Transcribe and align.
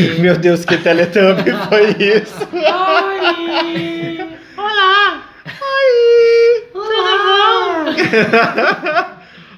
Meu 0.20 0.36
Deus, 0.36 0.64
que 0.64 0.76
Teletubby 0.78 1.52
foi 1.68 1.90
isso? 1.98 2.48
Oi! 2.52 4.28
Olá! 4.56 5.22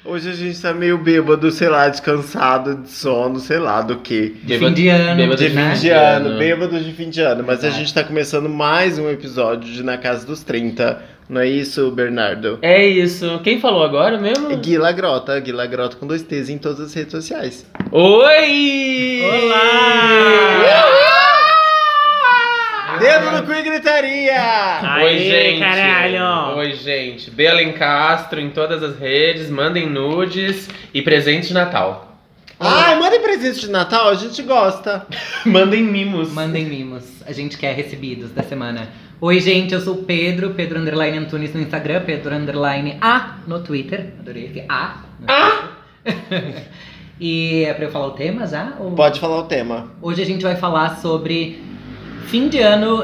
Hoje 0.05 0.29
a 0.29 0.33
gente 0.33 0.61
tá 0.61 0.73
meio 0.73 0.97
bêbado, 0.97 1.49
sei 1.49 1.69
lá, 1.69 1.87
descansado, 1.87 2.75
de 2.75 2.89
sono, 2.89 3.39
sei 3.39 3.57
lá 3.57 3.81
do 3.81 3.97
que. 3.99 4.35
Fim 4.45 4.73
de 4.73 4.89
ano, 4.89 5.29
De 5.29 5.35
de 5.37 5.49
fim 5.49 5.55
né? 5.55 5.73
de 5.73 5.89
ano, 5.89 6.37
bêbado 6.37 6.79
de 6.79 6.91
fim 6.91 7.09
de 7.09 7.21
ano. 7.21 7.43
Mas 7.45 7.63
a 7.63 7.67
Exato. 7.67 7.79
gente 7.79 7.93
tá 7.93 8.03
começando 8.03 8.49
mais 8.49 8.99
um 8.99 9.09
episódio 9.09 9.71
de 9.71 9.81
Na 9.81 9.97
Casa 9.97 10.25
dos 10.25 10.43
30. 10.43 11.01
Não 11.29 11.41
é 11.41 11.47
isso, 11.47 11.89
Bernardo? 11.91 12.59
É 12.61 12.85
isso. 12.85 13.39
Quem 13.43 13.59
falou 13.59 13.83
agora 13.83 14.17
mesmo? 14.19 14.55
Guila 14.57 14.91
Grota, 14.91 15.39
Guila 15.39 15.65
Grota 15.65 15.95
com 15.95 16.05
dois 16.05 16.21
T's 16.21 16.49
em 16.49 16.57
todas 16.57 16.79
as 16.81 16.93
redes 16.93 17.11
sociais. 17.11 17.65
Oi! 17.91 19.21
Olá! 19.23 19.63
Dedo 22.99 23.31
no 23.31 23.43
cu 23.43 23.53
e 23.53 23.61
gritaria! 23.63 24.33
Oi, 24.97 25.03
Aê, 25.03 25.19
gente. 25.49 25.59
caralho! 25.59 26.57
Oi, 26.57 26.73
gente. 26.73 27.31
Belen 27.31 27.73
Castro 27.73 28.39
em 28.39 28.49
todas 28.51 28.83
as 28.83 28.97
redes. 28.99 29.49
Mandem 29.49 29.89
nudes 29.89 30.69
e 30.93 31.01
presente 31.01 31.47
de 31.47 31.53
Natal. 31.53 32.09
Ai, 32.59 32.97
mandem 32.99 33.19
presente 33.21 33.61
de 33.61 33.69
Natal, 33.71 34.09
a 34.09 34.15
gente 34.15 34.41
gosta. 34.43 35.05
Mandem 35.45 35.83
mimos. 35.83 36.31
Mandem 36.31 36.63
mimos. 36.65 37.03
A 37.25 37.33
gente 37.33 37.57
quer 37.57 37.73
recebidos 37.75 38.31
da 38.31 38.41
semana. 38.43 38.87
Oi, 39.21 39.39
gente, 39.39 39.73
eu 39.73 39.79
sou 39.79 39.95
o 39.95 40.03
Pedro, 40.03 40.51
Pedro 40.53 40.79
Underline 40.79 41.17
Antunes 41.17 41.53
no 41.53 41.61
Instagram, 41.61 42.01
Pedro 42.05 42.35
Underline 42.35 42.97
A 42.99 43.37
no 43.47 43.61
Twitter. 43.63 44.13
Adorei 44.19 44.45
esse 44.45 44.65
A. 44.67 45.03
Ah! 45.27 45.69
e 47.19 47.63
é 47.63 47.73
pra 47.73 47.85
eu 47.85 47.91
falar 47.91 48.07
o 48.07 48.11
tema 48.11 48.45
já? 48.45 48.73
Ou- 48.79 48.91
Pode 48.91 49.19
falar 49.19 49.39
o 49.39 49.43
tema. 49.43 49.91
Hoje 50.01 50.21
a 50.21 50.25
gente 50.25 50.43
vai 50.43 50.57
falar 50.57 50.97
sobre 50.97 51.63
fim 52.25 52.49
de 52.49 52.59
ano, 52.59 53.01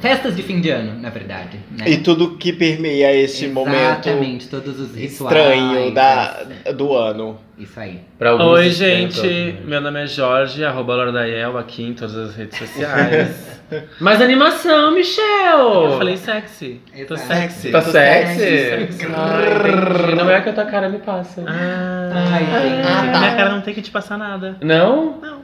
festas 0.00 0.34
de 0.34 0.42
fim 0.42 0.60
de 0.60 0.70
ano, 0.70 0.98
na 0.98 1.10
verdade. 1.10 1.58
Né? 1.70 1.90
E 1.90 1.98
tudo 1.98 2.36
que 2.38 2.50
permeia 2.52 3.14
esse 3.14 3.46
momento 3.48 3.76
Exatamente, 4.08 4.48
todos 4.48 4.80
os 4.80 4.94
rituais. 4.94 5.36
estranho 5.36 5.92
da, 5.92 6.44
do 6.74 6.94
ano. 6.96 7.38
Isso 7.58 7.80
aí. 7.80 8.00
Pra 8.16 8.30
alguns 8.30 8.46
Oi, 8.52 8.70
gente. 8.70 9.56
Meu 9.64 9.80
nome 9.80 10.04
é 10.04 10.06
Jorge, 10.06 10.64
arroba 10.64 10.94
Lordaiel 10.94 11.58
aqui 11.58 11.82
em 11.82 11.92
todas 11.92 12.14
as 12.16 12.36
redes 12.36 12.56
sociais. 12.56 13.58
Mais 14.00 14.22
animação, 14.22 14.92
Michel! 14.94 15.84
Eu 15.84 15.98
falei 15.98 16.16
sexy. 16.16 16.80
Tô 17.06 17.14
Exato. 17.14 17.28
sexy. 17.28 17.70
Tá 17.70 17.82
Tô 17.82 17.90
sexy? 17.90 18.38
sexy. 18.38 19.04
Entendi. 19.04 20.14
Não 20.16 20.30
é 20.30 20.40
que 20.40 20.48
a 20.48 20.52
tua 20.52 20.64
cara 20.66 20.88
me 20.88 20.98
passa. 20.98 21.42
Ah, 21.46 22.10
Ai, 22.32 22.44
gente. 22.44 22.86
Ah, 22.88 23.12
tá. 23.12 23.18
Minha 23.18 23.36
cara 23.36 23.50
não 23.50 23.60
tem 23.60 23.74
que 23.74 23.82
te 23.82 23.90
passar 23.90 24.16
nada. 24.16 24.56
Não? 24.62 25.18
Não. 25.20 25.38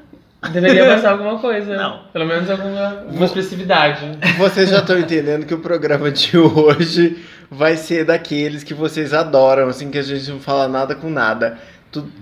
Deveria 0.53 0.87
passar 0.87 1.13
alguma 1.13 1.39
coisa. 1.39 1.75
Não. 1.77 2.01
Pelo 2.13 2.27
menos 2.27 2.49
alguma, 2.49 2.89
alguma 3.07 3.25
expressividade. 3.25 4.19
Vocês 4.39 4.71
já 4.71 4.79
estão 4.79 4.99
entendendo 4.99 5.47
que 5.47 5.55
o 5.55 5.59
programa 5.59 6.11
de 6.11 6.37
hoje 6.39 7.19
vai 7.51 7.77
ser 7.77 8.05
daqueles 8.05 8.63
que 8.65 8.75
vocês 8.75 9.13
adoram, 9.15 9.69
assim, 9.69 9.91
que 9.91 9.99
a 9.99 10.03
gente 10.03 10.31
não 10.31 10.41
fala 10.41 10.67
nada 10.69 10.95
com 10.95 11.09
nada. 11.09 11.59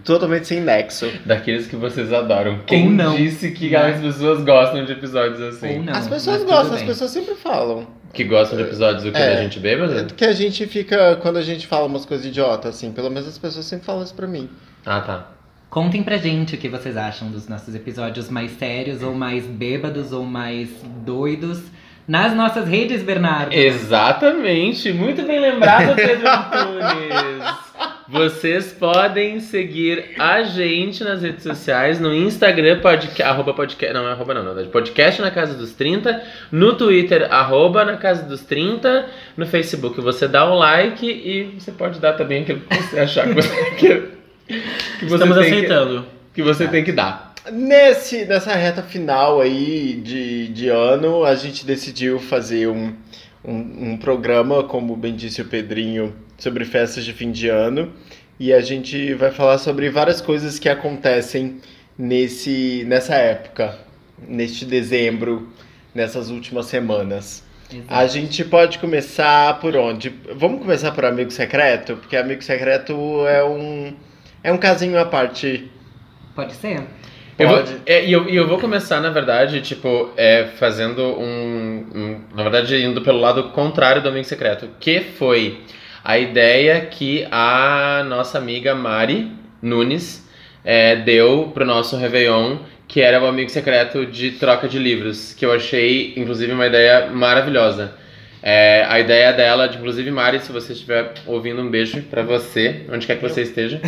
Totalmente 0.05 0.47
sem 0.47 0.61
nexo. 0.61 1.11
Daqueles 1.25 1.67
que 1.67 1.77
vocês 1.77 2.13
adoram. 2.13 2.61
Quem 2.67 2.91
não. 2.91 3.15
disse 3.17 3.51
que 3.53 3.75
as 3.75 4.01
pessoas 4.01 4.43
gostam 4.45 4.85
de 4.85 4.93
episódios 4.93 5.41
assim? 5.41 5.79
Ou 5.79 5.83
não. 5.85 5.93
as 5.95 6.09
pessoas 6.09 6.45
gostam, 6.45 6.75
as 6.77 6.83
pessoas 6.83 7.11
sempre 7.11 7.35
falam. 7.35 7.87
Que 8.13 8.25
gostam 8.25 8.59
de 8.59 8.65
episódios 8.65 9.05
do 9.05 9.13
que 9.13 9.19
É. 9.19 9.37
da 9.37 9.43
gente 9.43 9.59
bêbada? 9.59 10.05
Que 10.05 10.25
a 10.25 10.33
gente 10.33 10.67
fica, 10.67 11.17
quando 11.23 11.39
a 11.39 11.43
gente 11.43 11.67
fala 11.67 11.87
umas 11.87 12.05
coisas 12.05 12.27
idiotas, 12.27 12.75
assim, 12.77 12.93
pelo 12.93 13.09
menos 13.11 13.27
as 13.29 13.39
pessoas 13.39 13.65
sempre 13.65 13.87
falam 13.87 14.03
isso 14.03 14.15
pra 14.15 14.27
mim. 14.27 14.49
Ah, 14.85 15.01
tá. 15.01 15.27
Contem 15.71 16.03
pra 16.03 16.19
gente 16.19 16.55
o 16.55 16.59
que 16.59 16.69
vocês 16.69 16.97
acham 16.99 17.31
dos 17.31 17.49
nossos 17.49 17.75
episódios 17.75 18.29
mais 18.29 18.51
sérios, 18.59 19.03
ou 19.03 19.15
mais 19.15 19.45
bêbados, 19.47 20.13
ou 20.13 20.25
mais 20.27 20.69
doidos. 21.05 21.63
Nas 22.07 22.35
nossas 22.35 22.69
redes, 22.69 23.03
Bernardo. 23.03 23.55
Exatamente, 23.55 24.93
muito 24.93 25.23
bem 25.23 25.41
lembrado, 25.41 25.95
Pedro 25.95 26.29
Antunes. 26.29 27.63
Vocês 28.09 28.73
podem 28.73 29.41
seguir 29.41 30.11
a 30.19 30.43
gente 30.43 31.03
nas 31.05 31.23
redes 31.23 31.43
sociais, 31.43 32.01
no 32.01 32.13
Instagram, 32.13 32.81
podca 32.81 33.27
arroba 33.27 33.55
podcast, 33.55 33.95
não 33.95 34.07
é 34.09 34.13
arroba 34.13 34.35
não, 34.35 34.45
verdade, 34.45 34.69
podcast 34.69 35.23
na 35.23 35.31
Casa 35.31 35.55
dos 35.55 35.73
30, 35.73 36.23
no 36.51 36.75
Twitter, 36.75 37.33
arroba 37.33 37.85
na 37.85 37.97
Casa 37.97 38.25
dos 38.25 38.43
30, 38.43 39.07
no 39.37 39.47
Facebook 39.47 40.01
você 40.01 40.27
dá 40.29 40.51
um 40.51 40.55
like 40.57 41.07
e 41.07 41.55
você 41.59 41.71
pode 41.73 42.01
dar 42.01 42.15
também 42.15 42.43
aquilo 42.43 42.61
que 42.61 42.77
você 42.83 43.01
achar 43.01 43.29
que 43.29 43.35
você 43.35 43.65
quer. 43.79 44.03
Que 44.99 45.07
você 45.07 45.15
Estamos 45.15 45.37
tem 45.39 45.45
que- 45.47 45.55
aceitando. 45.55 46.07
que 46.35 46.43
você 46.43 46.69
tem 46.69 46.85
que 46.85 46.93
dar. 46.93 47.33
Nesse, 47.51 48.25
nessa 48.25 48.53
reta 48.55 48.83
final 48.83 49.41
aí 49.41 49.95
de, 50.03 50.49
de 50.49 50.69
ano, 50.69 51.25
a 51.25 51.35
gente 51.35 51.65
decidiu 51.67 52.19
fazer 52.19 52.69
um, 52.69 52.95
um, 53.45 53.91
um 53.93 53.97
programa, 53.97 54.63
como 54.65 54.95
bem 54.97 55.15
disse 55.17 55.41
o 55.41 55.45
Pedrinho, 55.45 56.15
sobre 56.43 56.65
festas 56.65 57.05
de 57.05 57.13
fim 57.13 57.31
de 57.31 57.49
ano. 57.49 57.93
E 58.41 58.53
a 58.53 58.61
gente 58.61 59.15
vai 59.15 59.31
falar 59.31 59.59
sobre 59.59 59.89
várias 59.91 60.21
coisas 60.21 60.59
que 60.59 60.69
acontecem 60.69 61.61
nesse, 61.97 62.85
nessa 62.89 63.15
época, 63.15 63.79
neste 64.27 64.65
dezembro, 64.65 65.49
nessas 65.95 66.31
últimas 66.31 66.67
semanas. 66.67 67.45
Exato. 67.73 67.87
A 67.89 68.07
gente 68.09 68.45
pode 68.45 68.81
começar 68.81 69.61
por 69.61 69.77
onde? 69.77 70.13
Vamos 70.35 70.61
começar 70.61 70.91
por 70.91 71.05
Amigo 71.05 71.31
Secreto? 71.31 71.95
Porque 71.97 72.17
Amigo 72.17 72.43
Secreto 72.43 72.93
é 73.29 73.45
um, 73.45 73.95
é 74.43 74.53
um 74.53 74.59
casinho 74.59 74.99
à 74.99 75.05
parte. 75.05 75.71
Pode 76.35 76.55
ser? 76.55 76.83
Eu 77.39 77.49
vou, 77.49 77.59
Pode. 77.59 77.77
é, 77.87 78.05
e 78.05 78.13
eu, 78.13 78.29
e 78.29 78.35
eu 78.35 78.49
vou 78.49 78.59
começar, 78.59 79.01
na 79.01 79.11
verdade, 79.11 79.61
tipo, 79.61 80.11
é, 80.17 80.49
fazendo 80.59 81.03
um, 81.03 81.87
um- 81.95 82.21
Na 82.35 82.43
verdade, 82.43 82.75
indo 82.83 83.01
pelo 83.03 83.21
lado 83.21 83.51
contrário 83.51 84.03
do 84.03 84.09
Amigo 84.09 84.25
Secreto, 84.27 84.69
que 84.81 85.01
foi 85.01 85.61
a 86.05 86.19
ideia 86.19 86.81
que 86.81 87.27
a 87.31 88.05
nossa 88.09 88.39
amiga 88.39 88.75
Mari 88.75 89.31
Nunes 89.61 90.29
é, 90.65 90.97
deu 90.97 91.51
pro 91.55 91.65
nosso 91.65 91.97
Réveillon, 91.97 92.59
que 92.89 93.01
era 93.01 93.23
o 93.23 93.27
Amigo 93.27 93.51
Secreto 93.51 94.05
de 94.05 94.33
troca 94.33 94.69
de 94.69 94.79
livros, 94.79 95.33
que 95.33 95.47
eu 95.47 95.53
achei, 95.53 96.13
inclusive, 96.17 96.53
uma 96.53 96.67
ideia 96.67 97.07
maravilhosa. 97.11 97.95
É, 98.43 98.85
a 98.89 98.99
ideia 98.99 99.33
dela, 99.33 99.69
de, 99.69 99.79
inclusive, 99.79 100.11
Mari, 100.11 100.41
se 100.41 100.51
você 100.51 100.73
estiver 100.73 101.15
ouvindo, 101.27 101.63
um 101.63 101.71
beijo 101.71 102.03
pra 102.03 102.23
você, 102.23 102.85
onde 102.93 103.07
quer 103.07 103.17
que 103.17 103.23
você 103.23 103.43
esteja. 103.43 103.81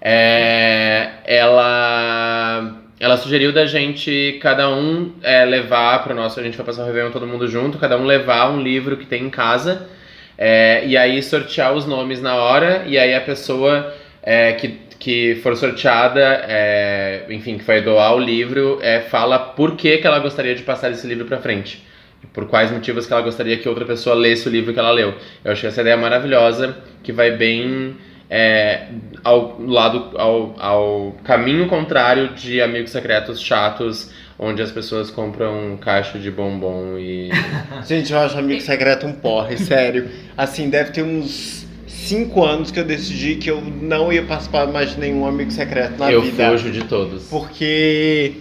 É, 0.00 1.10
ela, 1.24 2.80
ela 3.00 3.16
sugeriu 3.16 3.52
da 3.52 3.66
gente, 3.66 4.38
cada 4.40 4.70
um 4.70 5.12
é, 5.24 5.44
levar 5.44 6.04
para 6.04 6.12
o 6.12 6.16
nosso. 6.16 6.38
A 6.38 6.42
gente 6.42 6.56
vai 6.56 6.64
passar 6.64 6.82
o 6.82 6.86
Réveillon 6.86 7.10
todo 7.10 7.26
mundo 7.26 7.48
junto, 7.48 7.78
cada 7.78 7.98
um 7.98 8.04
levar 8.04 8.48
um 8.50 8.62
livro 8.62 8.96
que 8.96 9.04
tem 9.04 9.24
em 9.24 9.30
casa. 9.30 9.88
É, 10.38 10.86
e 10.86 10.96
aí 10.96 11.20
sortear 11.20 11.74
os 11.74 11.84
nomes 11.84 12.22
na 12.22 12.36
hora, 12.36 12.84
e 12.86 12.96
aí 12.96 13.12
a 13.12 13.20
pessoa 13.20 13.92
é, 14.22 14.52
que, 14.52 14.78
que 14.96 15.34
for 15.42 15.56
sorteada, 15.56 16.44
é, 16.46 17.24
enfim, 17.28 17.58
que 17.58 17.64
vai 17.64 17.82
doar 17.82 18.14
o 18.14 18.20
livro, 18.20 18.78
é, 18.80 19.00
fala 19.00 19.36
por 19.36 19.76
que, 19.76 19.98
que 19.98 20.06
ela 20.06 20.20
gostaria 20.20 20.54
de 20.54 20.62
passar 20.62 20.92
esse 20.92 21.04
livro 21.08 21.24
para 21.24 21.38
frente. 21.38 21.84
Por 22.32 22.46
quais 22.46 22.70
motivos 22.70 23.06
que 23.06 23.12
ela 23.12 23.22
gostaria 23.22 23.56
que 23.56 23.68
outra 23.68 23.84
pessoa 23.84 24.14
lesse 24.14 24.48
o 24.48 24.50
livro 24.50 24.72
que 24.72 24.78
ela 24.78 24.90
leu. 24.90 25.14
Eu 25.44 25.52
achei 25.52 25.68
essa 25.68 25.80
ideia 25.80 25.96
maravilhosa, 25.96 26.76
que 27.02 27.12
vai 27.12 27.32
bem 27.32 27.96
é, 28.30 28.88
ao 29.24 29.60
lado, 29.60 30.16
ao, 30.18 30.54
ao 30.58 31.16
caminho 31.24 31.66
contrário 31.66 32.28
de 32.34 32.60
amigos 32.60 32.90
secretos 32.90 33.40
chatos, 33.40 34.12
onde 34.38 34.62
as 34.62 34.70
pessoas 34.70 35.10
compram 35.10 35.72
um 35.72 35.76
cacho 35.76 36.18
de 36.18 36.30
bombom 36.30 36.96
e. 36.98 37.30
Gente, 37.86 38.12
eu 38.12 38.18
acho 38.18 38.38
Amigo 38.38 38.60
Secreto 38.60 39.06
um 39.06 39.12
porre, 39.12 39.58
sério. 39.58 40.08
Assim, 40.36 40.70
deve 40.70 40.92
ter 40.92 41.02
uns 41.02 41.66
5 41.86 42.44
anos 42.44 42.70
que 42.70 42.78
eu 42.78 42.84
decidi 42.84 43.36
que 43.36 43.50
eu 43.50 43.60
não 43.60 44.12
ia 44.12 44.22
participar 44.22 44.66
mais 44.68 44.92
de 44.92 45.00
nenhum 45.00 45.26
Amigo 45.26 45.50
Secreto 45.50 45.98
na 45.98 46.10
eu 46.10 46.22
vida. 46.22 46.50
fujo 46.50 46.70
de 46.70 46.84
todos. 46.84 47.24
Porque 47.24 48.34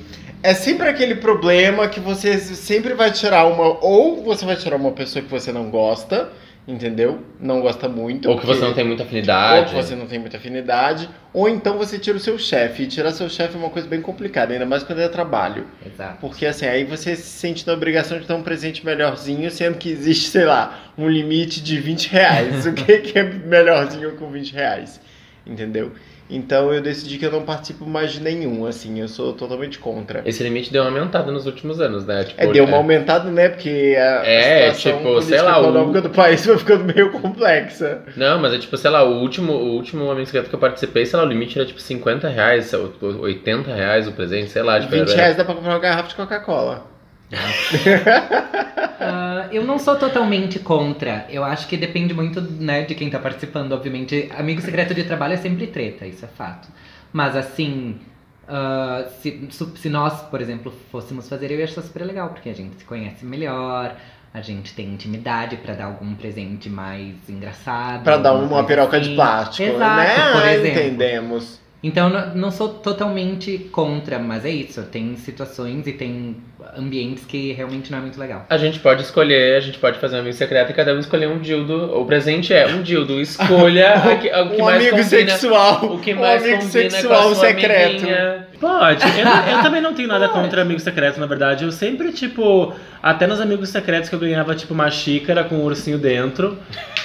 é 0.43 0.53
sempre 0.53 0.87
aquele 0.87 1.15
problema 1.15 1.87
que 1.87 1.99
você 1.99 2.37
sempre 2.37 2.93
vai 2.93 3.11
tirar 3.11 3.45
uma. 3.47 3.83
Ou 3.83 4.23
você 4.23 4.45
vai 4.45 4.55
tirar 4.55 4.75
uma 4.75 4.91
pessoa 4.91 5.23
que 5.23 5.29
você 5.29 5.51
não 5.51 5.69
gosta, 5.69 6.29
entendeu? 6.67 7.21
Não 7.39 7.61
gosta 7.61 7.87
muito. 7.87 8.29
Ou 8.29 8.37
que 8.37 8.45
você 8.45 8.61
não 8.61 8.73
tem 8.73 8.83
muita 8.83 9.03
Ou 9.03 9.07
afinidade. 9.07 9.69
que 9.69 9.75
você 9.75 9.95
não 9.95 10.05
tem 10.05 10.19
muita 10.19 10.37
afinidade. 10.37 11.09
Ou 11.33 11.47
então 11.47 11.77
você 11.77 11.97
tira 11.97 12.17
o 12.17 12.19
seu 12.19 12.37
chefe. 12.37 12.83
E 12.83 12.87
tirar 12.87 13.11
seu 13.11 13.29
chefe 13.29 13.55
é 13.55 13.57
uma 13.57 13.69
coisa 13.69 13.87
bem 13.87 14.01
complicada, 14.01 14.51
ainda 14.51 14.65
mais 14.65 14.83
quando 14.83 14.99
é 14.99 15.07
trabalho. 15.07 15.65
Exato. 15.85 16.17
Porque 16.19 16.45
assim, 16.45 16.65
aí 16.65 16.83
você 16.83 17.15
se 17.15 17.23
sente 17.23 17.65
na 17.65 17.73
obrigação 17.73 18.19
de 18.19 18.27
dar 18.27 18.35
um 18.35 18.43
presente 18.43 18.85
melhorzinho, 18.85 19.49
sendo 19.49 19.77
que 19.77 19.89
existe, 19.89 20.27
sei 20.29 20.45
lá, 20.45 20.91
um 20.97 21.07
limite 21.07 21.61
de 21.61 21.79
20 21.79 22.09
reais. 22.09 22.65
o 22.67 22.73
que, 22.73 22.97
que 22.99 23.17
é 23.17 23.23
melhorzinho 23.23 24.11
com 24.17 24.29
20 24.29 24.53
reais? 24.53 24.99
Entendeu? 25.45 25.93
Então 26.29 26.73
eu 26.73 26.81
decidi 26.81 27.17
que 27.17 27.25
eu 27.25 27.31
não 27.31 27.43
participo 27.43 27.85
mais 27.85 28.11
de 28.11 28.21
nenhum, 28.21 28.65
assim, 28.65 28.99
eu 28.99 29.07
sou 29.07 29.31
totalmente 29.33 29.79
contra. 29.79 30.21
Esse 30.25 30.43
limite 30.43 30.71
deu 30.73 30.83
uma 30.83 30.89
aumentada 30.89 31.31
nos 31.31 31.45
últimos 31.45 31.79
anos, 31.79 32.05
né? 32.05 32.25
Tipo, 32.25 32.41
É, 32.41 32.47
deu 32.47 32.65
uma 32.65 32.77
aumentada, 32.77 33.29
né? 33.31 33.47
Porque 33.49 33.95
a, 33.97 34.25
É, 34.25 34.67
a 34.67 34.73
situação 34.73 34.97
tipo, 34.99 35.21
sei 35.21 35.41
lá, 35.41 35.57
o- 35.59 35.63
econômica 35.63 36.01
do 36.01 36.09
país 36.09 36.45
vai 36.45 36.57
ficando 36.57 36.83
meio 36.83 37.11
complexa. 37.11 38.01
Não, 38.17 38.39
mas 38.39 38.53
é 38.53 38.57
tipo, 38.57 38.75
sei 38.75 38.89
lá, 38.91 39.03
o 39.03 39.21
último, 39.21 39.53
o 39.53 39.73
último 39.75 40.11
Amigo 40.11 40.25
Secreto 40.25 40.49
que 40.49 40.55
eu 40.55 40.59
participei, 40.59 41.05
sei 41.05 41.17
lá, 41.17 41.25
o 41.25 41.29
limite 41.29 41.57
era 41.57 41.65
tipo 41.67 41.79
50 41.79 42.27
reais, 42.27 42.73
80 42.73 43.73
reais 43.73 44.07
o 44.07 44.11
presente, 44.11 44.49
sei 44.49 44.63
lá. 44.63 44.79
Tipo, 44.79 44.91
20 44.91 45.09
era- 45.11 45.17
reais 45.21 45.37
dá 45.37 45.45
pra 45.45 45.55
comprar 45.55 45.71
uma 45.73 45.79
garrafa 45.79 46.09
de 46.09 46.15
Coca-Cola. 46.15 46.96
Ah, 48.99 49.47
eu 49.51 49.63
não 49.63 49.77
sou 49.77 49.95
totalmente 49.95 50.57
contra. 50.59 51.25
Eu 51.29 51.43
acho 51.43 51.67
que 51.67 51.77
depende 51.77 52.13
muito 52.13 52.41
né, 52.41 52.81
de 52.83 52.95
quem 52.95 53.09
tá 53.09 53.19
participando, 53.19 53.71
obviamente. 53.73 54.29
Amigo 54.37 54.59
secreto 54.59 54.93
de 54.93 55.03
trabalho 55.03 55.33
é 55.33 55.37
sempre 55.37 55.67
treta, 55.67 56.05
isso 56.05 56.25
é 56.25 56.27
fato. 56.27 56.67
Mas 57.13 57.35
assim, 57.35 57.97
ah, 58.47 59.05
se, 59.21 59.47
se 59.75 59.87
nós, 59.89 60.21
por 60.23 60.41
exemplo, 60.41 60.73
fôssemos 60.91 61.29
fazer, 61.29 61.51
eu 61.51 61.59
ia 61.59 61.65
achar 61.65 61.81
super 61.83 62.03
legal, 62.05 62.29
porque 62.29 62.49
a 62.49 62.53
gente 62.55 62.77
se 62.77 62.85
conhece 62.85 63.23
melhor, 63.23 63.95
a 64.33 64.41
gente 64.41 64.73
tem 64.73 64.87
intimidade 64.87 65.57
pra 65.57 65.73
dar 65.75 65.85
algum 65.85 66.15
presente 66.15 66.67
mais 66.69 67.13
engraçado. 67.29 68.03
Pra 68.03 68.17
dar 68.17 68.33
uma 68.33 68.63
piroca 68.63 68.97
assim. 68.97 69.09
de 69.09 69.15
plástico, 69.15 69.69
Exato, 69.75 69.95
né? 69.95 70.31
por 70.33 70.41
Ah, 70.43 70.53
exemplo. 70.53 70.79
entendemos. 70.81 71.59
Então, 71.83 72.09
não, 72.09 72.35
não 72.35 72.51
sou 72.51 72.69
totalmente 72.69 73.57
contra, 73.71 74.17
mas 74.17 74.43
é 74.45 74.49
isso. 74.49 74.81
Tem 74.83 75.15
situações 75.15 75.85
e 75.85 75.93
tem 75.93 76.35
ambientes 76.75 77.23
que 77.25 77.53
realmente 77.53 77.91
não 77.91 77.99
é 77.99 78.01
muito 78.01 78.19
legal. 78.19 78.45
A 78.49 78.57
gente 78.57 78.79
pode 78.79 79.03
escolher, 79.03 79.55
a 79.55 79.59
gente 79.59 79.77
pode 79.77 79.99
fazer 79.99 80.17
um 80.17 80.19
amigo 80.19 80.35
secreto 80.35 80.71
e 80.71 80.73
cada 80.73 80.93
um 80.93 80.99
escolher 80.99 81.27
um 81.27 81.37
dildo. 81.39 81.97
O 81.99 82.03
presente 82.05 82.51
é 82.53 82.65
um 82.67 82.81
dildo. 82.81 83.21
Escolha 83.21 83.93
a 84.03 84.15
que- 84.17 84.27
o 84.27 84.49
que 84.49 84.61
um 84.61 84.65
mais 84.65 84.81
amigo 84.81 84.97
combina. 85.03 85.29
sexual. 85.31 85.85
O 85.85 85.99
que 85.99 86.13
um 86.13 86.19
mais 86.19 86.43
amigo 86.43 86.61
combina 86.63 86.89
sexual 86.89 87.35
secreto. 87.35 87.89
amiguinha. 87.91 88.47
Pode. 88.59 89.03
Eu, 89.05 89.55
eu 89.57 89.61
também 89.63 89.79
não 89.81 89.93
tenho 89.93 90.07
nada 90.07 90.27
contra 90.29 90.63
amigos 90.63 90.81
secretos, 90.81 91.19
na 91.19 91.27
verdade. 91.27 91.63
Eu 91.63 91.71
sempre, 91.71 92.11
tipo, 92.11 92.73
até 93.03 93.27
nos 93.27 93.39
amigos 93.39 93.69
secretos 93.69 94.09
que 94.09 94.15
eu 94.15 94.19
ganhava, 94.19 94.55
tipo, 94.55 94.73
uma 94.73 94.89
xícara 94.89 95.43
com 95.43 95.55
um 95.55 95.63
ursinho 95.63 95.99
dentro, 95.99 96.57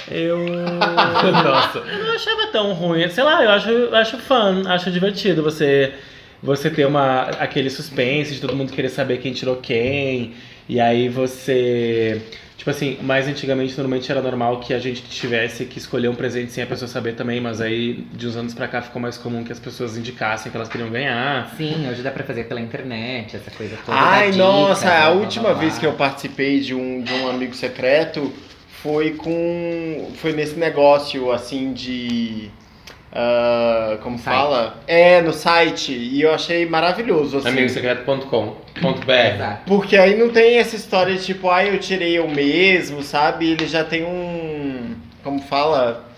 eu. 0.09 0.39
Nossa. 1.43 1.79
Eu 1.79 2.05
não 2.05 2.13
achava 2.13 2.47
tão 2.47 2.73
ruim. 2.73 3.07
Sei 3.09 3.23
lá, 3.23 3.43
eu 3.43 3.49
acho, 3.49 3.95
acho 3.95 4.17
fun, 4.17 4.67
acho 4.67 4.91
divertido 4.91 5.43
você, 5.43 5.93
você 6.41 6.69
ter 6.69 6.85
uma, 6.85 7.23
aquele 7.39 7.69
suspense 7.69 8.33
de 8.33 8.41
todo 8.41 8.55
mundo 8.55 8.71
querer 8.71 8.89
saber 8.89 9.17
quem 9.17 9.33
tirou 9.33 9.57
quem. 9.57 10.33
E 10.67 10.79
aí 10.79 11.09
você. 11.09 12.21
Tipo 12.57 12.69
assim, 12.69 12.97
mais 13.01 13.27
antigamente 13.27 13.75
normalmente 13.77 14.09
era 14.09 14.21
normal 14.21 14.61
que 14.61 14.73
a 14.73 14.79
gente 14.79 15.01
tivesse 15.01 15.65
que 15.65 15.77
escolher 15.77 16.07
um 16.07 16.15
presente 16.15 16.49
sem 16.49 16.63
a 16.63 16.67
pessoa 16.67 16.87
saber 16.87 17.13
também, 17.13 17.41
mas 17.41 17.59
aí 17.59 18.05
de 18.13 18.25
uns 18.25 18.37
anos 18.37 18.53
pra 18.53 18.69
cá 18.69 18.81
ficou 18.81 19.01
mais 19.01 19.17
comum 19.17 19.43
que 19.43 19.51
as 19.51 19.59
pessoas 19.59 19.97
indicassem 19.97 20.49
que 20.49 20.57
elas 20.57 20.69
queriam 20.69 20.89
ganhar. 20.89 21.53
Sim, 21.57 21.89
hoje 21.89 22.01
dá 22.01 22.09
pra 22.09 22.23
fazer 22.23 22.45
pela 22.45 22.61
internet, 22.61 23.35
essa 23.35 23.51
coisa 23.51 23.75
toda. 23.85 23.97
Ai, 23.97 24.31
dica, 24.31 24.45
nossa, 24.45 24.85
blá, 24.85 24.97
a 24.97 25.11
blá, 25.11 25.19
última 25.19 25.43
blá, 25.43 25.53
blá. 25.55 25.61
vez 25.61 25.77
que 25.77 25.85
eu 25.85 25.91
participei 25.91 26.61
de 26.61 26.73
um, 26.73 27.01
de 27.01 27.11
um 27.11 27.29
amigo 27.29 27.53
secreto 27.53 28.31
foi 28.83 29.11
com. 29.11 30.11
Foi 30.17 30.33
nesse 30.33 30.59
negócio 30.59 31.31
assim 31.31 31.71
de. 31.71 32.49
ah, 33.13 33.97
como 34.03 34.19
Site. 34.19 34.35
fala? 34.35 34.83
É, 34.85 35.21
no 35.21 35.31
site. 35.31 35.93
E 35.93 36.21
eu 36.21 36.33
achei 36.33 36.65
maravilhoso. 36.65 37.37
Assim, 37.37 37.47
Amigosecreto.com.br. 37.47 39.63
Porque 39.65 39.95
aí 39.95 40.17
não 40.17 40.29
tem 40.29 40.57
essa 40.57 40.75
história 40.75 41.15
de 41.15 41.23
tipo, 41.23 41.49
ah, 41.49 41.65
eu 41.65 41.79
tirei 41.79 42.19
eu 42.19 42.27
mesmo, 42.27 43.01
sabe? 43.01 43.51
Ele 43.51 43.65
já 43.65 43.85
tem 43.85 44.03
um. 44.03 44.95
Como 45.23 45.41
fala? 45.41 46.11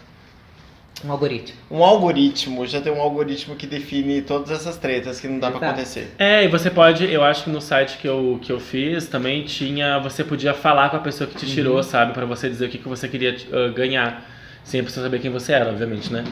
Um 1.06 1.12
algoritmo. 1.12 1.56
Um 1.70 1.84
algoritmo. 1.84 2.66
Já 2.66 2.82
tem 2.82 2.92
um 2.92 3.00
algoritmo 3.02 3.56
que 3.56 3.68
define 3.68 4.22
todas 4.22 4.50
essas 4.52 4.78
tretas 4.78 5.20
que 5.20 5.28
não 5.28 5.40
dá 5.40 5.48
pra 5.50 5.58
Exato. 5.58 5.74
acontecer. 5.74 6.12
É, 6.18 6.44
e 6.44 6.48
você 6.48 6.70
pode, 6.72 7.12
eu 7.12 7.24
acho 7.24 7.44
que 7.44 7.50
no 7.50 7.62
site 7.62 7.98
que 7.98 8.08
eu, 8.08 8.40
que 8.42 8.52
eu 8.52 8.60
fiz 8.60 9.08
também 9.08 9.44
tinha, 9.44 10.00
você 10.00 10.24
podia 10.24 10.54
falar 10.54 10.90
com 10.90 10.98
a 10.98 11.00
pessoa 11.02 11.30
que 11.30 11.36
te 11.36 11.46
tirou, 11.46 11.82
sabe? 11.84 12.14
Pra 12.14 12.26
você 12.26 12.50
dizer 12.50 12.66
o 12.66 12.70
que, 12.70 12.78
que 12.78 12.88
você 12.88 13.08
queria 13.08 13.36
ah, 13.54 13.68
ganhar, 13.74 14.26
sem 14.64 14.80
a 14.82 14.84
pessoa 14.84 15.04
saber 15.04 15.20
quem 15.20 15.30
você 15.32 15.54
era, 15.54 15.70
obviamente, 15.70 16.12
né? 16.12 16.24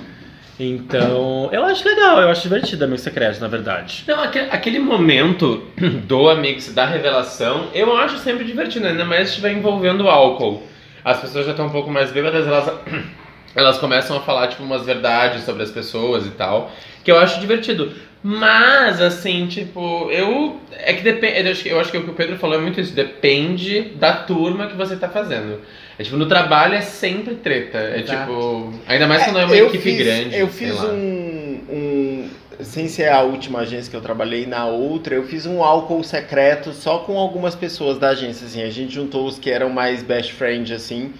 Então, 0.60 1.50
eu 1.52 1.64
acho 1.66 1.88
legal, 1.88 2.22
eu 2.22 2.30
acho 2.30 2.44
divertido 2.44 2.84
amigo 2.86 3.00
secreto, 3.00 3.40
na 3.42 3.48
verdade. 3.48 4.04
Não, 4.08 4.22
aque- 4.24 4.40
aquele 4.52 4.78
momento 4.80 5.64
do 6.08 6.30
amigo, 6.30 6.60
da 6.74 6.86
revelação, 6.86 7.68
eu 7.74 7.96
acho 7.98 8.18
sempre 8.20 8.44
divertido, 8.46 8.86
ainda 8.88 9.04
mais 9.04 9.24
se 9.28 9.30
estiver 9.32 9.52
envolvendo 9.52 10.08
álcool. 10.08 10.62
As 11.04 11.20
pessoas 11.20 11.46
já 11.46 11.52
estão 11.52 11.66
um 11.68 11.72
pouco 11.72 11.90
mais 11.90 12.12
bêbadas, 12.12 12.46
elas, 12.48 12.72
elas 13.56 13.78
começam 13.78 14.18
a 14.18 14.22
falar, 14.22 14.48
tipo, 14.48 14.64
umas 14.64 14.86
verdades 14.86 15.44
sobre 15.44 15.64
as 15.64 15.72
pessoas 15.72 16.26
e 16.26 16.32
tal, 16.32 16.72
que 17.04 17.12
eu 17.12 17.18
acho 17.18 17.40
divertido. 17.40 17.92
Mas, 18.24 19.02
assim, 19.02 19.48
tipo, 19.48 20.10
eu. 20.10 20.58
É 20.72 20.94
que 20.94 21.04
depende. 21.04 21.68
Eu 21.68 21.78
acho 21.78 21.92
que, 21.92 21.98
o 21.98 22.04
que 22.06 22.10
o 22.10 22.14
Pedro 22.14 22.38
falou 22.38 22.58
é 22.58 22.62
muito 22.62 22.80
isso. 22.80 22.94
Depende 22.94 23.82
da 23.96 24.14
turma 24.14 24.68
que 24.68 24.78
você 24.78 24.96
tá 24.96 25.10
fazendo. 25.10 25.60
É 26.00 26.04
tipo, 26.04 26.16
no 26.16 26.26
trabalho 26.26 26.74
é 26.74 26.82
sempre 26.82 27.36
treta. 27.36 27.78
É 27.78 28.00
Exato. 28.00 28.22
tipo. 28.22 28.74
Ainda 28.88 29.08
mais 29.08 29.26
quando 29.26 29.40
é 29.40 29.46
uma 29.46 29.56
eu 29.56 29.68
equipe 29.68 29.84
fiz, 29.84 29.98
grande. 29.98 30.38
Eu 30.38 30.48
fiz 30.48 30.74
um, 30.82 31.60
um. 31.70 32.30
Sem 32.62 32.88
ser 32.88 33.10
a 33.10 33.22
última 33.24 33.60
agência 33.60 33.92
que 33.92 33.98
eu 33.98 34.02
trabalhei, 34.02 34.46
na 34.46 34.68
outra, 34.68 35.16
eu 35.16 35.24
fiz 35.24 35.46
um 35.46 35.62
álcool 35.62 36.02
secreto 36.02 36.72
só 36.72 37.00
com 37.00 37.18
algumas 37.18 37.56
pessoas 37.56 37.98
da 37.98 38.10
agência, 38.10 38.48
assim. 38.48 38.64
A 38.64 38.70
gente 38.70 38.94
juntou 38.94 39.26
os 39.26 39.38
que 39.38 39.52
eram 39.52 39.70
mais 39.70 40.02
best 40.02 40.32
friends, 40.32 40.72
assim. 40.72 41.12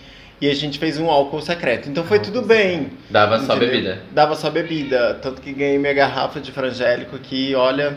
E 0.44 0.50
a 0.50 0.54
gente 0.54 0.78
fez 0.78 1.00
um 1.00 1.10
álcool 1.10 1.40
secreto. 1.42 1.88
Então 1.88 2.04
foi 2.04 2.20
tudo 2.20 2.42
bem. 2.42 2.90
Dava 3.10 3.40
só 3.40 3.56
entendeu? 3.56 3.70
bebida. 3.70 4.02
Dava 4.12 4.36
só 4.36 4.50
bebida. 4.50 5.18
Tanto 5.22 5.42
que 5.42 5.54
ganhei 5.54 5.78
minha 5.78 5.94
garrafa 5.94 6.42
de 6.42 6.52
frangélico 6.52 7.18
que, 7.18 7.56
olha, 7.56 7.96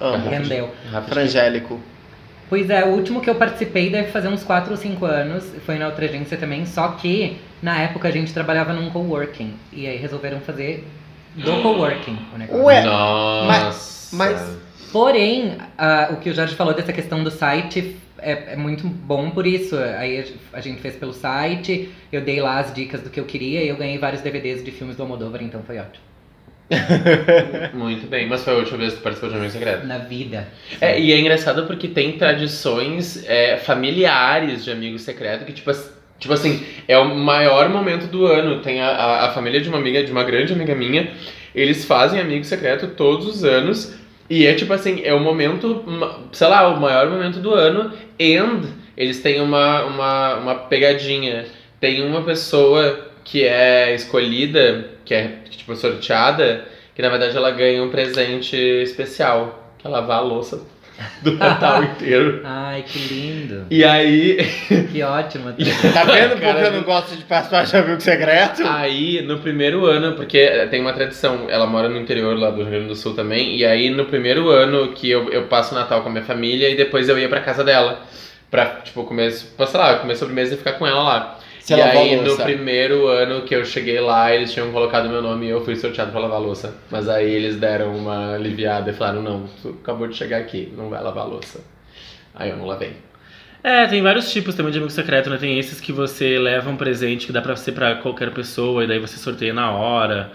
amo. 0.00 0.30
Rendeu. 0.30 0.70
Frangélico. 1.08 1.80
Pois 2.48 2.70
é, 2.70 2.84
o 2.84 2.90
último 2.90 3.20
que 3.20 3.28
eu 3.28 3.34
participei 3.34 3.90
deve 3.90 4.12
fazer 4.12 4.28
uns 4.28 4.44
4 4.44 4.70
ou 4.70 4.76
5 4.76 5.04
anos. 5.04 5.44
Foi 5.66 5.78
na 5.78 5.86
outra 5.86 6.04
agência 6.04 6.36
também. 6.36 6.64
Só 6.64 6.86
que 6.92 7.38
na 7.60 7.80
época 7.80 8.06
a 8.06 8.12
gente 8.12 8.32
trabalhava 8.32 8.72
num 8.72 8.88
coworking. 8.90 9.54
E 9.72 9.88
aí 9.88 9.96
resolveram 9.96 10.38
fazer 10.38 10.86
do 11.34 11.60
coworking 11.60 12.16
o 12.32 12.38
negócio. 12.38 12.64
Ué, 12.66 12.84
Nossa. 12.84 14.14
mas- 14.14 14.58
Porém, 14.92 15.56
ah, 15.78 16.08
o 16.12 16.16
que 16.16 16.30
o 16.30 16.34
Jorge 16.34 16.54
falou 16.54 16.72
dessa 16.74 16.92
questão 16.92 17.22
do 17.24 17.30
site 17.32 17.96
é, 18.22 18.52
é 18.52 18.56
muito 18.56 18.86
bom 18.86 19.30
por 19.30 19.46
isso. 19.46 19.76
Aí 19.76 20.24
a- 20.52 20.60
gente 20.60 20.80
fez 20.80 20.96
pelo 20.96 21.12
site, 21.12 21.90
eu 22.12 22.20
dei 22.20 22.40
lá 22.40 22.58
as 22.58 22.74
dicas 22.74 23.00
do 23.02 23.10
que 23.10 23.18
eu 23.20 23.24
queria 23.24 23.62
e 23.62 23.68
eu 23.68 23.76
ganhei 23.76 23.98
vários 23.98 24.22
DVDs 24.22 24.64
de 24.64 24.70
filmes 24.70 24.96
do 24.96 25.02
Almodóvar, 25.02 25.42
então 25.42 25.62
foi 25.62 25.78
ótimo. 25.78 26.04
Muito 27.74 28.06
bem, 28.06 28.28
mas 28.28 28.44
foi 28.44 28.52
a 28.54 28.56
última 28.56 28.78
vez 28.78 28.92
que 28.92 29.00
tu 29.00 29.02
participou 29.02 29.30
de 29.30 29.36
Amigo 29.36 29.52
Secreto. 29.52 29.86
Na 29.86 29.98
vida. 29.98 30.46
É, 30.80 31.00
e 31.00 31.12
é 31.12 31.18
engraçado 31.18 31.66
porque 31.66 31.88
tem 31.88 32.12
tradições 32.12 33.24
é, 33.28 33.56
familiares 33.56 34.64
de 34.64 34.70
Amigo 34.70 34.98
Secreto 34.98 35.44
que, 35.44 35.52
tipo, 35.52 35.70
tipo 36.18 36.32
assim, 36.32 36.64
é 36.86 36.96
o 36.96 37.14
maior 37.14 37.68
momento 37.68 38.06
do 38.06 38.26
ano. 38.26 38.60
Tem 38.60 38.80
a, 38.80 38.88
a, 38.88 39.26
a 39.26 39.32
família 39.32 39.60
de 39.60 39.68
uma 39.68 39.78
amiga, 39.78 40.04
de 40.04 40.12
uma 40.12 40.22
grande 40.22 40.52
amiga 40.52 40.74
minha, 40.74 41.12
eles 41.54 41.84
fazem 41.84 42.20
Amigo 42.20 42.44
Secreto 42.44 42.88
todos 42.88 43.26
os 43.26 43.44
anos. 43.44 43.98
E 44.30 44.46
é 44.46 44.54
tipo 44.54 44.72
assim, 44.72 45.02
é 45.02 45.12
o 45.12 45.18
momento, 45.18 45.84
sei 46.32 46.46
lá, 46.46 46.68
o 46.68 46.80
maior 46.80 47.10
momento 47.10 47.40
do 47.40 47.52
ano. 47.52 47.92
And 48.20 48.62
eles 48.96 49.20
têm 49.20 49.40
uma, 49.40 49.84
uma, 49.84 50.34
uma 50.36 50.54
pegadinha. 50.54 51.46
Tem 51.80 52.06
uma 52.06 52.22
pessoa 52.22 53.10
que 53.24 53.44
é 53.44 53.92
escolhida, 53.92 54.88
que 55.04 55.14
é 55.14 55.38
tipo 55.50 55.74
sorteada, 55.74 56.64
que 56.94 57.02
na 57.02 57.08
verdade 57.08 57.36
ela 57.36 57.50
ganha 57.50 57.82
um 57.82 57.90
presente 57.90 58.56
especial, 58.56 59.74
que 59.78 59.86
é 59.86 59.90
lavar 59.90 60.18
a 60.18 60.22
louça 60.22 60.64
do 61.22 61.32
Natal 61.32 61.82
inteiro. 61.84 62.40
Ai, 62.44 62.82
que 62.86 62.98
lindo. 62.98 63.66
E 63.70 63.84
aí, 63.84 64.38
Que 64.92 65.02
ótimo. 65.02 65.52
Tá 65.92 66.04
vendo 66.04 66.30
porque 66.30 66.46
Cara, 66.46 66.60
eu 66.66 66.72
não 66.72 66.82
gosto 66.82 67.16
de 67.16 67.24
participar 67.24 67.64
de 67.64 67.76
amigo 67.76 68.00
secreto? 68.00 68.62
aí 68.66 69.22
no 69.22 69.38
primeiro 69.38 69.86
ano, 69.86 70.14
porque 70.14 70.66
tem 70.70 70.80
uma 70.80 70.92
tradição, 70.92 71.46
ela 71.48 71.66
mora 71.66 71.88
no 71.88 71.98
interior 71.98 72.36
lá 72.38 72.50
do 72.50 72.62
Rio 72.62 72.70
Grande 72.70 72.88
do 72.88 72.96
Sul 72.96 73.14
também, 73.14 73.56
e 73.56 73.64
aí 73.64 73.90
no 73.90 74.04
primeiro 74.06 74.50
ano 74.50 74.92
que 74.92 75.10
eu, 75.10 75.28
eu 75.30 75.44
passo 75.44 75.74
o 75.74 75.78
Natal 75.78 76.02
com 76.02 76.08
a 76.08 76.12
minha 76.12 76.24
família 76.24 76.68
e 76.68 76.76
depois 76.76 77.08
eu 77.08 77.18
ia 77.18 77.28
pra 77.28 77.40
casa 77.40 77.64
dela. 77.64 78.00
Pra, 78.50 78.66
tipo, 78.82 79.04
comer, 79.04 79.32
pra, 79.56 79.64
sei 79.66 79.78
lá, 79.78 79.94
comer 80.00 80.16
sobremesa 80.16 80.54
e 80.54 80.56
ficar 80.58 80.72
com 80.72 80.84
ela 80.84 81.02
lá. 81.04 81.38
Você 81.60 81.74
e 81.74 81.80
aí, 81.82 82.16
no 82.16 82.36
primeiro 82.36 83.06
ano 83.06 83.42
que 83.42 83.54
eu 83.54 83.64
cheguei 83.64 84.00
lá, 84.00 84.34
eles 84.34 84.52
tinham 84.52 84.72
colocado 84.72 85.08
meu 85.08 85.20
nome 85.22 85.46
e 85.46 85.50
eu 85.50 85.64
fui 85.64 85.76
sorteado 85.76 86.10
pra 86.10 86.20
lavar 86.20 86.40
louça. 86.40 86.74
Mas 86.90 87.08
aí 87.08 87.30
eles 87.30 87.56
deram 87.56 87.94
uma 87.94 88.34
aliviada 88.34 88.90
e 88.90 88.94
falaram: 88.94 89.22
não, 89.22 89.44
tu 89.62 89.76
acabou 89.82 90.08
de 90.08 90.16
chegar 90.16 90.38
aqui, 90.38 90.72
não 90.76 90.88
vai 90.88 91.02
lavar 91.02 91.26
louça. 91.28 91.60
Aí 92.34 92.50
eu 92.50 92.56
não 92.56 92.66
lavei. 92.66 92.92
É, 93.62 93.86
tem 93.86 94.00
vários 94.02 94.32
tipos 94.32 94.54
também 94.54 94.72
de 94.72 94.78
amigo 94.78 94.90
secreto, 94.90 95.28
né? 95.28 95.36
Tem 95.36 95.58
esses 95.58 95.80
que 95.80 95.92
você 95.92 96.38
leva 96.38 96.70
um 96.70 96.76
presente 96.76 97.26
que 97.26 97.32
dá 97.32 97.42
pra 97.42 97.54
ser 97.56 97.72
pra 97.72 97.96
qualquer 97.96 98.30
pessoa 98.32 98.82
e 98.82 98.86
daí 98.86 98.98
você 98.98 99.18
sorteia 99.18 99.52
na 99.52 99.70
hora. 99.70 100.32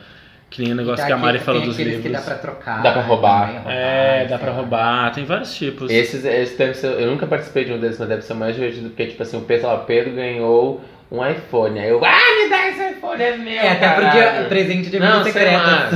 Que 0.48 0.62
nem 0.62 0.74
o 0.74 0.76
negócio 0.76 0.98
Tá 1.02 1.08
que 1.08 1.12
a 1.12 1.18
Mari 1.18 1.40
falou 1.40 1.62
dos 1.64 1.76
livros. 1.78 2.04
que 2.04 2.10
dá 2.10 2.22
pra 2.22 2.36
trocar. 2.36 2.84
Dá 2.84 2.92
pra 2.92 3.02
roubar. 3.02 3.48
também, 3.64 3.76
É, 3.76 4.22
dá 4.26 4.28
sei 4.30 4.38
pra 4.38 4.52
lá. 4.52 4.56
roubar, 4.58 5.12
tem 5.12 5.26
vários 5.26 5.56
tipos. 5.56 5.90
Esses, 5.92 6.24
esse 6.24 6.56
deve 6.56 6.76
ser, 6.76 6.92
eu 7.02 7.08
nunca 7.10 7.26
participei 7.26 7.66
de 7.66 7.74
um 7.74 7.80
desses, 7.80 8.00
mas 8.00 8.08
deve 8.08 8.22
ser 8.22 8.36
mais 8.36 8.54
divertido, 8.56 8.90
porque, 8.90 9.08
tipo 9.08 9.24
assim, 9.24 9.38
o 9.38 9.42
Pedro, 9.42 9.68
lá, 9.68 9.74
o 9.74 9.86
Pedro 9.86 10.14
ganhou 10.14 10.82
um 11.12 11.26
iPhone. 11.26 11.80
Aí 11.80 11.90
eu, 11.90 12.04
ah, 12.04 12.18
me 12.44 12.50
dá 12.50 12.68
esse 12.70 12.90
iPhone, 12.98 13.22
é 13.22 13.38
meu, 13.38 13.54
É, 13.54 13.72
até 13.72 13.90
porque 13.90 14.18
caralho." 14.20 14.46
o 14.46 14.50
presente 14.50 14.90
de 14.90 14.98
amigo 14.98 15.24
secreto. 15.24 15.56
lá. 15.58 15.90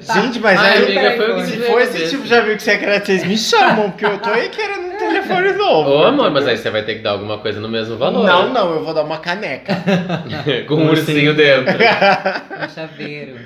Gente, 0.22 0.38
mas 0.40 0.58
Ai, 0.58 0.78
aí. 0.78 0.84
amiga, 0.98 1.16
foi 1.16 1.32
o 1.32 1.36
que 1.36 1.44
se 1.46 1.56
for 1.58 1.80
esse 1.80 2.08
tipo 2.10 2.22
de 2.22 2.34
amigo 2.34 2.60
secreto, 2.60 3.06
vocês 3.06 3.24
me 3.24 3.36
chamam, 3.36 3.90
porque 3.90 4.06
eu 4.06 4.18
tô 4.18 4.30
aí 4.30 4.48
querendo 4.48 4.86
um 4.94 4.96
telefone 4.96 5.52
novo. 5.52 5.90
Ô, 5.90 6.04
amor, 6.04 6.30
mas 6.30 6.46
aí 6.46 6.56
você 6.56 6.70
vai 6.70 6.82
ter 6.84 6.94
que 6.96 7.02
dar 7.02 7.10
alguma 7.10 7.38
coisa 7.38 7.60
no 7.60 7.68
mesmo 7.68 7.96
valor. 7.96 8.24
Não, 8.24 8.52
não, 8.52 8.74
eu 8.74 8.84
vou 8.84 8.94
dar 8.94 9.02
uma 9.02 9.18
caneca. 9.18 9.76
Com 10.68 10.74
um 10.76 10.88
ursinho 10.90 11.34
dentro. 11.34 11.74
Um 11.74 12.68
chaveiro. 12.68 13.36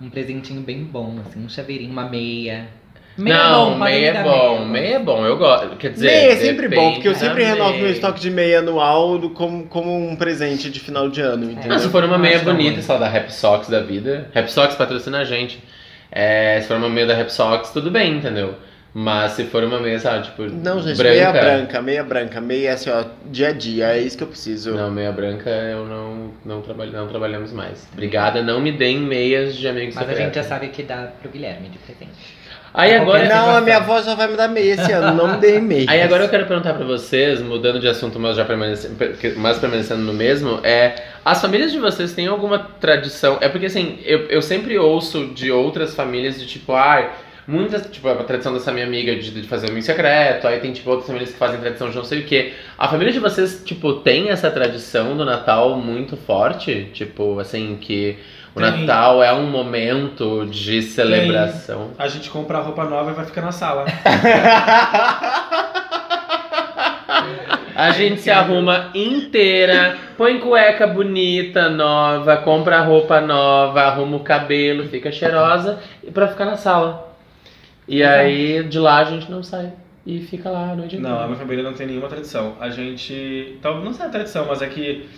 Um 0.00 0.10
presentinho 0.10 0.60
bem 0.60 0.82
bom, 0.84 1.18
assim, 1.24 1.42
um 1.44 1.48
chaveirinho, 1.48 1.92
uma 1.92 2.08
meia. 2.08 2.66
Meia 3.16 3.36
não, 3.50 3.70
bom, 3.72 3.78
meia 3.78 4.12
me 4.12 4.18
é 4.18 4.22
bom, 4.24 4.64
meia 4.64 4.94
é 4.96 4.98
bom, 4.98 5.24
eu 5.24 5.36
gosto. 5.38 5.76
Quer 5.76 5.92
dizer, 5.92 6.06
meia 6.06 6.32
é 6.32 6.36
sempre 6.36 6.68
bom, 6.68 6.92
porque 6.94 7.08
eu 7.08 7.14
sempre 7.14 7.44
renovo 7.44 7.70
meu 7.74 7.82
meia. 7.82 7.92
estoque 7.92 8.20
de 8.20 8.30
meia 8.30 8.58
anual 8.58 9.18
do- 9.18 9.30
como, 9.30 9.66
como 9.66 9.96
um 9.96 10.16
presente 10.16 10.68
de 10.68 10.80
final 10.80 11.08
de 11.08 11.20
ano, 11.20 11.44
entendeu? 11.44 11.68
Não, 11.70 11.78
se 11.78 11.88
for 11.90 12.02
uma 12.04 12.18
meia 12.18 12.36
é 12.36 12.38
bonita, 12.40 12.92
lá, 12.92 12.98
da 12.98 13.08
Rap 13.08 13.30
Sox 13.32 13.68
da 13.68 13.80
vida. 13.80 14.28
Rap 14.34 14.48
Sox 14.50 14.74
patrocina 14.74 15.18
a 15.20 15.24
gente. 15.24 15.62
É, 16.10 16.60
se 16.60 16.66
for 16.68 16.76
uma 16.76 16.88
meia 16.88 17.06
da 17.06 17.14
Rap 17.14 17.30
Sox, 17.30 17.70
tudo 17.70 17.90
bem, 17.90 18.14
entendeu? 18.16 18.54
Mas 18.96 19.32
se 19.32 19.44
for 19.44 19.64
uma 19.64 19.80
meia, 19.80 19.98
sabe, 19.98 20.24
tipo, 20.24 20.42
Não, 20.44 20.80
gente, 20.80 20.96
branca. 20.96 21.12
meia 21.12 21.32
branca, 21.32 21.82
meia 21.82 22.04
branca, 22.04 22.40
meia 22.40 22.74
assim, 22.74 22.90
ó, 22.90 23.04
dia 23.26 23.48
a 23.48 23.52
dia, 23.52 23.86
é 23.96 23.98
isso 24.00 24.16
que 24.16 24.22
eu 24.22 24.28
preciso. 24.28 24.70
Não, 24.72 24.88
meia 24.90 25.10
branca 25.10 25.50
eu 25.50 25.84
não, 25.84 26.30
não, 26.44 26.60
trabalho, 26.62 26.92
não 26.92 27.08
trabalhamos 27.08 27.52
mais. 27.52 27.88
Obrigada, 27.92 28.40
não 28.40 28.60
me 28.60 28.70
deem 28.70 28.98
meias 29.00 29.56
de 29.56 29.66
amigos 29.66 29.96
Mas 29.96 30.04
a 30.04 30.06
secretos. 30.06 30.24
gente 30.26 30.34
já 30.36 30.48
sabe 30.48 30.68
que 30.68 30.84
dá 30.84 31.08
pro 31.20 31.28
Guilherme 31.28 31.68
de 31.70 31.78
presente. 31.78 32.43
Aí 32.74 32.92
agora, 32.92 33.20
Qualquer 33.20 33.36
não, 33.36 33.56
a 33.56 33.60
minha 33.60 33.76
avó 33.76 34.02
já 34.02 34.16
vai 34.16 34.26
me 34.26 34.36
dar 34.36 34.48
meia 34.48 34.74
esse 34.74 34.90
ano, 34.90 35.16
não 35.16 35.34
me 35.34 35.36
dê 35.40 35.60
meia. 35.60 35.88
aí 35.88 36.02
agora 36.02 36.24
eu 36.24 36.28
quero 36.28 36.44
perguntar 36.44 36.74
pra 36.74 36.84
vocês, 36.84 37.40
mudando 37.40 37.78
de 37.78 37.86
assunto, 37.86 38.18
mas 38.18 38.36
já 38.36 38.44
permanecendo, 38.44 38.96
mas 39.36 39.60
permanecendo 39.60 40.02
no 40.02 40.12
mesmo, 40.12 40.58
é 40.64 40.96
as 41.24 41.40
famílias 41.40 41.70
de 41.70 41.78
vocês 41.78 42.12
têm 42.14 42.26
alguma 42.26 42.58
tradição? 42.58 43.38
É 43.40 43.48
porque 43.48 43.66
assim, 43.66 44.00
eu, 44.04 44.26
eu 44.26 44.42
sempre 44.42 44.76
ouço 44.76 45.28
de 45.28 45.52
outras 45.52 45.94
famílias 45.94 46.36
de 46.36 46.48
tipo, 46.48 46.72
ai, 46.72 47.12
muitas, 47.46 47.86
tipo, 47.86 48.08
a 48.08 48.16
tradição 48.24 48.52
dessa 48.52 48.72
minha 48.72 48.86
amiga 48.86 49.14
de, 49.14 49.30
de 49.30 49.46
fazer 49.46 49.66
um 49.66 49.70
amigo 49.70 49.86
secreto, 49.86 50.48
aí 50.48 50.58
tem 50.58 50.72
tipo 50.72 50.90
outras 50.90 51.06
famílias 51.06 51.30
que 51.30 51.38
fazem 51.38 51.60
tradição 51.60 51.90
de 51.90 51.96
não 51.96 52.04
sei 52.04 52.22
o 52.22 52.24
que. 52.24 52.54
A 52.76 52.88
família 52.88 53.12
de 53.12 53.20
vocês, 53.20 53.62
tipo, 53.64 53.92
tem 54.00 54.30
essa 54.30 54.50
tradição 54.50 55.16
do 55.16 55.24
Natal 55.24 55.76
muito 55.76 56.16
forte? 56.16 56.88
Tipo, 56.92 57.38
assim, 57.38 57.78
que 57.80 58.18
o 58.54 58.60
Tem. 58.60 58.70
Natal 58.86 59.22
é 59.22 59.32
um 59.32 59.46
momento 59.46 60.46
de 60.46 60.80
celebração. 60.82 61.90
A 61.98 62.06
gente 62.06 62.30
compra 62.30 62.60
roupa 62.60 62.84
nova 62.84 63.10
e 63.10 63.14
vai 63.14 63.24
ficar 63.24 63.42
na 63.42 63.52
sala. 63.52 63.84
A 67.74 67.90
gente 67.90 68.20
se 68.20 68.30
arruma 68.30 68.90
inteira, 68.94 69.96
põe 70.16 70.38
cueca 70.38 70.86
bonita, 70.86 71.68
nova, 71.68 72.36
compra 72.36 72.80
roupa 72.82 73.20
nova, 73.20 73.82
arruma 73.82 74.16
o 74.16 74.20
cabelo, 74.20 74.88
fica 74.88 75.10
cheirosa 75.10 75.80
e 76.02 76.10
pra 76.12 76.28
ficar 76.28 76.44
na 76.44 76.56
sala. 76.56 77.16
E 77.88 78.04
aí 78.04 78.62
de 78.62 78.78
lá 78.78 78.98
a 78.98 79.04
gente 79.04 79.28
não 79.28 79.42
sai 79.42 79.72
e 80.06 80.20
fica 80.20 80.50
lá 80.50 80.70
a 80.70 80.74
noite 80.76 80.98
Não, 80.98 81.18
a 81.18 81.26
minha 81.26 81.38
família 81.38 81.64
não 81.64 81.72
tem 81.72 81.86
nenhuma 81.86 82.08
tradição. 82.08 82.54
A 82.60 82.68
gente. 82.70 83.58
Talvez 83.60 83.84
não 83.84 83.92
sei 83.92 84.06
a 84.06 84.10
tradição, 84.10 84.46
mas 84.46 84.62
é 84.62 84.68
que 84.68 85.08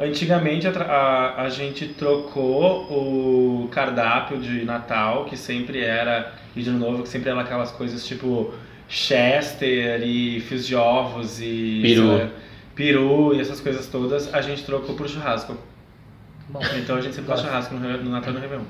antigamente 0.00 0.66
a, 0.66 0.70
a, 0.70 1.42
a 1.42 1.48
gente 1.48 1.86
trocou 1.88 2.84
o 2.90 3.68
cardápio 3.68 4.38
de 4.38 4.64
Natal, 4.64 5.24
que 5.24 5.36
sempre 5.36 5.80
era. 5.80 6.34
E 6.54 6.62
de 6.62 6.70
novo, 6.70 7.02
que 7.02 7.08
sempre 7.08 7.30
era 7.30 7.40
aquelas 7.40 7.70
coisas 7.70 8.04
tipo 8.04 8.52
Chester 8.88 10.02
e 10.02 10.40
fios 10.40 10.66
de 10.66 10.74
ovos 10.74 11.40
e. 11.40 11.80
Peru. 11.82 12.08
lá, 12.08 12.30
Peru 12.74 13.34
e 13.34 13.40
essas 13.40 13.60
coisas 13.60 13.86
todas, 13.86 14.32
a 14.34 14.40
gente 14.40 14.64
trocou 14.64 14.94
pro 14.94 15.08
churrasco. 15.08 15.56
Bom, 16.48 16.60
Então 16.76 16.96
a 16.96 17.00
gente 17.00 17.14
sempre 17.14 17.28
faz 17.28 17.40
churrasco 17.40 17.74
no, 17.74 17.98
no 17.98 18.10
Natal 18.10 18.32
e 18.32 18.34
no 18.34 18.40
Réveillon. 18.40 18.64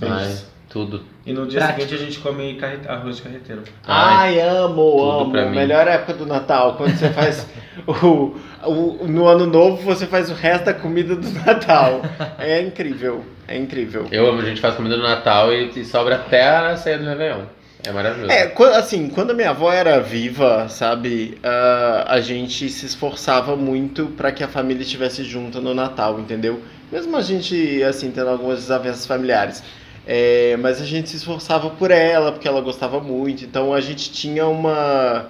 É 0.00 0.30
isso. 0.30 0.53
Tudo. 0.74 1.02
E 1.24 1.32
no 1.32 1.46
dia 1.46 1.60
Prático. 1.60 1.80
seguinte 1.82 2.02
a 2.02 2.04
gente 2.04 2.18
come 2.18 2.54
carre- 2.56 2.80
arroz 2.88 3.16
de 3.18 3.22
carreteiro. 3.22 3.62
Ai, 3.86 4.40
amo, 4.40 4.74
tudo 4.74 5.10
amo. 5.20 5.30
pra 5.30 5.46
mim. 5.46 5.54
Melhor 5.56 5.86
época 5.86 6.14
do 6.14 6.26
Natal, 6.26 6.74
quando 6.74 6.96
você 6.96 7.10
faz 7.10 7.46
o, 7.86 8.36
o. 8.66 9.06
No 9.06 9.26
ano 9.28 9.46
novo 9.46 9.76
você 9.84 10.04
faz 10.04 10.28
o 10.30 10.34
resto 10.34 10.64
da 10.64 10.74
comida 10.74 11.14
do 11.14 11.30
Natal. 11.30 12.02
É 12.40 12.60
incrível, 12.60 13.24
é 13.46 13.56
incrível. 13.56 14.08
Eu 14.10 14.26
amo, 14.28 14.40
a 14.40 14.44
gente 14.44 14.60
faz 14.60 14.74
comida 14.74 14.96
no 14.96 15.04
Natal 15.04 15.52
e, 15.52 15.70
e 15.78 15.84
sobra 15.84 16.16
até 16.16 16.44
a 16.44 16.76
ceia 16.76 16.98
do 16.98 17.04
Réveillon. 17.04 17.42
É 17.86 17.92
maravilhoso. 17.92 18.32
É, 18.32 18.52
assim, 18.76 19.08
quando 19.10 19.30
a 19.30 19.34
minha 19.34 19.50
avó 19.50 19.70
era 19.70 20.00
viva, 20.00 20.68
sabe, 20.68 21.38
ah, 21.44 22.06
a 22.08 22.20
gente 22.20 22.68
se 22.70 22.86
esforçava 22.86 23.54
muito 23.56 24.06
para 24.06 24.32
que 24.32 24.42
a 24.42 24.48
família 24.48 24.82
estivesse 24.82 25.22
junta 25.22 25.60
no 25.60 25.72
Natal, 25.74 26.18
entendeu? 26.18 26.60
Mesmo 26.90 27.16
a 27.16 27.20
gente, 27.22 27.82
assim, 27.82 28.10
tendo 28.10 28.30
algumas 28.30 28.60
desavenças 28.60 29.06
familiares. 29.06 29.62
É, 30.06 30.56
mas 30.58 30.80
a 30.82 30.84
gente 30.84 31.08
se 31.08 31.16
esforçava 31.16 31.70
por 31.70 31.90
ela, 31.90 32.32
porque 32.32 32.46
ela 32.46 32.60
gostava 32.60 33.00
muito. 33.00 33.44
Então 33.44 33.72
a 33.72 33.80
gente 33.80 34.12
tinha 34.12 34.46
uma. 34.46 35.26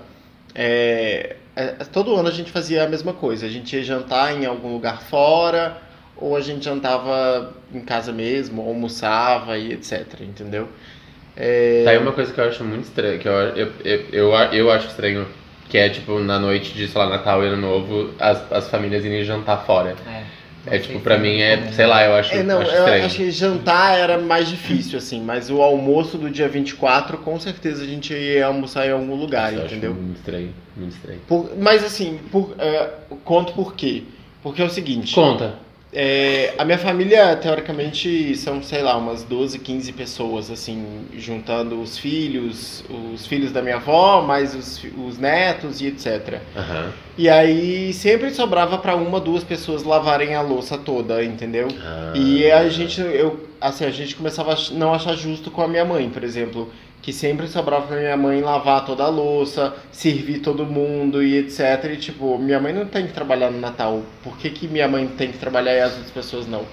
é, 0.55 1.37
é, 1.55 1.67
todo 1.93 2.15
ano 2.17 2.29
a 2.29 2.33
gente 2.33 2.51
fazia 2.51 2.85
a 2.85 2.89
mesma 2.89 3.13
coisa. 3.13 3.47
A 3.47 3.49
gente 3.49 3.75
ia 3.77 3.83
jantar 3.85 4.35
em 4.37 4.47
algum 4.47 4.73
lugar 4.73 5.03
fora, 5.03 5.79
ou 6.17 6.37
a 6.37 6.41
gente 6.41 6.65
jantava 6.65 7.55
em 7.73 7.81
casa 7.81 8.13
mesmo, 8.13 8.63
ou 8.63 8.69
almoçava 8.69 9.57
e 9.57 9.73
etc, 9.73 10.21
entendeu? 10.21 10.69
É, 11.37 11.83
Tá 11.85 11.91
aí 11.91 11.99
uma 11.99 12.13
coisa 12.13 12.33
que 12.33 12.41
eu 12.41 12.45
acho 12.45 12.65
muito 12.65 12.85
estranha, 12.85 13.19
que 13.19 13.29
eu, 13.29 13.33
eu, 13.33 13.73
eu, 13.85 14.01
eu, 14.13 14.33
eu 14.53 14.71
acho 14.71 14.89
estranho, 14.89 15.27
que 15.69 15.79
é 15.79 15.89
tipo, 15.89 16.19
na 16.21 16.39
noite 16.39 16.73
de, 16.75 16.87
sei 16.89 17.01
lá, 17.01 17.09
Natal 17.09 17.43
e 17.45 17.47
Ano 17.49 17.57
Novo, 17.57 18.15
as, 18.19 18.53
as 18.53 18.69
famílias 18.69 19.05
irem 19.05 19.25
jantar 19.25 19.65
fora. 19.65 19.97
é. 20.07 20.25
É 20.67 20.79
tipo, 20.79 21.01
pra 21.01 21.17
se 21.17 21.23
mim 21.23 21.41
é 21.41 21.53
é, 21.55 21.73
sei 21.73 21.87
lá, 21.87 22.05
eu 22.05 22.15
acho, 22.15 22.33
É, 22.35 22.43
não, 22.43 22.61
acho 22.61 22.71
eu 22.71 22.79
estranho. 22.79 23.05
acho 23.05 23.17
que 23.17 23.31
jantar 23.31 23.99
era 23.99 24.19
mais 24.19 24.49
difícil, 24.49 24.97
assim, 24.99 25.21
mas 25.21 25.51
o 25.51 25.61
almoço 25.61 26.17
do 26.17 26.31
dia 26.31 26.49
24, 26.49 27.19
com 27.19 27.39
certeza 27.39 27.83
a 27.83 27.87
gente 27.87 28.13
ia 28.15 28.47
almoçar 28.47 28.87
em 28.87 28.93
algum 28.93 29.15
lugar, 29.15 29.53
Isso 29.53 29.61
eu 29.61 29.65
acho 29.67 29.75
entendeu? 29.75 29.95
muito 29.95 30.17
estranho, 30.17 30.55
muito 30.77 30.93
estranho. 30.97 31.21
Por- 31.29 31.51
mas 31.59 31.85
assim, 31.85 32.19
por, 32.33 32.55
é, 32.59 32.89
conto 33.25 33.53
por 33.53 33.75
quê? 33.75 34.05
Porque 34.43 34.61
é 34.63 34.65
o 34.65 34.71
seguinte, 34.71 35.15
Conta. 35.15 35.55
É, 35.95 36.53
a 36.59 36.65
minha 36.65 36.77
família, 36.77 37.37
teoricamente, 37.37 38.37
são, 38.37 38.61
sei 38.61 38.83
lá, 38.83 38.97
umas 38.97 39.23
12, 39.23 39.61
15 39.61 39.93
pessoas, 39.93 40.51
assim, 40.51 41.07
juntando 41.17 41.81
os 41.81 41.97
filhos, 41.97 42.85
os 43.15 43.25
filhos 43.27 43.53
da 43.53 43.63
minha 43.63 43.77
avó, 43.77 44.21
mais 44.21 44.57
os, 44.57 44.85
os 45.07 45.19
netos 45.19 45.81
e 45.81 45.87
etc. 45.87 46.41
Aham. 46.57 46.93
E 47.17 47.29
aí 47.29 47.93
sempre 47.93 48.33
sobrava 48.33 48.77
pra 48.77 48.97
uma, 48.97 49.21
duas 49.21 49.45
pessoas 49.45 49.85
lavarem 49.85 50.35
a 50.35 50.43
louça 50.43 50.77
toda, 50.77 51.23
entendeu? 51.23 51.69
Ah. 51.81 52.13
E 52.17 52.51
a 52.51 52.69
gente, 52.69 53.01
eu, 53.01 53.49
assim, 53.61 53.85
a 53.85 53.91
gente 53.91 54.17
começava 54.17 54.53
a 54.53 54.57
não 54.73 54.93
achar 54.93 55.15
justo 55.15 55.49
com 55.49 55.63
a 55.63 55.69
minha 55.69 55.85
mãe, 55.85 56.11
por 56.11 56.25
exemplo, 56.25 56.73
que 57.05 57.13
sempre 57.13 57.47
sobrava 57.49 57.87
pra 57.87 57.99
minha 57.99 58.17
mãe 58.17 58.41
lavar 58.41 58.83
toda 58.87 59.05
a 59.05 59.09
louça, 59.09 59.75
servir 59.93 60.39
todo 60.39 60.65
mundo 60.65 61.23
e 61.23 61.37
etc. 61.37 61.91
E 61.93 61.97
tipo, 61.99 62.39
minha 62.39 62.59
mãe 62.59 62.73
não 62.73 62.87
tem 62.87 63.07
que 63.07 63.13
trabalhar 63.13 63.51
no 63.51 63.61
Natal, 63.61 64.03
por 64.23 64.39
que, 64.39 64.49
que 64.49 64.67
minha 64.67 64.89
mãe 64.89 65.07
tem 65.07 65.31
que 65.31 65.37
trabalhar 65.37 65.75
e 65.75 65.81
as 65.81 65.93
outras 65.93 66.11
pessoas 66.11 66.47
não? 66.47 66.65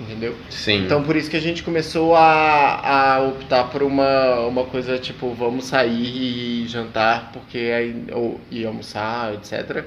Entendeu? 0.00 0.34
Sim. 0.50 0.84
Então 0.84 1.04
por 1.04 1.14
isso 1.14 1.30
que 1.30 1.36
a 1.36 1.40
gente 1.40 1.62
começou 1.62 2.16
a, 2.16 3.14
a 3.14 3.28
optar 3.28 3.70
por 3.70 3.84
uma, 3.84 4.40
uma 4.40 4.64
coisa 4.64 4.98
tipo, 4.98 5.32
vamos 5.34 5.66
sair 5.66 6.64
e 6.64 6.66
jantar, 6.66 7.30
porque 7.32 7.56
aí, 7.56 8.06
ou 8.12 8.40
e 8.50 8.66
almoçar, 8.66 9.34
etc. 9.34 9.84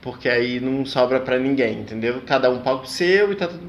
Porque 0.00 0.28
aí 0.28 0.60
não 0.60 0.86
sobra 0.86 1.18
pra 1.18 1.40
ninguém, 1.40 1.80
entendeu? 1.80 2.22
Cada 2.24 2.48
um 2.50 2.60
paga 2.60 2.82
o 2.82 2.86
seu 2.86 3.32
e 3.32 3.34
tá 3.34 3.48
tudo, 3.48 3.68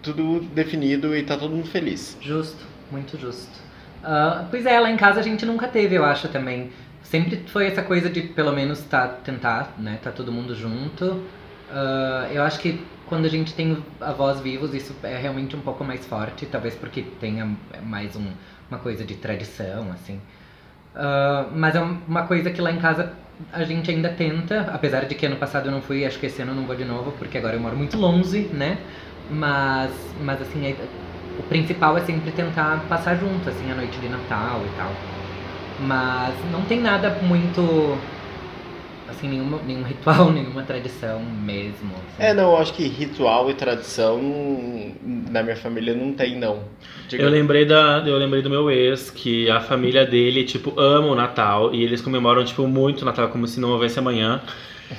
tudo 0.00 0.40
definido 0.54 1.16
e 1.16 1.24
tá 1.24 1.36
todo 1.36 1.50
mundo 1.50 1.66
feliz. 1.66 2.16
Justo, 2.20 2.64
muito 2.88 3.18
justo. 3.18 3.61
Ah, 4.02 4.46
pois 4.50 4.66
é, 4.66 4.78
lá 4.80 4.90
em 4.90 4.96
casa 4.96 5.20
a 5.20 5.22
gente 5.22 5.46
nunca 5.46 5.68
teve, 5.68 5.94
eu 5.96 6.04
acho 6.04 6.28
também. 6.28 6.70
Sempre 7.02 7.36
foi 7.46 7.66
essa 7.66 7.82
coisa 7.82 8.08
de 8.10 8.22
pelo 8.22 8.52
menos 8.52 8.80
tá, 8.84 9.06
tentar, 9.08 9.74
né? 9.78 9.98
Tá 10.02 10.10
todo 10.10 10.32
mundo 10.32 10.54
junto. 10.54 11.22
Ah, 11.70 12.28
eu 12.30 12.42
acho 12.42 12.58
que 12.60 12.84
quando 13.06 13.26
a 13.26 13.28
gente 13.28 13.54
tem 13.54 13.76
avós 14.00 14.40
vivos, 14.40 14.74
isso 14.74 14.94
é 15.02 15.16
realmente 15.18 15.54
um 15.56 15.60
pouco 15.60 15.84
mais 15.84 16.04
forte, 16.06 16.46
talvez 16.46 16.74
porque 16.74 17.02
tenha 17.20 17.48
mais 17.82 18.16
um- 18.16 18.32
uma 18.70 18.78
coisa 18.78 19.04
de 19.04 19.14
tradição, 19.16 19.90
assim. 19.92 20.20
Ah, 20.94 21.46
mas 21.54 21.74
é 21.74 21.80
uma 21.80 22.26
coisa 22.26 22.50
que 22.50 22.60
lá 22.60 22.70
em 22.72 22.78
casa 22.78 23.12
a 23.52 23.64
gente 23.64 23.90
ainda 23.90 24.08
tenta, 24.10 24.62
apesar 24.72 25.04
de 25.06 25.14
que 25.14 25.26
ano 25.26 25.36
passado 25.36 25.66
eu 25.68 25.72
não 25.72 25.82
fui, 25.82 26.04
acho 26.04 26.18
que 26.18 26.26
esse 26.26 26.42
ano 26.42 26.52
eu 26.52 26.56
não 26.56 26.66
vou 26.66 26.76
de 26.76 26.84
novo, 26.84 27.12
porque 27.12 27.38
agora 27.38 27.56
eu 27.56 27.60
moro 27.60 27.76
muito 27.76 27.96
longe, 27.98 28.48
né? 28.52 28.78
Mas, 29.30 29.92
mas 30.20 30.40
assim, 30.42 30.66
é- 30.66 30.76
o 31.38 31.42
principal 31.44 31.96
é 31.96 32.00
sempre 32.02 32.30
tentar 32.32 32.84
passar 32.88 33.16
junto, 33.16 33.48
assim, 33.48 33.70
a 33.70 33.74
noite 33.74 33.98
de 33.98 34.08
Natal 34.08 34.60
e 34.64 34.76
tal. 34.76 34.90
Mas 35.80 36.34
não 36.50 36.62
tem 36.62 36.80
nada 36.80 37.18
muito, 37.22 37.98
assim, 39.08 39.28
nenhuma, 39.28 39.58
nenhum 39.66 39.82
ritual, 39.82 40.30
nenhuma 40.32 40.62
tradição 40.62 41.20
mesmo. 41.20 41.92
assim. 41.94 42.22
É, 42.22 42.34
não, 42.34 42.52
eu 42.52 42.58
acho 42.58 42.72
que 42.74 42.86
ritual 42.86 43.50
e 43.50 43.54
tradição 43.54 44.20
na 45.30 45.42
minha 45.42 45.56
família 45.56 45.94
não 45.94 46.12
tem, 46.12 46.38
não. 46.38 46.60
Diga. 47.08 47.22
Eu 47.22 47.30
lembrei, 47.30 47.64
da, 47.64 48.02
eu 48.06 48.16
lembrei 48.16 48.42
do 48.42 48.50
meu 48.50 48.70
ex, 48.70 49.10
que 49.10 49.50
a 49.50 49.60
família 49.60 50.06
dele, 50.06 50.44
tipo, 50.44 50.78
ama 50.78 51.08
o 51.08 51.14
Natal. 51.14 51.74
E 51.74 51.82
eles 51.82 52.00
comemoram, 52.00 52.44
tipo, 52.44 52.66
muito 52.66 53.02
o 53.02 53.04
Natal, 53.04 53.28
como 53.28 53.46
se 53.46 53.58
não 53.58 53.70
houvesse 53.70 53.98
amanhã. 53.98 54.40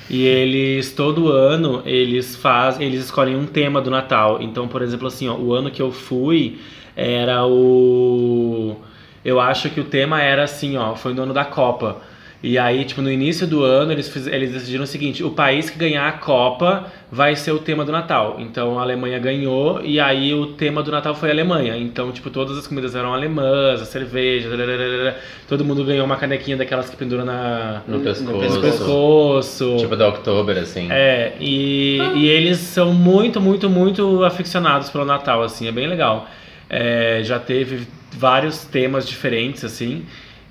E 0.09 0.25
eles, 0.25 0.91
todo 0.93 1.29
ano, 1.29 1.81
eles 1.85 2.35
fazem, 2.35 2.85
eles 2.88 3.05
escolhem 3.05 3.35
um 3.35 3.45
tema 3.45 3.81
do 3.81 3.89
Natal. 3.89 4.41
Então, 4.41 4.67
por 4.67 4.81
exemplo, 4.81 5.07
assim, 5.07 5.27
ó, 5.27 5.35
o 5.35 5.53
ano 5.53 5.71
que 5.71 5.81
eu 5.81 5.91
fui 5.91 6.59
era 6.95 7.45
o. 7.45 8.75
Eu 9.23 9.39
acho 9.39 9.69
que 9.69 9.79
o 9.79 9.85
tema 9.85 10.21
era 10.21 10.43
assim, 10.43 10.77
ó, 10.77 10.95
foi 10.95 11.13
no 11.13 11.23
ano 11.23 11.33
da 11.33 11.45
Copa. 11.45 12.01
E 12.43 12.59
aí, 12.59 12.83
tipo, 12.83 13.01
no 13.01 13.09
início 13.09 13.47
do 13.47 13.63
ano, 13.63 13.93
eles, 13.93 14.09
fiz, 14.09 14.27
eles 14.27 14.51
decidiram 14.51 14.83
o 14.83 14.88
seguinte: 14.88 15.23
o 15.23 15.31
país 15.31 15.69
que 15.69 15.79
ganhar 15.79 16.09
a 16.09 16.12
Copa 16.12 16.91
vai 17.09 17.38
ser 17.38 17.53
o 17.53 17.59
tema 17.59 17.85
do 17.85 17.91
Natal. 17.93 18.35
Então 18.38 18.77
a 18.77 18.81
Alemanha 18.81 19.17
ganhou, 19.17 19.81
e 19.81 19.97
aí 19.97 20.33
o 20.33 20.47
tema 20.47 20.83
do 20.83 20.91
Natal 20.91 21.15
foi 21.15 21.29
a 21.29 21.31
Alemanha. 21.31 21.77
Então, 21.77 22.12
tipo, 22.12 22.29
todas 22.29 22.57
as 22.57 22.67
comidas 22.67 22.95
eram 22.95 23.13
alemãs, 23.13 23.81
a 23.81 23.85
cerveja, 23.85 24.50
lalalala. 24.50 25.15
todo 25.47 25.63
mundo 25.63 25.85
ganhou 25.85 26.05
uma 26.05 26.17
canequinha 26.17 26.57
daquelas 26.57 26.89
que 26.89 26.97
pendura 26.97 27.23
na, 27.23 27.81
No 27.88 28.01
pescoço. 28.01 28.55
no 28.55 28.62
pescoço. 28.62 29.77
Tipo 29.79 29.95
da 29.95 30.09
Oktober, 30.09 30.57
assim. 30.57 30.89
É, 30.91 31.33
e, 31.39 31.97
e 32.15 32.27
eles 32.27 32.57
são 32.57 32.93
muito, 32.93 33.39
muito, 33.39 33.69
muito 33.69 34.21
aficionados 34.21 34.89
pelo 34.89 35.05
Natal, 35.05 35.41
assim, 35.43 35.69
é 35.69 35.71
bem 35.71 35.88
legal. 35.88 36.27
É, 36.69 37.21
já 37.23 37.39
teve 37.39 37.88
vários 38.12 38.65
temas 38.65 39.07
diferentes, 39.07 39.63
assim, 39.63 40.03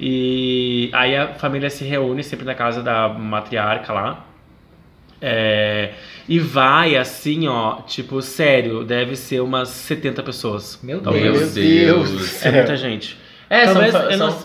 e 0.04 0.90
aí 0.92 1.16
a 1.16 1.28
família 1.34 1.70
se 1.70 1.84
reúne 1.84 2.24
sempre 2.24 2.44
na 2.44 2.54
casa 2.56 2.82
da 2.82 3.08
matriarca 3.08 3.92
lá. 3.92 4.26
É, 5.20 5.92
e 6.28 6.40
vai 6.40 6.96
assim, 6.96 7.46
ó, 7.46 7.76
tipo, 7.82 8.20
sério, 8.20 8.82
deve 8.82 9.14
ser 9.14 9.40
umas 9.40 9.68
70 9.68 10.20
pessoas. 10.22 10.80
Meu 10.82 10.98
Oh, 11.06 11.10
Deus. 11.12 11.22
meu 11.22 11.32
Deus 11.32 12.10
do 12.10 12.16
Deus. 12.16 12.28
céu. 12.30 12.50
É 12.52 12.56
muita 12.56 12.76
gente. 12.76 13.16
É, 13.48 13.64
são, 13.66 13.74
Talvez, 13.74 13.92
fa- 13.92 14.02
eu, 14.10 14.18
são- 14.18 14.30
não, 14.30 14.38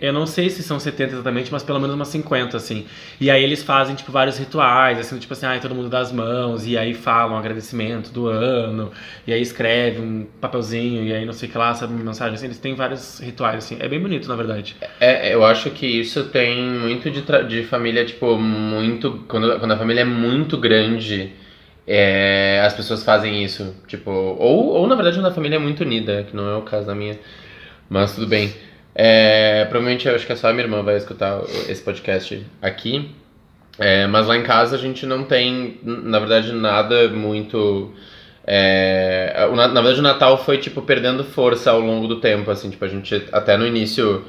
eu 0.00 0.12
não 0.12 0.26
sei 0.26 0.48
se 0.48 0.62
são 0.62 0.78
70 0.78 1.14
exatamente, 1.14 1.50
mas 1.50 1.62
pelo 1.62 1.80
menos 1.80 1.96
umas 1.96 2.08
50, 2.08 2.56
assim. 2.56 2.86
E 3.20 3.30
aí 3.30 3.42
eles 3.42 3.62
fazem, 3.62 3.96
tipo, 3.96 4.12
vários 4.12 4.38
rituais, 4.38 4.98
assim, 4.98 5.18
tipo 5.18 5.32
assim, 5.32 5.46
ai, 5.46 5.58
todo 5.58 5.74
mundo 5.74 5.88
dá 5.88 5.98
as 5.98 6.12
mãos, 6.12 6.66
e 6.66 6.78
aí 6.78 6.94
falam 6.94 7.36
agradecimento 7.36 8.12
do 8.12 8.28
ano, 8.28 8.92
e 9.26 9.32
aí 9.32 9.42
escreve 9.42 10.00
um 10.00 10.26
papelzinho, 10.40 11.02
e 11.02 11.12
aí 11.12 11.24
não 11.24 11.32
sei 11.32 11.48
o 11.48 11.52
que 11.52 11.58
lá, 11.58 11.74
sabe, 11.74 11.92
uma 11.92 12.04
mensagem, 12.04 12.34
assim, 12.34 12.46
eles 12.46 12.58
têm 12.58 12.74
vários 12.74 13.18
rituais, 13.18 13.64
assim. 13.64 13.76
É 13.80 13.88
bem 13.88 14.00
bonito, 14.00 14.28
na 14.28 14.36
verdade. 14.36 14.76
É, 15.00 15.34
eu 15.34 15.44
acho 15.44 15.70
que 15.70 15.86
isso 15.86 16.24
tem 16.26 16.62
muito 16.62 17.10
de, 17.10 17.22
de 17.48 17.64
família, 17.64 18.04
tipo, 18.04 18.38
muito. 18.38 19.24
Quando, 19.26 19.58
quando 19.58 19.72
a 19.72 19.76
família 19.76 20.02
é 20.02 20.04
muito 20.04 20.56
grande, 20.56 21.32
é, 21.88 22.62
as 22.64 22.74
pessoas 22.74 23.02
fazem 23.02 23.42
isso. 23.42 23.74
Tipo, 23.86 24.10
ou, 24.10 24.68
ou 24.68 24.86
na 24.86 24.94
verdade 24.94 25.16
quando 25.16 25.26
a 25.26 25.32
família 25.32 25.56
é 25.56 25.58
muito 25.58 25.80
unida, 25.80 26.22
que 26.22 26.36
não 26.36 26.48
é 26.48 26.56
o 26.56 26.62
caso 26.62 26.86
da 26.86 26.94
minha. 26.94 27.18
Mas 27.88 28.14
tudo 28.14 28.26
bem. 28.26 28.52
É, 29.00 29.64
provavelmente 29.66 30.08
eu 30.08 30.14
acho 30.16 30.26
que 30.26 30.32
é 30.32 30.34
só 30.34 30.48
a 30.48 30.52
minha 30.52 30.64
irmã 30.64 30.82
vai 30.82 30.96
escutar 30.96 31.40
esse 31.68 31.80
podcast 31.80 32.44
aqui. 32.60 33.08
É, 33.78 34.08
mas 34.08 34.26
lá 34.26 34.36
em 34.36 34.42
casa 34.42 34.74
a 34.74 34.78
gente 34.78 35.06
não 35.06 35.22
tem, 35.22 35.78
na 35.84 36.18
verdade, 36.18 36.52
nada 36.52 37.08
muito. 37.08 37.94
é, 38.44 39.48
na, 39.54 39.68
verdade, 39.68 40.00
o 40.00 40.02
Natal 40.02 40.44
foi, 40.44 40.58
tipo, 40.58 40.82
perdendo 40.82 41.22
força 41.22 41.70
ao 41.70 41.78
longo 41.80 42.08
do 42.08 42.20
tempo, 42.20 42.50
assim, 42.50 42.70
tipo, 42.70 42.84
a 42.84 42.88
gente, 42.88 43.24
até 43.30 43.56
no 43.56 43.64
início, 43.64 44.24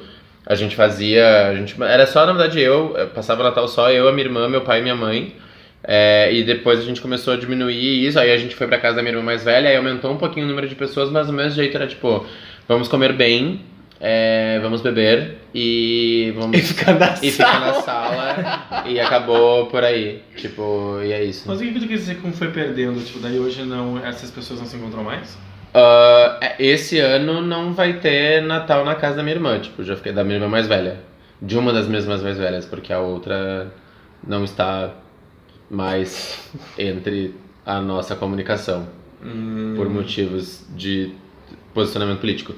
a 0.46 0.54
gente 0.54 0.76
fazia, 0.76 1.48
a 1.48 1.54
gente, 1.56 1.74
era 1.82 2.06
só, 2.06 2.24
na 2.24 2.32
verdade, 2.32 2.60
eu, 2.60 2.94
eu 2.96 3.08
passava 3.08 3.40
o 3.40 3.44
Natal 3.44 3.66
só 3.66 3.90
eu, 3.90 4.08
a 4.08 4.12
minha 4.12 4.24
irmã, 4.24 4.48
meu 4.48 4.60
pai 4.60 4.78
e 4.78 4.82
minha 4.82 4.94
mãe, 4.94 5.34
é, 5.82 6.32
e 6.32 6.44
depois 6.44 6.78
a 6.78 6.82
gente 6.82 7.00
começou 7.00 7.34
a 7.34 7.36
diminuir 7.36 8.06
isso, 8.06 8.20
aí 8.20 8.30
a 8.30 8.36
gente 8.36 8.54
foi 8.54 8.68
pra 8.68 8.78
casa 8.78 8.96
da 8.96 9.02
minha 9.02 9.14
irmã 9.14 9.24
mais 9.24 9.42
velha, 9.42 9.68
aí 9.68 9.76
aumentou 9.76 10.12
um 10.12 10.16
pouquinho 10.16 10.46
o 10.46 10.48
número 10.48 10.68
de 10.68 10.76
pessoas, 10.76 11.10
mas 11.10 11.26
do 11.26 11.32
mesmo 11.32 11.52
jeito 11.52 11.76
era, 11.76 11.88
tipo, 11.88 12.24
vamos 12.68 12.86
comer 12.86 13.12
bem, 13.14 13.60
é, 14.00 14.58
vamos 14.62 14.80
beber 14.80 15.38
e 15.54 16.32
vamos... 16.36 16.58
E 16.58 16.62
ficar 16.62 16.98
na 16.98 17.14
E 17.22 17.30
ficar 17.30 17.60
na 17.60 17.74
sala 17.74 18.84
e 18.86 18.98
acabou 18.98 19.66
por 19.66 19.84
aí. 19.84 20.22
Tipo, 20.36 21.00
e 21.02 21.12
é 21.12 21.22
isso. 21.22 21.44
Mas 21.46 21.60
o 21.60 21.62
que 21.62 21.78
tu 21.78 21.86
quer 21.86 21.96
dizer 21.96 22.16
como 22.20 22.32
foi 22.32 22.48
perdendo? 22.48 23.04
Tipo, 23.04 23.18
daí 23.18 23.38
hoje 23.38 23.62
não, 23.62 23.98
essas 24.04 24.30
pessoas 24.30 24.60
não 24.60 24.66
se 24.66 24.76
encontram 24.76 25.04
mais? 25.04 25.36
Ah, 25.74 26.54
esse 26.58 26.98
ano 26.98 27.42
não 27.42 27.72
vai 27.72 27.94
ter 27.94 28.42
Natal 28.42 28.84
na 28.84 28.94
casa 28.94 29.16
da 29.16 29.22
minha 29.22 29.36
irmã, 29.36 29.58
tipo, 29.60 29.84
já 29.84 29.94
fiquei 29.96 30.12
da 30.12 30.24
minha 30.24 30.36
irmã 30.36 30.48
mais 30.48 30.66
velha. 30.66 30.98
De 31.42 31.56
uma 31.56 31.72
das 31.72 31.86
minhas 31.86 32.04
irmãs 32.04 32.22
mais 32.22 32.36
velhas, 32.36 32.66
porque 32.66 32.92
a 32.92 33.00
outra 33.00 33.72
não 34.26 34.44
está 34.44 34.94
mais 35.70 36.50
entre 36.76 37.34
a 37.64 37.80
nossa 37.80 38.16
comunicação, 38.16 38.88
Hum, 39.22 39.74
por 39.76 39.86
motivos 39.88 40.64
de 40.70 41.12
posicionamento 41.74 42.20
político. 42.20 42.54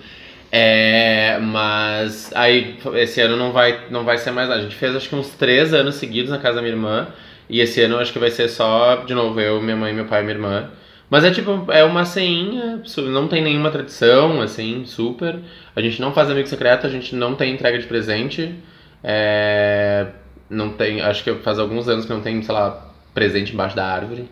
É, 0.54 1.38
mas 1.38 2.30
aí 2.34 2.76
esse 2.96 3.22
ano 3.22 3.38
não 3.38 3.52
vai, 3.52 3.86
não 3.90 4.04
vai 4.04 4.18
ser 4.18 4.30
mais 4.32 4.50
nada. 4.50 4.60
A 4.60 4.62
gente 4.62 4.76
fez 4.76 4.94
acho 4.94 5.08
que 5.08 5.16
uns 5.16 5.30
três 5.30 5.72
anos 5.72 5.94
seguidos 5.94 6.30
na 6.30 6.38
casa 6.38 6.56
da 6.56 6.62
minha 6.62 6.74
irmã. 6.74 7.08
E 7.48 7.60
esse 7.60 7.80
ano 7.82 7.98
acho 7.98 8.12
que 8.12 8.18
vai 8.18 8.30
ser 8.30 8.48
só, 8.48 8.96
de 8.96 9.14
novo, 9.14 9.40
eu, 9.40 9.60
minha 9.62 9.76
mãe, 9.76 9.94
meu 9.94 10.04
pai 10.04 10.20
e 10.20 10.24
minha 10.24 10.36
irmã. 10.36 10.70
Mas 11.08 11.24
é 11.24 11.30
tipo, 11.30 11.70
é 11.70 11.84
uma 11.84 12.04
ceinha, 12.04 12.82
não 12.98 13.28
tem 13.28 13.42
nenhuma 13.42 13.70
tradição, 13.70 14.40
assim, 14.40 14.84
super. 14.86 15.38
A 15.74 15.80
gente 15.80 16.00
não 16.00 16.12
faz 16.12 16.30
amigo 16.30 16.48
secreto, 16.48 16.86
a 16.86 16.90
gente 16.90 17.14
não 17.14 17.34
tem 17.34 17.52
entrega 17.54 17.78
de 17.78 17.86
presente. 17.86 18.54
É, 19.02 20.06
não 20.48 20.70
tem, 20.70 21.00
acho 21.00 21.24
que 21.24 21.34
faz 21.36 21.58
alguns 21.58 21.88
anos 21.88 22.04
que 22.06 22.12
não 22.12 22.20
tem, 22.20 22.42
sei 22.42 22.54
lá, 22.54 22.92
presente 23.14 23.52
embaixo 23.52 23.76
da 23.76 23.86
árvore. 23.86 24.28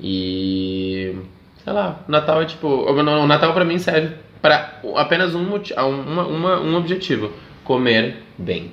E 0.00 1.16
sei 1.62 1.72
lá, 1.72 2.00
Natal 2.08 2.42
é 2.42 2.46
tipo, 2.46 2.68
o 2.68 3.26
Natal 3.26 3.52
pra 3.54 3.64
mim 3.64 3.78
serve 3.78 4.14
para 4.44 4.74
apenas 4.96 5.34
um, 5.34 5.42
uma, 5.42 6.26
uma, 6.26 6.60
um 6.60 6.76
objetivo, 6.76 7.32
comer 7.64 8.16
bem. 8.36 8.72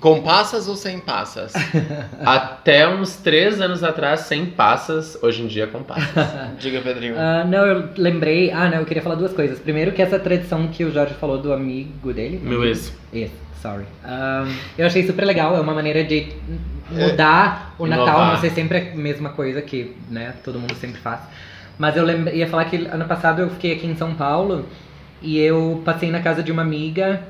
Com 0.00 0.20
passas 0.22 0.66
ou 0.66 0.74
sem 0.74 0.98
passas? 0.98 1.52
Até 2.26 2.88
uns 2.88 3.14
três 3.18 3.60
anos 3.60 3.84
atrás, 3.84 4.22
sem 4.22 4.44
passas, 4.44 5.16
hoje 5.22 5.42
em 5.42 5.46
dia 5.46 5.68
com 5.68 5.84
passas. 5.84 6.10
Diga, 6.58 6.80
Pedrinho. 6.80 7.14
Ah, 7.16 7.44
não, 7.44 7.64
eu 7.64 7.90
lembrei. 7.96 8.50
Ah, 8.50 8.68
não, 8.68 8.78
eu 8.78 8.84
queria 8.84 9.04
falar 9.04 9.14
duas 9.14 9.32
coisas. 9.32 9.60
Primeiro, 9.60 9.92
que 9.92 10.02
essa 10.02 10.18
tradição 10.18 10.66
que 10.66 10.82
o 10.82 10.92
Jorge 10.92 11.14
falou 11.14 11.38
do 11.38 11.52
amigo 11.52 12.12
dele. 12.12 12.40
Meu 12.42 12.64
ex. 12.64 12.92
Ex, 13.12 13.30
sorry. 13.62 13.84
Eu 14.76 14.84
achei 14.84 15.06
super 15.06 15.24
legal. 15.24 15.56
É 15.56 15.60
uma 15.60 15.74
maneira 15.74 16.02
de 16.02 16.26
mudar 16.90 17.76
o 17.78 17.86
Natal, 17.86 18.06
inovar. 18.08 18.32
não 18.32 18.40
ser 18.40 18.50
sempre 18.50 18.78
a 18.78 18.96
mesma 18.96 19.28
coisa 19.30 19.62
que 19.62 19.96
né, 20.10 20.34
todo 20.42 20.58
mundo 20.58 20.74
sempre 20.74 21.00
faz. 21.00 21.20
Mas 21.78 21.96
eu 21.96 22.04
lembra- 22.04 22.32
ia 22.34 22.48
falar 22.48 22.64
que 22.64 22.76
ano 22.86 23.04
passado 23.04 23.42
eu 23.42 23.50
fiquei 23.50 23.74
aqui 23.74 23.86
em 23.86 23.96
São 23.96 24.14
Paulo 24.14 24.66
e 25.24 25.38
eu 25.38 25.82
passei 25.84 26.10
na 26.10 26.20
casa 26.20 26.42
de 26.42 26.52
uma 26.52 26.62
amiga 26.62 27.26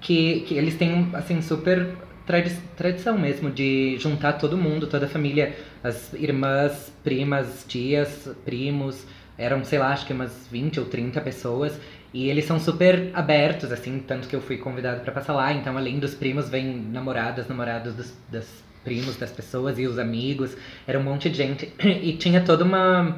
que, 0.00 0.40
que 0.40 0.54
eles 0.54 0.74
têm, 0.74 1.08
assim, 1.14 1.40
super 1.40 1.96
tradi 2.26 2.54
tradição 2.76 3.18
mesmo 3.18 3.50
de 3.50 3.96
juntar 3.98 4.34
todo 4.34 4.56
mundo, 4.56 4.86
toda 4.86 5.06
a 5.06 5.08
família, 5.08 5.54
as 5.82 6.12
irmãs, 6.14 6.92
primas, 7.04 7.64
tias, 7.68 8.28
primos, 8.44 9.06
eram, 9.38 9.64
sei 9.64 9.78
lá, 9.78 9.92
acho 9.92 10.06
que 10.06 10.12
umas 10.12 10.46
20 10.50 10.80
ou 10.80 10.86
30 10.86 11.20
pessoas. 11.20 11.80
E 12.12 12.28
eles 12.28 12.44
são 12.44 12.58
super 12.58 13.10
abertos, 13.14 13.70
assim, 13.70 14.00
tanto 14.00 14.28
que 14.28 14.34
eu 14.34 14.40
fui 14.40 14.58
convidado 14.58 15.00
pra 15.00 15.12
passar 15.12 15.32
lá. 15.32 15.52
Então, 15.52 15.76
além 15.78 15.98
dos 15.98 16.14
primos, 16.14 16.48
vem 16.48 16.76
namoradas, 16.76 17.48
namorados 17.48 17.94
dos, 18.28 18.64
primos 18.82 19.16
das 19.16 19.30
pessoas 19.30 19.78
e 19.78 19.86
os 19.86 19.98
amigos. 19.98 20.56
Era 20.86 20.98
um 20.98 21.02
monte 21.02 21.30
de 21.30 21.36
gente. 21.36 21.72
E 21.82 22.14
tinha 22.16 22.40
toda 22.40 22.64
uma, 22.64 23.16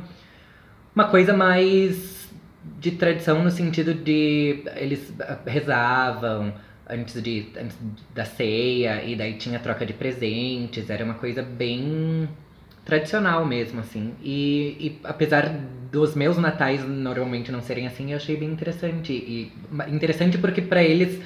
uma 0.95 1.05
coisa 1.07 1.33
mais 1.33 2.22
de 2.81 2.93
tradição 2.93 3.43
no 3.43 3.51
sentido 3.51 3.95
de 3.95 4.63
eles 4.77 5.13
ah, 5.21 5.39
rezavam 5.47 6.53
antes, 6.89 7.21
de, 7.23 7.47
antes 7.57 7.77
da 8.15 8.25
ceia, 8.25 9.03
e 9.05 9.17
daí 9.17 9.35
tinha 9.35 9.59
troca 9.59 9.85
de 9.87 9.93
presentes. 9.93 10.91
Era 10.91 11.05
uma 11.05 11.15
coisa 11.15 11.43
bem 11.43 12.29
tradicional 12.85 13.45
mesmo, 13.47 13.81
assim. 13.81 14.15
E, 14.23 14.77
e 14.81 15.01
apesar 15.05 15.49
dos 15.91 16.15
meus 16.15 16.37
natais 16.39 16.85
normalmente 16.87 17.53
não 17.53 17.63
serem 17.63 17.87
assim, 17.87 18.11
eu 18.13 18.17
achei 18.17 18.37
bem 18.37 18.51
interessante. 18.51 19.13
E 19.13 19.53
interessante 19.89 20.39
porque 20.39 20.63
pra 20.63 20.83
eles 20.83 21.21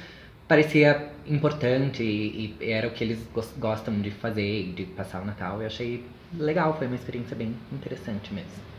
parecia 0.47 1.09
importante 1.27 2.03
e, 2.03 2.55
e 2.61 2.71
era 2.71 2.87
o 2.87 2.91
que 2.91 3.03
eles 3.03 3.19
gos- 3.33 3.53
gostam 3.57 3.99
de 3.99 4.11
fazer, 4.11 4.73
de 4.73 4.85
passar 4.85 5.21
o 5.21 5.25
Natal. 5.25 5.61
Eu 5.61 5.67
achei 5.67 6.03
legal, 6.33 6.77
foi 6.77 6.87
uma 6.87 6.95
experiência 6.95 7.35
bem 7.35 7.53
interessante 7.71 8.33
mesmo. 8.33 8.76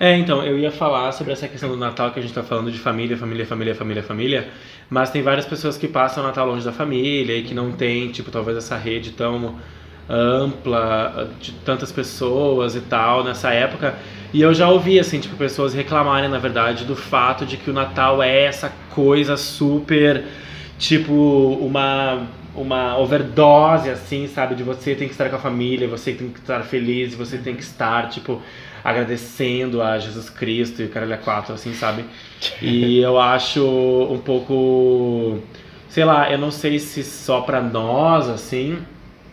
É, 0.00 0.16
então, 0.16 0.44
eu 0.44 0.56
ia 0.56 0.70
falar 0.70 1.10
sobre 1.10 1.32
essa 1.32 1.48
questão 1.48 1.68
do 1.68 1.76
Natal 1.76 2.12
que 2.12 2.20
a 2.20 2.22
gente 2.22 2.32
tá 2.32 2.42
falando 2.42 2.70
de 2.70 2.78
família, 2.78 3.16
família, 3.16 3.44
família, 3.44 3.74
família, 3.74 4.02
família, 4.02 4.48
mas 4.88 5.10
tem 5.10 5.22
várias 5.22 5.44
pessoas 5.44 5.76
que 5.76 5.88
passam 5.88 6.22
o 6.22 6.26
Natal 6.26 6.46
longe 6.46 6.64
da 6.64 6.72
família 6.72 7.36
e 7.36 7.42
que 7.42 7.52
não 7.52 7.72
tem, 7.72 8.08
tipo, 8.12 8.30
talvez 8.30 8.56
essa 8.56 8.76
rede 8.76 9.10
tão 9.10 9.56
ampla 10.08 11.28
de 11.40 11.52
tantas 11.64 11.90
pessoas 11.90 12.76
e 12.76 12.80
tal 12.80 13.24
nessa 13.24 13.52
época. 13.52 13.96
E 14.32 14.40
eu 14.40 14.54
já 14.54 14.68
ouvi, 14.68 15.00
assim, 15.00 15.18
tipo, 15.18 15.34
pessoas 15.36 15.74
reclamarem, 15.74 16.30
na 16.30 16.38
verdade, 16.38 16.84
do 16.84 16.94
fato 16.94 17.44
de 17.44 17.56
que 17.56 17.68
o 17.68 17.72
Natal 17.72 18.22
é 18.22 18.44
essa 18.44 18.72
coisa 18.90 19.36
super, 19.36 20.24
tipo, 20.78 21.12
uma 21.60 22.26
uma 22.54 22.98
overdose, 22.98 23.88
assim, 23.88 24.26
sabe? 24.26 24.54
De 24.56 24.64
você 24.64 24.94
tem 24.94 25.06
que 25.06 25.14
estar 25.14 25.28
com 25.30 25.36
a 25.36 25.38
família, 25.38 25.86
você 25.86 26.12
tem 26.12 26.28
que 26.28 26.40
estar 26.40 26.62
feliz, 26.64 27.14
você 27.14 27.38
tem 27.38 27.54
que 27.54 27.62
estar, 27.62 28.08
tipo, 28.08 28.42
agradecendo 28.84 29.82
a 29.82 29.98
Jesus 29.98 30.30
Cristo 30.30 30.82
e 30.82 30.86
o 30.86 30.88
caralho 30.90 31.14
a 31.14 31.18
quatro, 31.18 31.54
assim, 31.54 31.74
sabe? 31.74 32.04
E 32.62 32.98
eu 33.00 33.18
acho 33.20 33.64
um 34.10 34.18
pouco, 34.18 35.40
sei 35.88 36.04
lá, 36.04 36.30
eu 36.30 36.38
não 36.38 36.50
sei 36.52 36.78
se 36.78 37.02
só 37.02 37.40
pra 37.40 37.60
nós, 37.60 38.28
assim, 38.28 38.78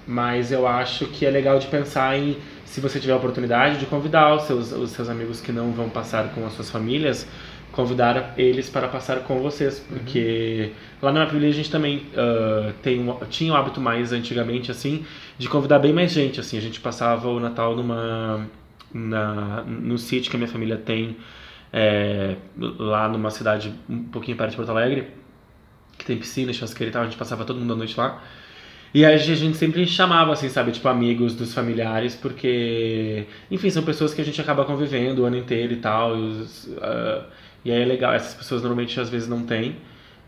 Mas 0.08 0.52
eu 0.52 0.68
acho 0.68 1.08
que 1.08 1.26
é 1.26 1.32
legal 1.32 1.60
de 1.60 1.68
pensar 1.68 2.18
em, 2.18 2.38
se 2.66 2.80
você 2.82 3.00
tiver 3.00 3.14
a 3.14 3.18
oportunidade, 3.18 3.80
de 3.80 3.86
convidar 3.88 4.36
os 4.36 4.44
seus, 4.44 4.72
os 4.72 4.92
seus 4.92 5.10
amigos 5.10 5.42
que 5.42 5.52
não 5.52 5.72
vão 5.72 5.90
passar 5.90 6.30
com 6.34 6.46
as 6.46 6.54
suas 6.54 6.70
famílias, 6.70 7.28
convidar 7.72 8.34
eles 8.38 8.70
para 8.70 8.88
passar 8.88 9.20
com 9.22 9.40
vocês. 9.42 9.80
Porque 9.80 10.72
lá 11.02 11.12
na 11.12 11.28
família 11.28 11.50
a 11.50 11.54
gente 11.54 11.72
também 11.72 12.08
uh, 12.14 12.74
tem 12.82 13.00
um, 13.00 13.16
tinha 13.30 13.54
um 13.54 13.56
hábito 13.56 13.82
mais 13.82 14.12
antigamente, 14.14 14.72
assim, 14.72 15.06
de 15.38 15.50
convidar 15.50 15.80
bem 15.80 15.94
mais 15.94 16.12
gente. 16.12 16.40
Assim, 16.40 16.58
a 16.58 16.62
gente 16.62 16.80
passava 16.80 17.28
o 17.30 17.40
Natal 17.40 17.76
numa, 17.76 18.48
na, 18.96 19.62
no 19.64 19.98
sítio 19.98 20.32
que 20.32 20.38
a 20.38 20.40
minha 20.40 20.50
família 20.50 20.78
tem, 20.78 21.18
é, 21.74 22.38
lá 22.58 23.10
numa 23.10 23.30
cidade 23.30 23.74
um 23.90 24.04
pouquinho 24.04 24.38
perto 24.38 24.52
de 24.52 24.56
Porto 24.56 24.70
Alegre, 24.70 25.10
que 25.98 26.06
tem 26.06 26.18
piscina, 26.18 26.54
churrasqueira 26.54 26.90
e 26.90 26.94
tal, 26.94 27.02
a 27.02 27.06
gente 27.06 27.18
passava 27.18 27.44
todo 27.44 27.60
mundo 27.60 27.74
a 27.74 27.76
noite 27.76 28.00
lá. 28.00 28.24
E 28.94 29.04
aí 29.04 29.14
a 29.14 29.18
gente 29.18 29.58
sempre 29.58 29.86
chamava, 29.86 30.32
assim, 30.32 30.48
sabe, 30.48 30.72
tipo, 30.72 30.88
amigos 30.88 31.36
dos 31.36 31.54
familiares, 31.54 32.16
porque, 32.16 33.28
enfim, 33.52 33.70
são 33.70 33.84
pessoas 33.84 34.14
que 34.14 34.22
a 34.22 34.24
gente 34.24 34.40
acaba 34.40 34.64
convivendo 34.64 35.24
o 35.24 35.26
ano 35.26 35.36
inteiro 35.36 35.74
e 35.74 35.78
tal. 35.78 36.18
E, 36.18 36.22
os, 36.22 36.68
uh, 36.68 37.26
e 37.66 37.74
aí 37.74 37.82
é 37.82 37.86
legal, 37.86 38.14
essas 38.14 38.34
pessoas 38.34 38.62
normalmente 38.62 38.98
às 38.98 39.10
vezes 39.10 39.28
não 39.28 39.44
têm 39.44 39.76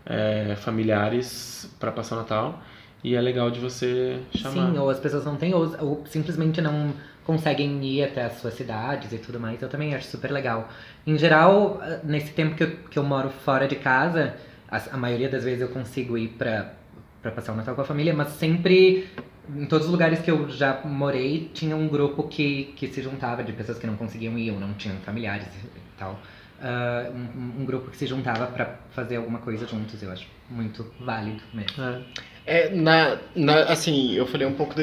é, 0.04 0.54
familiares 0.56 1.74
para 1.80 1.90
passar 1.90 2.16
o 2.16 2.18
Natal. 2.18 2.62
E 3.02 3.14
é 3.14 3.20
legal 3.22 3.50
de 3.50 3.58
você 3.58 4.18
chamar. 4.36 4.72
Sim, 4.72 4.78
ou 4.78 4.90
as 4.90 4.98
pessoas 4.98 5.24
não 5.24 5.36
têm, 5.36 5.54
ou, 5.54 5.74
ou 5.80 6.02
simplesmente 6.06 6.60
não 6.60 6.92
conseguem 7.28 7.84
ir 7.84 8.04
até 8.04 8.24
as 8.24 8.40
suas 8.40 8.54
cidades 8.54 9.12
e 9.12 9.18
tudo 9.18 9.38
mais. 9.38 9.60
Eu 9.60 9.68
também 9.68 9.94
acho 9.94 10.06
super 10.06 10.30
legal. 10.30 10.66
Em 11.06 11.18
geral, 11.18 11.78
nesse 12.02 12.32
tempo 12.32 12.54
que 12.54 12.64
eu, 12.64 12.70
que 12.90 12.98
eu 12.98 13.04
moro 13.04 13.28
fora 13.28 13.68
de 13.68 13.76
casa, 13.76 14.34
a, 14.66 14.78
a 14.92 14.96
maioria 14.96 15.28
das 15.28 15.44
vezes 15.44 15.60
eu 15.60 15.68
consigo 15.68 16.16
ir 16.16 16.28
pra, 16.28 16.72
pra 17.20 17.30
passar 17.30 17.52
o 17.52 17.56
Natal 17.56 17.74
com 17.74 17.82
a 17.82 17.84
família, 17.84 18.14
mas 18.14 18.28
sempre, 18.28 19.10
em 19.54 19.66
todos 19.66 19.88
os 19.88 19.92
lugares 19.92 20.20
que 20.20 20.30
eu 20.30 20.48
já 20.48 20.80
morei, 20.86 21.50
tinha 21.52 21.76
um 21.76 21.86
grupo 21.86 22.22
que, 22.22 22.72
que 22.74 22.88
se 22.88 23.02
juntava 23.02 23.44
de 23.44 23.52
pessoas 23.52 23.78
que 23.78 23.86
não 23.86 23.96
conseguiam 23.96 24.38
ir 24.38 24.50
ou 24.50 24.58
não 24.58 24.72
tinham 24.72 24.96
familiares 25.00 25.48
e 25.48 25.98
tal. 25.98 26.18
Ah, 26.60 27.10
um, 27.14 27.60
um 27.60 27.64
grupo 27.64 27.90
que 27.90 27.96
se 27.96 28.06
juntava 28.06 28.46
pra 28.46 28.78
fazer 28.90 29.16
alguma 29.16 29.38
coisa 29.38 29.66
juntos, 29.66 30.02
eu 30.02 30.10
acho 30.10 30.26
muito 30.50 30.92
válido 30.98 31.42
mesmo. 31.52 31.82
É. 31.82 32.02
É, 32.50 32.70
na, 32.70 33.18
na, 33.36 33.64
assim, 33.64 34.14
eu 34.14 34.26
falei 34.26 34.46
um 34.46 34.54
pouco 34.54 34.74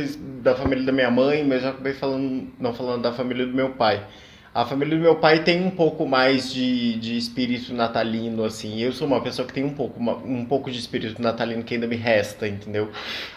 da 0.43 0.53
família 0.55 0.83
da 0.85 0.91
minha 0.91 1.09
mãe, 1.09 1.43
mas 1.43 1.63
eu 1.63 1.69
acabei 1.69 1.93
falando, 1.93 2.47
não 2.59 2.73
falando 2.75 3.01
da 3.01 3.11
família 3.11 3.43
do 3.45 3.53
meu 3.53 3.71
pai. 3.71 4.05
A 4.53 4.63
família 4.65 4.95
do 4.95 5.01
meu 5.01 5.15
pai 5.15 5.43
tem 5.43 5.65
um 5.65 5.71
pouco 5.71 6.05
mais 6.07 6.53
de, 6.53 6.95
de 6.99 7.17
espírito 7.17 7.73
natalino, 7.73 8.43
assim. 8.45 8.79
Eu 8.79 8.93
sou 8.93 9.07
uma 9.07 9.19
pessoa 9.19 9.47
que 9.47 9.53
tem 9.53 9.63
um 9.65 9.73
pouco, 9.73 9.99
uma- 9.99 10.15
um 10.17 10.45
pouco 10.45 10.69
de 10.71 10.77
espírito 10.79 11.19
natalino 11.21 11.63
que 11.63 11.73
ainda 11.73 11.87
me 11.87 11.95
resta, 11.95 12.47
entendeu? 12.47 12.89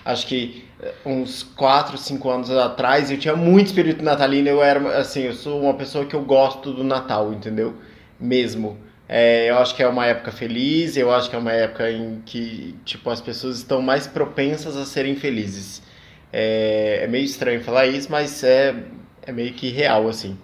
Acho 0.05 0.27
que 0.27 0.65
eh, 0.81 0.95
uns 1.07 1.43
4, 1.43 1.97
5 1.99 2.29
anos 2.31 2.51
atrás 2.51 3.11
eu 3.11 3.19
tinha 3.19 3.35
muito 3.35 3.69
espírito 3.69 4.05
natalino. 4.05 4.49
Eu 4.49 4.63
era, 4.63 4.99
assim, 4.99 5.23
eu 5.23 5.33
sou 5.35 5.61
uma 5.61 5.75
pessoa 5.75 6.05
que 6.05 6.15
eu 6.15 6.23
gosto 6.23 6.73
do 6.73 6.85
Natal, 6.85 7.33
entendeu? 7.33 7.75
Mesmo. 8.21 8.77
É, 9.09 9.49
eu 9.51 9.59
acho 9.59 9.75
que 9.75 9.83
é 9.83 9.89
uma 9.89 10.05
época 10.07 10.31
feliz, 10.31 10.97
eu 10.97 11.11
acho 11.13 11.31
que 11.31 11.37
é 11.37 11.39
uma 11.39 11.53
época 11.53 11.91
em 11.91 12.21
que, 12.27 12.75
tipo, 12.85 13.09
as 13.09 13.21
pessoas 13.21 13.57
estão 13.59 13.81
mais 13.81 14.07
propensas 14.07 14.77
a 14.77 14.85
serem 14.85 15.17
felizes. 15.17 15.83
É, 16.33 17.01
é 17.05 17.07
meio 17.07 17.25
estranho 17.25 17.63
falar 17.63 17.87
isso, 17.87 18.11
mas 18.11 18.45
é, 18.45 18.75
é 19.23 19.33
meio 19.33 19.53
que 19.55 19.71
real, 19.71 20.09
assim. 20.09 20.37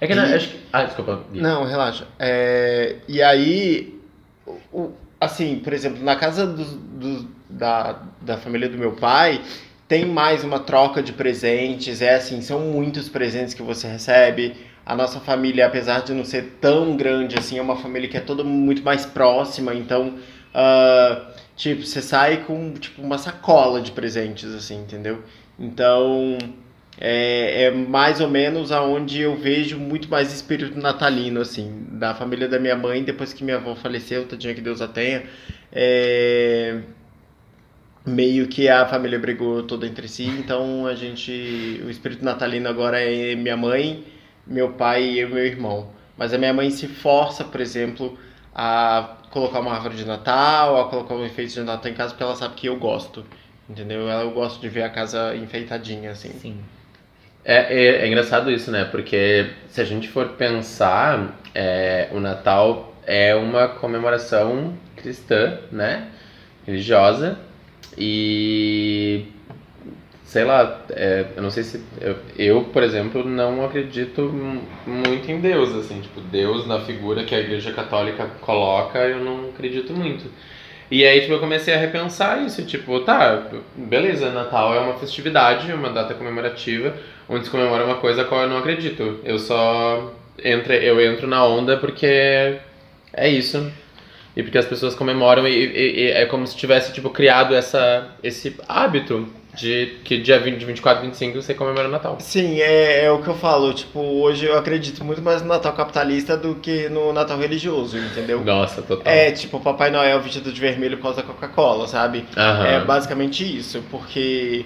É 0.00 0.06
que, 0.06 0.14
E- 0.14 0.18
acho 0.18 0.48
que... 0.48 0.60
Ah, 0.72 0.84
desculpa. 0.84 1.24
Não, 1.32 1.64
relaxa. 1.64 2.06
É, 2.18 2.96
e 3.06 3.22
aí, 3.22 4.00
o- 4.72 4.90
assim, 5.20 5.60
por 5.62 5.72
exemplo, 5.72 6.02
na 6.02 6.16
casa 6.16 6.46
dos- 6.46 6.74
dos- 6.74 7.26
da, 7.48 8.00
da 8.22 8.38
família 8.38 8.68
do 8.70 8.78
meu 8.78 8.92
pai, 8.92 9.42
tem 9.86 10.06
mais 10.06 10.42
uma 10.42 10.58
troca 10.60 11.02
de 11.02 11.12
presentes. 11.12 12.00
É 12.00 12.14
assim, 12.14 12.40
são 12.40 12.60
muitos 12.60 13.08
presentes 13.10 13.52
que 13.52 13.62
você 13.62 13.86
recebe. 13.86 14.56
A 14.84 14.96
nossa 14.96 15.20
família, 15.20 15.66
apesar 15.66 16.00
de 16.02 16.12
não 16.12 16.24
ser 16.24 16.58
tão 16.60 16.96
grande 16.96 17.38
assim, 17.38 17.58
é 17.58 17.62
uma 17.62 17.76
família 17.76 18.08
que 18.08 18.16
é 18.16 18.20
toda 18.20 18.42
muito 18.42 18.82
mais 18.82 19.06
próxima. 19.06 19.74
Então, 19.74 20.18
ah, 20.54 21.32
tipo, 21.56 21.82
você 21.84 22.02
sai 22.02 22.44
com 22.44 22.72
tipo, 22.74 23.00
uma 23.02 23.18
sacola 23.18 23.80
de 23.80 23.92
presentes, 23.92 24.52
assim, 24.54 24.80
entendeu? 24.80 25.22
Então, 25.58 26.36
é, 27.00 27.64
é 27.64 27.70
mais 27.70 28.20
ou 28.20 28.28
menos 28.28 28.72
aonde 28.72 29.20
eu 29.20 29.36
vejo 29.36 29.78
muito 29.78 30.08
mais 30.10 30.32
espírito 30.32 30.78
natalino, 30.78 31.40
assim, 31.40 31.86
da 31.92 32.14
família 32.14 32.48
da 32.48 32.58
minha 32.58 32.76
mãe, 32.76 33.02
depois 33.02 33.32
que 33.32 33.44
minha 33.44 33.56
avó 33.56 33.74
faleceu, 33.74 34.26
tadinha 34.26 34.54
que 34.54 34.60
Deus 34.60 34.80
a 34.82 34.88
tenha, 34.88 35.22
é, 35.72 36.80
meio 38.04 38.48
que 38.48 38.68
a 38.68 38.86
família 38.86 39.18
brigou 39.18 39.62
toda 39.62 39.86
entre 39.86 40.08
si, 40.08 40.24
então 40.26 40.86
a 40.86 40.94
gente, 40.94 41.80
o 41.84 41.90
espírito 41.90 42.24
natalino 42.24 42.68
agora 42.68 43.00
é 43.00 43.34
minha 43.34 43.56
mãe, 43.56 44.04
meu 44.46 44.72
pai 44.74 45.02
e 45.04 45.18
eu 45.20 45.28
e 45.30 45.32
meu 45.32 45.46
irmão. 45.46 45.90
Mas 46.16 46.32
a 46.34 46.38
minha 46.38 46.52
mãe 46.52 46.70
se 46.70 46.86
força, 46.88 47.44
por 47.44 47.60
exemplo, 47.60 48.18
a 48.54 49.16
colocar 49.30 49.60
uma 49.60 49.72
árvore 49.74 49.96
de 49.96 50.04
Natal, 50.04 50.80
a 50.80 50.88
colocar 50.88 51.14
um 51.14 51.24
enfeite 51.24 51.54
de 51.54 51.62
Natal 51.62 51.90
em 51.90 51.94
casa, 51.94 52.10
porque 52.10 52.22
ela 52.22 52.36
sabe 52.36 52.54
que 52.54 52.66
eu 52.68 52.76
gosto, 52.78 53.24
entendeu? 53.68 54.08
Ela- 54.08 54.22
Eu 54.22 54.30
gosto 54.32 54.60
de 54.60 54.68
ver 54.68 54.82
a 54.82 54.90
casa 54.90 55.34
enfeitadinha, 55.36 56.10
assim. 56.12 56.32
Sim. 56.32 56.60
É, 57.44 57.56
é, 57.56 57.86
é 58.04 58.06
engraçado 58.08 58.50
isso, 58.50 58.70
né? 58.70 58.84
Porque 58.84 59.50
se 59.68 59.80
a 59.80 59.84
gente 59.84 60.08
for 60.08 60.30
pensar, 60.30 61.36
é, 61.54 62.08
o 62.12 62.20
Natal 62.20 62.94
é 63.06 63.34
uma 63.34 63.68
comemoração 63.68 64.74
cristã, 64.96 65.58
né? 65.70 66.08
Religiosa. 66.66 67.38
E. 67.98 69.26
Sei 70.32 70.44
lá, 70.44 70.80
é, 70.90 71.26
eu 71.36 71.42
não 71.42 71.50
sei 71.50 71.62
se. 71.62 71.82
Eu, 72.00 72.16
eu, 72.38 72.64
por 72.64 72.82
exemplo, 72.82 73.22
não 73.24 73.64
acredito 73.64 74.22
mu- 74.22 74.62
muito 74.86 75.30
em 75.30 75.40
Deus, 75.40 75.74
assim. 75.74 76.00
Tipo, 76.00 76.20
Deus 76.22 76.66
na 76.66 76.80
figura 76.80 77.24
que 77.24 77.34
a 77.34 77.40
Igreja 77.40 77.72
Católica 77.72 78.26
coloca, 78.40 78.98
eu 79.00 79.18
não 79.22 79.50
acredito 79.50 79.92
muito. 79.92 80.24
E 80.90 81.04
aí, 81.06 81.20
tipo, 81.22 81.32
eu 81.34 81.40
comecei 81.40 81.74
a 81.74 81.78
repensar 81.78 82.42
isso, 82.46 82.64
tipo, 82.66 83.00
tá, 83.00 83.44
beleza, 83.76 84.30
Natal 84.30 84.74
é 84.74 84.80
uma 84.80 84.94
festividade, 84.98 85.72
uma 85.72 85.90
data 85.90 86.14
comemorativa, 86.14 86.94
onde 87.28 87.44
se 87.46 87.50
comemora 87.50 87.84
uma 87.84 87.96
coisa 87.96 88.22
a 88.22 88.24
qual 88.24 88.42
eu 88.42 88.48
não 88.48 88.58
acredito. 88.58 89.20
Eu 89.24 89.38
só 89.38 90.12
entro, 90.44 90.72
eu 90.74 91.00
entro 91.00 91.26
na 91.26 91.44
onda 91.46 91.76
porque 91.78 92.06
é 93.12 93.28
isso. 93.28 93.72
E 94.36 94.42
porque 94.42 94.58
as 94.58 94.66
pessoas 94.66 94.94
comemoram 94.94 95.46
e, 95.46 95.52
e- 95.52 96.00
e 96.06 96.10
é 96.10 96.26
como 96.26 96.46
se 96.46 96.56
tivesse, 96.56 96.92
tipo, 96.92 97.10
criado 97.10 97.54
essa, 97.54 98.08
esse 98.22 98.56
hábito 98.68 99.28
de 99.54 99.98
que 100.04 100.18
dia 100.18 100.38
20, 100.40 100.58
de 100.58 100.64
24 100.64 101.02
e 101.04 101.06
25 101.08 101.42
você 101.42 101.52
comemora 101.54 101.86
o 101.88 101.90
Natal. 101.90 102.16
Sim, 102.20 102.58
é, 102.60 103.04
é 103.04 103.10
o 103.10 103.22
que 103.22 103.28
eu 103.28 103.34
falo. 103.34 103.72
Tipo, 103.74 104.00
hoje 104.00 104.46
eu 104.46 104.56
acredito 104.56 105.04
muito 105.04 105.20
mais 105.20 105.42
no 105.42 105.48
Natal 105.48 105.72
capitalista 105.74 106.36
do 106.36 106.54
que 106.54 106.88
no 106.88 107.12
Natal 107.12 107.38
religioso, 107.38 107.98
entendeu? 107.98 108.42
Nossa, 108.42 108.80
total. 108.80 109.12
É, 109.12 109.30
tipo, 109.30 109.60
Papai 109.60 109.90
Noel 109.90 110.20
vestido 110.22 110.50
de 110.52 110.60
vermelho 110.60 110.96
por 110.96 111.02
causa 111.04 111.22
da 111.22 111.28
Coca-Cola, 111.28 111.86
sabe? 111.86 112.24
Aham. 112.36 112.66
É 112.66 112.80
basicamente 112.84 113.44
isso, 113.44 113.82
porque 113.90 114.64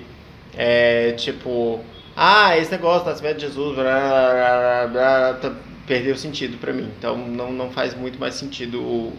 é 0.57 1.13
tipo, 1.13 1.81
ah, 2.17 2.57
esse 2.57 2.71
negócio 2.71 3.09
nascimento 3.09 3.37
de 3.39 3.43
Jesus, 3.47 3.75
blá, 3.75 3.83
blá, 3.85 4.87
blá, 4.87 4.87
blá, 4.87 5.35
tá- 5.35 5.53
perdeu 5.87 6.17
sentido 6.17 6.59
pra 6.59 6.73
mim. 6.73 6.89
Então 6.99 7.17
não, 7.17 7.53
não 7.53 7.71
faz 7.71 7.95
muito 7.95 8.19
mais 8.21 8.35
sentido 8.35 9.13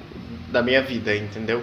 da 0.50 0.62
minha 0.62 0.82
vida, 0.82 1.16
entendeu? 1.16 1.62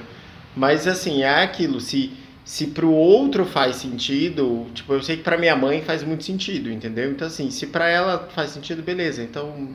Mas 0.55 0.87
assim, 0.87 1.23
é 1.23 1.43
aquilo, 1.43 1.81
se, 1.81 2.13
se 2.45 2.67
pro 2.69 2.91
outro 2.93 3.45
faz 3.47 3.77
sentido, 3.77 4.67
tipo, 4.75 4.93
eu 4.93 5.03
sei 5.03 5.17
que 5.17 5.23
pra 5.23 5.39
minha 5.39 5.57
mãe 5.57 5.83
faz 5.83 6.03
muito 6.03 6.25
sentido, 6.25 6.71
entendeu? 6.71 7.11
Então 7.11 7.27
assim, 7.27 7.51
se 7.51 7.67
pra 7.69 7.89
ela 7.89 8.29
faz 8.35 8.51
sentido, 8.51 8.83
beleza. 8.83 9.23
Então, 9.23 9.69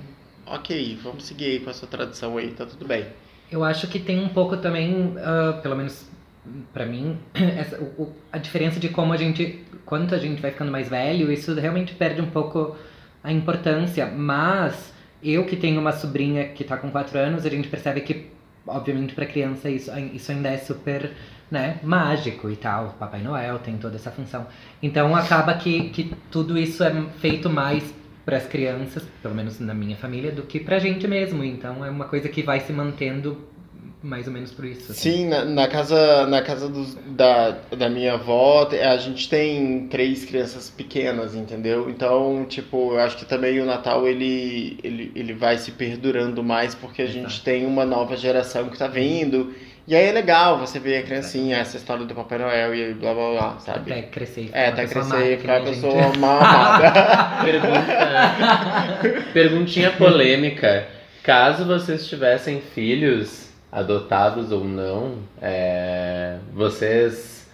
ok, 0.45 0.97
vamos 1.03 1.25
seguir 1.25 1.45
aí 1.45 1.60
com 1.60 1.69
a 1.69 1.73
sua 1.73 1.88
tradição 1.88 2.38
aí, 2.38 2.51
tá 2.51 2.65
tudo 2.65 2.86
bem. 2.88 3.05
Eu 3.51 3.63
acho 3.63 3.88
que 3.88 3.97
tem 3.99 4.23
um 4.23 4.29
pouco 4.29 4.58
também, 4.58 5.13
ah, 5.17 5.60
pelo 5.63 5.75
menos 5.75 6.08
pra 6.73 6.86
mim, 6.86 7.17
essa- 7.34 7.79
o- 7.97 8.13
a 8.32 8.38
diferença 8.38 8.79
de 8.79 8.89
como 8.89 9.13
a 9.13 9.17
gente, 9.17 9.63
quanto 9.86 10.13
a 10.13 10.17
gente 10.19 10.41
vai 10.41 10.51
ficando 10.51 10.71
mais 10.71 10.88
velho, 10.89 11.32
isso 11.32 11.53
realmente 11.55 11.93
perde 11.95 12.21
um 12.21 12.29
pouco 12.29 12.75
a 13.23 13.32
importância. 13.32 14.05
Mas 14.05 14.93
eu 15.23 15.45
que 15.45 15.55
tenho 15.55 15.82
uma 15.82 15.91
sobrinha 15.91 16.49
que 16.49 16.63
tá 16.63 16.77
com 16.77 16.91
4 16.91 17.17
anos, 17.17 17.45
a 17.45 17.49
gente 17.49 17.67
percebe 17.67 18.01
que, 18.01 18.27
obviamente, 18.67 19.13
pra 19.15 19.25
criança 19.25 19.69
isso, 19.69 19.91
isso 20.13 20.32
ainda 20.32 20.49
é 20.49 20.58
super, 20.58 21.12
né, 21.52 21.80
mágico 21.84 22.50
e 22.50 22.56
tal. 22.56 22.96
Papai 23.00 23.22
Noel 23.22 23.60
tem 23.60 23.78
toda 23.78 23.96
essa 23.96 24.12
função. 24.12 24.48
Então 24.82 25.16
acaba 25.16 25.54
que, 25.56 25.90
que 25.90 26.14
tudo 26.32 26.58
isso 26.58 26.84
é 26.84 26.92
feito 27.20 27.50
mais 27.50 27.84
para 28.26 28.38
as 28.38 28.46
crianças, 28.46 29.04
pelo 29.22 29.34
menos 29.34 29.60
na 29.60 29.74
minha 29.74 29.96
família, 29.98 30.32
do 30.32 30.44
que 30.44 30.60
pra 30.60 30.78
gente 30.80 31.08
mesmo. 31.08 31.44
Então 31.44 31.84
é 31.84 31.90
uma 31.90 32.06
coisa 32.06 32.30
que 32.30 32.44
vai 32.44 32.60
se 32.60 32.72
mantendo 32.72 33.38
mais 34.02 34.28
ou 34.28 34.34
menos 34.34 34.52
por 34.52 34.64
isso. 34.64 34.92
assim. 34.92 35.12
Sim, 35.12 35.28
na, 35.28 35.44
na 35.44 35.68
casa, 35.68 36.26
na 36.28 36.42
casa 36.42 36.70
dos- 36.70 36.96
da, 37.08 37.52
da 37.78 37.90
minha 37.90 38.14
avó, 38.14 38.66
a 38.72 38.98
gente 38.98 39.28
tem 39.28 39.88
três 39.90 40.24
crianças 40.24 40.70
pequenas, 40.70 41.36
entendeu? 41.36 41.90
Então, 41.90 42.46
tipo, 42.48 42.94
eu 42.94 43.00
acho 43.00 43.18
que 43.18 43.26
também 43.26 43.60
o 43.60 43.66
Natal 43.66 44.08
ele, 44.08 44.80
ele, 44.84 45.12
ele 45.16 45.34
vai 45.34 45.58
se 45.58 45.72
perdurando 45.72 46.42
mais 46.42 46.74
porque 46.74 47.02
a 47.02 47.08
gente 47.08 47.26
Exato. 47.26 47.44
tem 47.44 47.66
uma 47.66 47.84
nova 47.86 48.16
geração 48.16 48.70
que 48.70 48.78
tá 48.78 48.88
vindo. 48.88 49.54
E 49.89 49.95
aí 49.95 50.06
é 50.06 50.12
legal 50.12 50.60
você 50.60 50.78
ver 50.78 50.97
a 50.97 51.02
criancinha, 51.02 51.58
essa 51.58 51.75
história 51.75 52.06
do 52.06 52.13
Papai 52.13 52.38
Noel 52.38 52.75
e 52.75 52.93
blá 52.93 53.12
blá 53.12 53.32
blá, 53.32 53.58
sabe? 53.58 53.91
Até 53.91 54.04
crescer 54.04 54.41
e 54.41 54.49
É, 54.54 54.67
até 54.67 54.86
pessoa 54.86 55.04
crescer 55.04 55.15
amada, 55.15 55.25
e 55.25 55.36
que 55.36 55.41
ficar 55.41 55.54
nem 55.54 55.58
a 55.58 55.62
a 55.62 55.65
gente. 55.65 55.82
pessoa 55.82 56.17
mal 56.17 56.38
amada. 56.38 56.91
Pergunta, 57.43 59.23
perguntinha 59.34 59.89
polêmica. 59.89 60.86
Caso 61.23 61.65
vocês 61.65 62.08
tivessem 62.08 62.62
filhos, 62.62 63.49
adotados 63.71 64.52
ou 64.52 64.63
não, 64.63 65.23
é, 65.41 66.36
vocês 66.54 67.49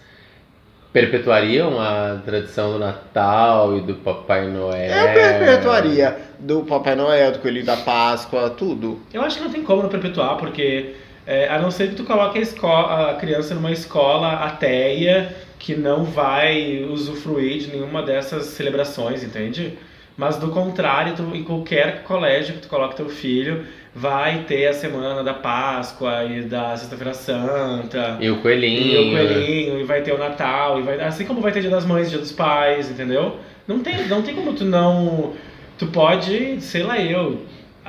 perpetuariam 0.92 1.80
a 1.80 2.20
tradição 2.22 2.74
do 2.74 2.78
Natal 2.78 3.78
e 3.78 3.80
do 3.80 3.94
Papai 3.94 4.46
Noel? 4.46 4.90
Eu 4.94 5.14
perpetuaria 5.14 6.14
do 6.38 6.64
Papai 6.64 6.94
Noel, 6.94 7.32
do 7.32 7.38
Coelhinho 7.38 7.64
da 7.64 7.78
Páscoa, 7.78 8.50
tudo. 8.50 9.00
Eu 9.10 9.22
acho 9.22 9.38
que 9.38 9.44
não 9.44 9.50
tem 9.50 9.62
como 9.62 9.82
não 9.82 9.88
perpetuar, 9.88 10.36
porque 10.36 10.96
é, 11.26 11.48
a 11.48 11.58
não 11.58 11.70
ser 11.70 11.88
que 11.90 11.94
tu 11.96 12.04
coloque 12.04 12.38
a, 12.38 12.42
esco- 12.42 12.66
a 12.66 13.14
criança 13.20 13.54
numa 13.54 13.72
escola 13.72 14.32
ateia 14.34 15.34
que 15.58 15.74
não 15.74 16.04
vai 16.04 16.84
usufruir 16.88 17.58
de 17.60 17.68
nenhuma 17.68 18.02
dessas 18.02 18.46
celebrações, 18.46 19.22
entende? 19.24 19.76
Mas 20.16 20.36
do 20.36 20.48
contrário, 20.48 21.14
tu, 21.14 21.34
em 21.34 21.42
qualquer 21.42 22.02
colégio 22.04 22.54
que 22.54 22.60
tu 22.62 22.68
coloque 22.68 22.96
teu 22.96 23.08
filho, 23.08 23.64
vai 23.94 24.44
ter 24.44 24.66
a 24.68 24.72
semana 24.72 25.22
da 25.22 25.34
Páscoa 25.34 26.24
e 26.24 26.42
da 26.42 26.74
Sexta-feira 26.76 27.12
Santa. 27.12 28.16
E 28.20 28.30
o 28.30 28.40
coelhinho. 28.40 29.02
E 29.02 29.08
o 29.08 29.10
coelhinho, 29.10 29.80
e 29.80 29.84
vai 29.84 30.00
ter 30.02 30.12
o 30.12 30.18
Natal, 30.18 30.78
e 30.78 30.82
vai, 30.82 31.00
assim 31.00 31.24
como 31.26 31.40
vai 31.40 31.52
ter 31.52 31.60
Dia 31.60 31.70
das 31.70 31.84
Mães, 31.84 32.08
Dia 32.08 32.18
dos 32.18 32.32
Pais, 32.32 32.90
entendeu? 32.90 33.36
Não 33.66 33.80
tem, 33.80 34.06
não 34.06 34.22
tem 34.22 34.34
como 34.34 34.52
tu 34.54 34.64
não. 34.64 35.34
Tu 35.78 35.86
pode, 35.88 36.60
sei 36.62 36.82
lá, 36.82 36.98
eu, 36.98 37.42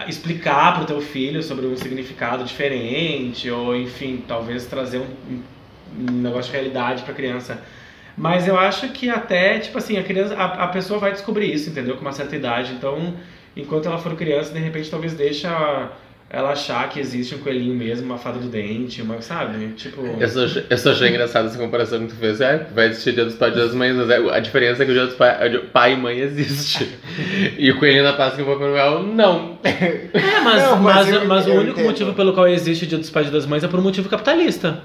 explicar 0.08 0.76
pro 0.76 0.86
teu 0.86 1.02
filho 1.02 1.42
sobre 1.42 1.66
um 1.66 1.76
significado 1.76 2.44
diferente, 2.44 3.50
ou 3.50 3.76
enfim, 3.76 4.24
talvez 4.28 4.66
trazer 4.66 5.00
um, 5.00 5.42
um 6.00 6.12
negócio 6.12 6.52
de 6.52 6.58
realidade 6.58 7.04
pra 7.04 7.14
criança. 7.14 7.64
Mas 8.16 8.48
eu 8.48 8.58
acho 8.58 8.90
que 8.90 9.10
até, 9.10 9.60
tipo 9.60 9.78
assim, 9.78 9.98
a 9.98 10.04
criança, 10.04 10.36
a, 10.36 10.64
a 10.64 10.68
pessoa 10.68 11.00
vai 11.00 11.12
descobrir 11.12 11.54
isso, 11.54 11.70
entendeu? 11.70 11.96
Com 11.96 12.02
uma 12.02 12.12
certa 12.12 12.36
idade. 12.36 12.74
Então, 12.74 13.14
enquanto 13.56 13.88
ela 13.88 13.98
for 13.98 14.16
criança, 14.16 14.52
de 14.52 14.60
repente 14.60 14.90
talvez 14.90 15.14
deixa 15.14 15.92
ela 16.30 16.50
achar 16.52 16.90
que 16.90 17.00
existe 17.00 17.34
um 17.36 17.38
coelhinho 17.38 17.74
mesmo, 17.74 18.06
uma 18.06 18.18
fada 18.18 18.38
do 18.38 18.50
dente, 18.50 19.02
uma, 19.02 19.22
sabe? 19.22 19.66
Tipo. 19.78 20.02
Eu 20.20 20.28
só, 20.28 20.42
eu 20.70 20.78
só 20.78 20.92
achei 20.92 21.08
engraçado 21.10 21.48
essa 21.48 21.58
comparação 21.58 22.00
que 22.02 22.08
tu 22.08 22.16
fez. 22.16 22.42
É, 22.42 22.68
vai 22.76 22.88
existir 22.88 23.14
Dia 23.14 23.24
dos 23.24 23.36
Pais 23.36 23.54
e 23.54 23.56
Dia 23.56 23.66
das 23.66 23.74
Mães, 23.74 23.96
mas 23.96 24.10
é- 24.10 24.36
a 24.36 24.40
diferença 24.40 24.84
é 24.84 24.86
que 24.86 24.92
o 24.92 24.94
Dia 24.94 25.06
dos 25.06 25.16
Pais, 25.16 25.62
pai 25.72 25.94
e 25.94 25.96
mãe 25.98 26.20
existe. 26.20 26.88
E 27.58 27.72
o 27.72 27.80
Coelhinho 27.80 28.04
da 28.04 28.14
Páscoa 28.14 28.42
e 28.42 28.44
o 28.44 28.46
Papai 28.48 28.68
Noel, 28.68 29.04
não. 29.04 29.58
É, 29.64 30.10
mas, 30.44 30.62
Não, 30.64 30.78
mas 30.78 30.96
mas, 30.96 31.10
eu- 31.14 31.26
mas 31.26 31.46
o 31.46 31.50
eu 31.50 31.56
único 31.56 31.72
entendo. 31.80 31.86
motivo 31.88 32.14
pelo 32.14 32.34
qual 32.34 32.48
existe 32.48 32.84
o 32.84 32.88
Dia 32.88 32.98
dos 32.98 33.10
Pais 33.10 33.28
e 33.30 33.32
das 33.32 33.46
Mães 33.46 33.64
é 33.64 33.68
por 33.68 33.80
um 33.80 33.84
motivo 33.84 34.10
capitalista. 34.10 34.82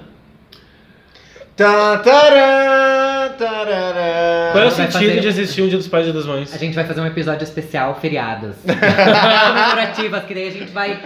Tá, 1.55 1.97
tará, 1.99 3.35
tarará. 3.37 4.32
Qual 4.53 4.63
é 4.63 4.67
o 4.67 4.71
sentido 4.71 4.93
fazer- 4.93 5.19
de 5.19 5.27
existir 5.27 5.61
um 5.61 5.67
Dia 5.67 5.77
dos 5.77 5.87
Pais 5.87 6.07
e 6.07 6.11
das 6.13 6.25
Mães? 6.25 6.53
A 6.53 6.57
gente 6.57 6.73
vai 6.73 6.85
fazer 6.85 7.01
um 7.01 7.05
episódio 7.05 7.43
especial 7.43 7.97
feriados. 8.01 8.55
comemorativas, 8.65 10.23
que 10.23 10.33
daí 10.33 10.47
a 10.47 10.51
gente 10.51 10.71
vai 10.71 10.99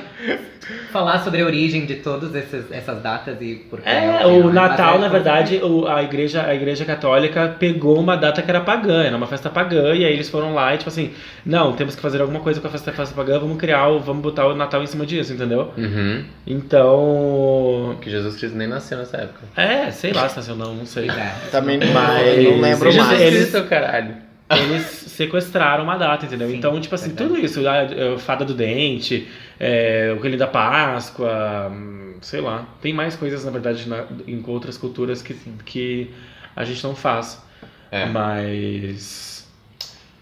falar 0.92 1.20
sobre 1.20 1.42
a 1.42 1.46
origem 1.46 1.86
de 1.86 1.96
todas 1.96 2.36
essas, 2.36 3.02
datas 3.02 3.38
e 3.40 3.56
por 3.70 3.80
que 3.82 3.88
É, 3.88 4.06
ela- 4.22 4.28
o 4.28 4.52
Natal, 4.52 4.96
é- 4.96 5.00
na 5.00 5.08
verdade, 5.08 5.58
o- 5.64 5.88
a, 5.88 6.04
igreja, 6.04 6.44
a 6.46 6.54
igreja 6.54 6.84
católica 6.84 7.56
pegou 7.58 7.98
uma 8.00 8.18
data 8.18 8.42
que 8.42 8.50
era 8.50 8.60
pagã, 8.62 9.04
era 9.04 9.16
uma 9.16 9.28
festa 9.28 9.50
pagã, 9.50 9.94
e 9.96 10.04
aí 10.04 10.12
eles 10.14 10.30
foram 10.30 10.54
lá 10.54 10.74
e 10.74 10.78
tipo 10.78 10.90
assim, 10.90 11.12
não, 11.46 11.72
temos 11.74 11.96
que 11.96 12.02
fazer 12.02 12.20
alguma 12.22 12.42
coisa 12.42 12.60
com 12.60 12.68
a 12.68 12.70
festa, 12.70 12.92
festa 12.92 13.16
pagã, 13.16 13.40
vamos 13.40 13.58
criar, 13.58 13.88
o, 13.88 14.00
vamos 14.00 14.22
botar 14.22 14.46
o 14.48 14.56
Natal 14.56 14.84
em 14.84 14.88
cima 14.88 15.06
disso, 15.06 15.32
entendeu? 15.34 15.72
Uhum. 15.78 16.26
Então. 16.46 17.92
Porque 17.96 18.10
Jesus 18.10 18.36
Cristo 18.36 18.58
nem 18.58 18.68
nasceu 18.68 18.98
nessa 18.98 19.18
época. 19.18 19.40
É, 19.56 19.90
sei 19.92 20.12
lá 20.12 20.28
se 20.28 20.36
nasceu 20.38 20.56
não, 20.56 20.74
não 20.76 20.86
sei. 20.86 21.10
É. 21.10 21.34
Também 21.52 21.78
não, 21.78 21.88
Mas- 21.94 22.44
não 22.44 22.60
lembro 22.62 22.94
mais. 22.96 23.22
eles- 23.22 23.37
Cristo, 23.40 23.64
caralho. 23.66 24.16
Eles 24.50 24.86
sequestraram 24.86 25.84
uma 25.84 25.98
data, 25.98 26.26
entendeu? 26.26 26.48
Sim, 26.50 26.56
então, 26.56 26.80
tipo 26.80 26.96
assim, 26.96 27.08
verdade. 27.10 27.30
tudo 27.30 27.40
isso, 27.46 27.68
a, 27.68 28.14
a 28.16 28.18
Fada 28.18 28.46
do 28.46 28.54
Dente, 28.54 29.28
é, 29.60 30.14
o 30.16 30.22
Coelho 30.22 30.38
da 30.38 30.48
Páscoa, 30.48 31.70
hum, 31.70 32.16
sei 32.22 32.40
lá. 32.40 32.66
Tem 32.82 32.94
mais 32.94 33.16
coisas, 33.16 33.44
na 33.44 33.52
verdade, 33.52 33.88
na- 33.90 34.06
em 34.26 34.42
outras 34.48 34.78
culturas 34.78 35.22
que, 35.22 35.34
que 35.66 36.12
a 36.56 36.64
gente 36.64 36.82
não 36.84 36.96
faz. 36.96 37.44
É. 37.92 38.06
Mas. 38.06 39.48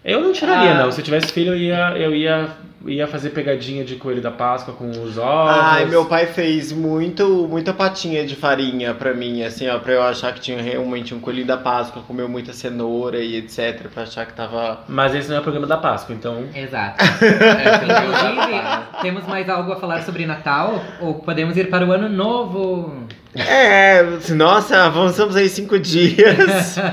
Eu 0.04 0.20
não 0.20 0.32
tiraria, 0.32 0.72
Ah. 0.72 0.82
não. 0.84 0.92
Se 0.92 1.00
eu 1.00 1.04
tivesse 1.04 1.32
filho, 1.32 1.52
eu 1.52 1.56
ia, 1.58 1.96
eu 1.96 2.14
ia, 2.14 2.48
ia 2.84 3.06
fazer 3.06 3.30
pegadinha 3.30 3.84
de 3.84 3.96
Coelho 3.96 4.20
da 4.20 4.30
Páscoa 4.30 4.74
com 4.74 4.90
os 4.90 5.16
ovos. 5.18 5.54
Ai, 5.54 5.86
meu 5.86 6.04
pai 6.04 6.26
fez 6.26 6.72
muito, 6.72 7.46
muita 7.48 7.72
patinha 7.72 8.24
de 8.26 8.36
farinha 8.36 8.92
pra 8.94 9.14
mim, 9.14 9.42
assim, 9.42 9.68
ó, 9.68 9.78
pra 9.78 9.92
eu 9.94 10.02
achar 10.02 10.32
que 10.34 10.40
tinha 10.40 10.60
realmente 10.60 11.14
um 11.14 11.18
coelhinho 11.20 11.46
da 11.46 11.56
Páscoa, 11.56 12.02
comeu 12.06 12.28
muita 12.28 12.52
cenoura 12.52 13.18
e 13.18 13.36
etc, 13.36 13.88
pra 13.92 14.02
achar 14.04 14.26
que 14.26 14.34
tava... 14.34 14.80
Mas 14.88 15.14
esse 15.14 15.28
não 15.28 15.36
é 15.36 15.40
o 15.40 15.42
programa 15.42 15.66
da 15.66 15.76
Páscoa, 15.78 16.14
então. 16.14 16.44
Exato. 16.54 17.02
É, 17.02 17.78
que 17.78 17.84
Inclusive, 17.86 18.62
temos 19.02 19.26
mais 19.26 19.48
algo 19.48 19.72
a 19.72 19.76
falar 19.76 20.02
sobre 20.02 20.26
Natal? 20.26 20.82
Ou 21.00 21.14
podemos 21.14 21.56
ir 21.56 21.68
para 21.70 21.84
o 21.86 21.92
Ano 21.92 22.08
Novo? 22.08 23.04
É, 23.34 24.02
nossa, 24.34 24.84
avançamos 24.84 25.36
aí 25.36 25.48
cinco 25.48 25.78
dias. 25.78 26.76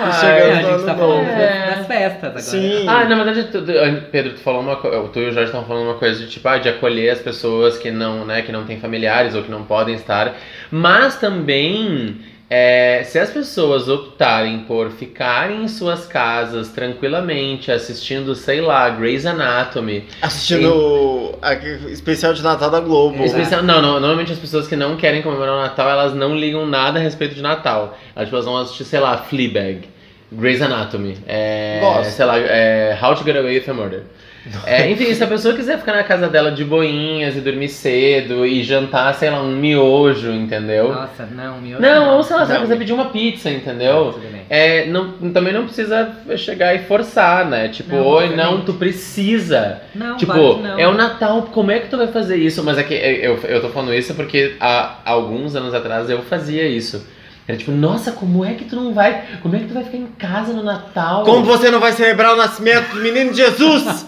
Ah, 0.00 0.12
Chegando 0.12 0.38
É, 0.38 0.52
a 0.58 0.62
no 0.62 0.68
gente 0.78 0.84
tá 0.84 0.92
Ano 0.92 1.00
falando 1.00 1.18
Novo. 1.26 1.30
É. 1.30 1.74
das 1.76 1.86
festas 1.86 2.22
agora. 2.24 2.40
Sim. 2.40 2.88
Ah, 2.88 3.04
na 3.04 3.24
verdade, 3.24 3.48
Pedro, 4.12 4.32
tu 4.34 4.40
falou 4.40 4.60
uma 4.60 4.76
coisa, 4.76 4.87
tu 5.12 5.18
e 5.20 5.28
o 5.28 5.32
Jorge 5.32 5.44
estavam 5.44 5.66
falando 5.66 5.84
uma 5.84 5.94
coisa 5.94 6.18
de 6.24 6.30
tipo, 6.30 6.46
ah, 6.48 6.58
de 6.58 6.68
acolher 6.68 7.10
as 7.10 7.20
pessoas 7.20 7.78
que 7.78 7.90
não, 7.90 8.24
né, 8.24 8.42
que 8.42 8.52
não 8.52 8.64
têm 8.64 8.78
familiares 8.78 9.34
ou 9.34 9.42
que 9.42 9.50
não 9.50 9.64
podem 9.64 9.94
estar, 9.94 10.36
mas 10.70 11.18
também 11.18 12.16
é, 12.50 13.02
se 13.04 13.18
as 13.18 13.28
pessoas 13.28 13.88
optarem 13.88 14.60
por 14.60 14.90
ficarem 14.90 15.64
em 15.64 15.68
suas 15.68 16.06
casas 16.06 16.68
tranquilamente 16.68 17.70
assistindo, 17.70 18.34
sei 18.34 18.62
lá, 18.62 18.88
Grey's 18.88 19.26
Anatomy, 19.26 20.04
Assistindo 20.22 21.36
aquele 21.42 21.92
especial 21.92 22.32
de 22.32 22.42
Natal 22.42 22.70
da 22.70 22.80
Globo. 22.80 23.22
Especial, 23.22 23.62
não, 23.62 23.82
não, 23.82 24.00
normalmente 24.00 24.32
as 24.32 24.38
pessoas 24.38 24.66
que 24.66 24.76
não 24.76 24.96
querem 24.96 25.20
comemorar 25.20 25.56
o 25.56 25.60
Natal, 25.60 25.90
elas 25.90 26.14
não 26.14 26.34
ligam 26.34 26.66
nada 26.66 26.98
a 26.98 27.02
respeito 27.02 27.34
de 27.34 27.42
Natal. 27.42 27.98
Elas, 28.16 28.30
tipo, 28.30 28.40
vão 28.40 28.56
assistir, 28.56 28.84
sei 28.84 29.00
lá, 29.00 29.18
Fleabag, 29.18 29.86
Grey's 30.32 30.62
Anatomy, 30.62 31.18
é, 31.26 32.02
sei 32.04 32.24
lá, 32.24 32.38
é, 32.38 32.98
How 33.00 33.14
to 33.14 33.24
Get 33.24 33.36
Away 33.36 33.58
with 33.58 33.70
a 33.70 33.74
Murder. 33.74 34.02
É, 34.66 34.90
enfim, 34.90 35.12
se 35.14 35.22
a 35.22 35.26
pessoa 35.26 35.54
quiser 35.54 35.78
ficar 35.78 35.92
na 35.94 36.04
casa 36.04 36.28
dela 36.28 36.50
de 36.50 36.64
boinhas 36.64 37.36
e 37.36 37.40
dormir 37.40 37.68
cedo 37.68 38.46
e 38.46 38.62
jantar, 38.62 39.14
sei 39.14 39.30
lá, 39.30 39.40
um 39.42 39.56
miojo, 39.56 40.30
entendeu? 40.30 40.92
Nossa, 40.92 41.26
não, 41.26 41.60
meu 41.60 41.80
Não, 41.80 42.16
ou 42.16 42.22
sei 42.22 42.36
lá, 42.36 42.44
se 42.46 42.50
ela 42.50 42.60
Não. 42.60 42.66
quiser 42.66 42.78
pedir 42.78 42.92
uma 42.92 43.06
pizza, 43.06 43.50
entendeu? 43.50 44.18
Bem. 44.32 44.42
É, 44.50 44.86
não, 44.86 45.12
também 45.32 45.52
não 45.52 45.64
precisa 45.64 46.10
chegar 46.36 46.74
e 46.74 46.78
forçar, 46.80 47.44
né? 47.46 47.68
Tipo, 47.68 47.96
Não, 47.96 48.06
oi, 48.06 48.34
não, 48.36 48.60
tu 48.62 48.74
precisa. 48.74 49.82
Não, 49.94 50.16
Tipo, 50.16 50.32
não. 50.34 50.78
é 50.78 50.86
o 50.88 50.94
Natal, 50.94 51.42
como 51.52 51.70
é 51.70 51.78
que 51.78 51.88
tu 51.88 51.96
vai 51.96 52.08
fazer 52.08 52.36
isso? 52.36 52.62
Mas 52.64 52.78
é 52.78 52.82
que 52.82 52.94
eu, 52.94 53.38
eu 53.44 53.60
tô 53.60 53.68
falando 53.68 53.94
isso 53.94 54.14
porque 54.14 54.54
há 54.60 54.98
alguns 55.04 55.54
anos 55.56 55.74
atrás 55.74 56.08
eu 56.10 56.22
fazia 56.22 56.66
isso. 56.66 57.06
Era 57.48 57.56
tipo, 57.56 57.70
nossa, 57.72 58.12
como 58.12 58.44
é 58.44 58.52
que 58.52 58.66
tu 58.66 58.76
não 58.76 58.92
vai. 58.92 59.24
Como 59.40 59.56
é 59.56 59.60
que 59.60 59.64
tu 59.64 59.72
vai 59.72 59.82
ficar 59.82 59.96
em 59.96 60.06
casa 60.08 60.52
no 60.52 60.62
Natal? 60.62 61.24
Como 61.24 61.42
você 61.46 61.70
não 61.70 61.80
vai 61.80 61.92
celebrar 61.92 62.34
o 62.34 62.36
nascimento 62.36 62.90
do 62.92 63.00
menino 63.00 63.32
Jesus? 63.32 64.06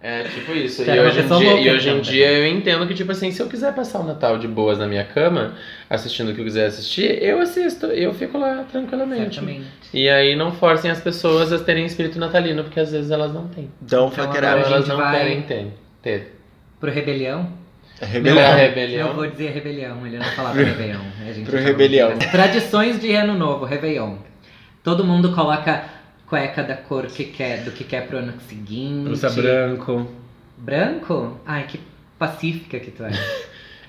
É, 0.00 0.22
tipo 0.22 0.52
isso. 0.52 0.82
E 0.82 1.00
hoje, 1.00 1.20
dia, 1.22 1.28
louca, 1.36 1.60
e 1.60 1.70
hoje 1.70 1.88
em 1.88 1.92
então, 1.94 2.00
dia 2.02 2.30
eu 2.30 2.46
entendo 2.46 2.86
que, 2.86 2.94
tipo 2.94 3.10
assim, 3.10 3.32
se 3.32 3.42
eu 3.42 3.48
quiser 3.48 3.74
passar 3.74 3.98
o 3.98 4.04
Natal 4.04 4.38
de 4.38 4.46
boas 4.46 4.78
na 4.78 4.86
minha 4.86 5.02
cama, 5.02 5.54
assistindo 5.90 6.30
o 6.30 6.34
que 6.34 6.40
eu 6.40 6.44
quiser 6.44 6.66
assistir, 6.66 7.20
eu 7.20 7.40
assisto. 7.40 7.86
Eu 7.86 8.14
fico 8.14 8.38
lá 8.38 8.64
tranquilamente. 8.70 9.34
Certamente. 9.34 9.66
E 9.92 10.08
aí 10.08 10.36
não 10.36 10.52
forcem 10.52 10.88
as 10.88 11.00
pessoas 11.00 11.52
a 11.52 11.58
terem 11.58 11.84
espírito 11.86 12.20
natalino, 12.20 12.62
porque 12.62 12.78
às 12.78 12.92
vezes 12.92 13.10
elas 13.10 13.34
não 13.34 13.48
têm. 13.48 13.68
Don't 13.80 14.12
Então, 14.12 14.26
fuck 14.26 14.38
it 14.38 14.46
up. 14.46 14.72
elas 14.72 14.86
não 14.86 14.96
vai- 14.98 15.18
querem 15.18 15.42
ter. 15.42 15.72
ter. 16.00 16.38
Pro 16.78 16.92
Rebelião? 16.92 17.48
Pra 17.98 18.06
Rebelião. 18.08 18.54
rebelião. 18.56 19.08
Eu 19.08 19.14
vou 19.14 19.26
dizer 19.26 19.50
Rebelião, 19.52 20.06
ele 20.06 20.18
não 20.18 20.24
falava 20.26 20.56
Rebelião. 20.56 21.00
A 21.26 21.32
gente 21.32 21.48
Pro 21.48 21.58
Rebelião. 21.58 22.16
de- 22.18 22.30
Tradições 22.30 23.00
de 23.00 23.14
Ano 23.14 23.34
Novo, 23.34 23.64
Réveillon. 23.64 24.16
Todo 24.82 25.02
mundo 25.04 25.32
coloca 25.32 25.84
cueca 26.26 26.62
da 26.62 26.76
cor 26.76 27.06
que 27.06 27.24
quer, 27.24 27.62
do 27.62 27.70
que 27.70 27.84
quer 27.84 28.06
pro 28.06 28.18
ano 28.18 28.34
seguinte. 28.48 29.10
Usa 29.10 29.30
branco. 29.30 30.10
Branco? 30.58 31.40
Ai, 31.46 31.64
que 31.66 31.80
pacífica 32.18 32.78
que 32.80 32.90
tu 32.90 33.04
é. 33.04 33.10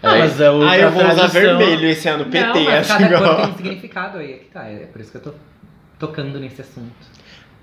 Ah, 0.03 0.15
mas 0.19 0.39
é 0.39 0.49
o, 0.51 0.61
Ah, 0.63 0.77
eu 0.77 0.91
vou 0.91 1.03
usar 1.03 1.15
tradição- 1.29 1.57
vermelho 1.57 1.87
esse 1.89 2.07
ano, 2.07 2.25
PT, 2.25 2.39
não, 2.45 2.63
mas 2.63 2.91
assim, 2.91 3.03
cada 3.03 3.17
cor 3.17 3.27
ó. 3.27 3.35
tem 3.41 3.45
um 3.53 3.57
significado 3.57 4.17
aí, 4.19 4.33
é 4.33 4.37
que 4.37 4.45
tá. 4.45 4.65
É 4.67 4.85
por 4.91 5.01
isso 5.01 5.11
que 5.11 5.17
eu 5.17 5.21
tô 5.21 5.33
tocando 5.99 6.39
nesse 6.39 6.61
assunto. 6.61 6.93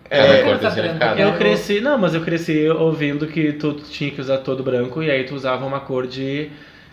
Cada 0.09 0.23
É, 0.23 0.43
cor 0.43 0.59
significado. 0.59 0.99
branca. 0.99 1.21
Eu 1.23 1.33
cresci, 1.35 1.81
não, 1.81 1.97
mas 1.99 2.14
eu 2.14 2.21
cresci 2.21 2.69
ouvindo 2.69 3.27
que 3.27 3.53
tu 3.55 3.73
tinha 3.75 4.11
que 4.11 4.21
usar 4.21 4.38
todo 4.38 4.62
branco 4.62 5.03
e 5.03 5.11
aí 5.11 5.25
tu 5.25 5.35
usava 5.35 5.64
uma 5.64 5.81
cor 5.81 6.07
de. 6.07 6.51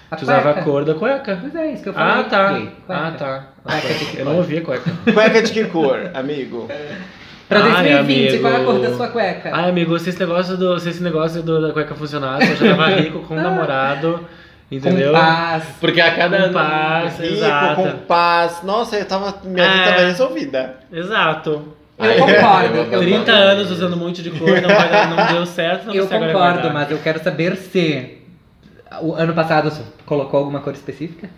A 0.09 0.15
Tu 0.17 0.23
usava 0.23 0.49
a 0.51 0.61
cor 0.61 0.83
da 0.83 0.93
cueca. 0.93 1.37
Pois 1.39 1.55
é, 1.55 1.71
isso 1.71 1.83
que 1.83 1.89
eu 1.89 1.93
falei. 1.93 2.21
Ah, 2.21 2.23
tá. 2.23 2.49
cueca. 2.49 2.71
Ah, 2.89 3.11
tá. 3.17 3.47
Cueca 3.63 4.19
Eu 4.19 4.25
não 4.25 4.35
ouvia 4.37 4.61
cueca. 4.61 4.91
Cueca 5.13 5.41
de 5.41 5.51
que 5.53 5.63
cor, 5.65 6.11
amigo? 6.13 6.67
Pra 7.47 7.59
Ai, 7.63 7.89
2020, 7.93 8.27
amigo. 8.27 8.41
qual 8.41 8.53
é 8.53 8.55
a 8.57 8.65
cor 8.65 8.79
da 8.79 8.93
sua 8.95 9.07
cueca? 9.09 9.49
Ai, 9.53 9.69
amigo, 9.69 9.97
se 9.99 10.09
esse 10.09 10.19
negócio, 10.19 10.55
do, 10.57 10.79
se 10.79 10.89
esse 10.89 11.03
negócio 11.03 11.41
do, 11.43 11.61
da 11.61 11.73
cueca 11.73 11.95
funcionasse, 11.95 12.49
eu 12.49 12.55
já 12.55 12.75
tava 12.77 12.87
rico 12.95 13.19
com 13.19 13.35
um 13.35 13.39
namorado 13.43 14.25
Entendeu? 14.71 15.11
Com 15.11 15.19
paz. 15.19 15.63
Porque 15.81 15.99
a 15.99 16.15
cada. 16.15 16.47
Com 16.47 16.53
paz, 16.53 17.19
Rico, 17.19 17.33
exato. 17.33 17.75
com 17.81 17.91
paz. 18.07 18.61
Nossa, 18.63 18.95
eu 18.97 19.05
tava, 19.05 19.35
minha 19.43 19.67
vida 19.69 19.81
É. 19.81 19.91
tava 19.91 20.05
resolvida. 20.07 20.75
Exato. 20.93 21.73
Eu 22.03 22.17
concordo, 22.25 22.75
eu 22.77 22.83
eu 22.91 22.99
30 22.99 23.19
concordo. 23.19 23.31
anos 23.31 23.71
usando 23.71 23.93
um 23.93 23.97
monte 23.97 24.21
de 24.23 24.31
coisa, 24.31 24.61
não, 24.61 24.69
vai 24.75 25.07
não 25.07 25.33
deu 25.33 25.45
certo, 25.45 25.85
não 25.87 25.93
Eu 25.93 26.07
concordo, 26.07 26.69
mas 26.71 26.89
eu 26.91 26.97
quero 26.99 27.21
saber 27.23 27.55
se 27.57 28.17
o 29.01 29.13
ano 29.13 29.33
passado 29.33 29.69
você 29.69 29.81
colocou 30.05 30.39
alguma 30.39 30.59
cor 30.59 30.73
específica? 30.73 31.29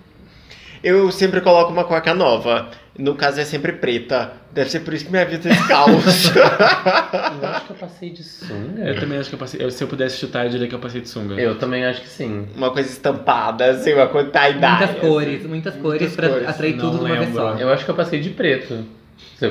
Eu 0.84 1.10
sempre 1.14 1.40
coloco 1.40 1.72
uma 1.72 1.86
cueca 1.86 2.14
nova. 2.14 2.68
No 3.00 3.16
caso 3.16 3.40
é 3.40 3.46
sempre 3.46 3.72
preta. 3.72 4.34
Deve 4.52 4.70
ser 4.70 4.82
por 4.82 4.94
isso 4.94 5.06
que 5.06 5.12
minha 5.12 5.26
vida 5.26 5.50
é 5.50 5.56
caos. 5.68 6.30
Eu 6.36 6.44
acho 7.50 7.66
que 7.66 7.72
eu 7.72 7.76
passei 7.78 8.10
de 8.10 8.22
sunga. 8.22 8.82
Eu 8.84 9.00
também 9.00 9.18
acho 9.18 9.30
que 9.30 9.36
eu 9.36 9.40
passei. 9.40 9.64
eu- 9.64 9.72
se 9.72 9.82
eu 9.82 9.88
pudesse 9.88 10.18
chutar, 10.18 10.46
eu 10.46 10.50
diria 10.50 10.68
que 10.68 10.76
eu 10.76 10.80
passei 10.80 11.00
de 11.00 11.08
sunga. 11.08 11.36
Eu 11.36 11.58
também 11.58 11.86
acho 11.86 12.02
que 12.02 12.10
sim. 12.10 12.48
uma 12.56 12.70
coisa 12.70 12.90
estampada, 12.90 13.66
assim, 13.72 13.94
uma 13.94 14.08
coisa 14.08 14.30
tie-dye. 14.30 14.78
Muitas 14.78 15.00
cores, 15.00 15.46
muitas 15.46 15.76
cores 15.76 16.02
Muitas 16.02 16.16
pra 16.18 16.30
cores. 16.30 16.48
atrair 16.50 16.76
Não 16.76 16.80
tudo 16.92 16.98
de 17.00 17.06
uma 17.06 17.16
vez 17.16 17.28
lembro. 17.34 17.42
só. 17.42 17.56
Eu 17.56 17.70
acho 17.74 17.86
que 17.86 17.92
eu 17.92 17.96
passei 17.96 18.20
de 18.20 18.30
preto. 18.32 18.86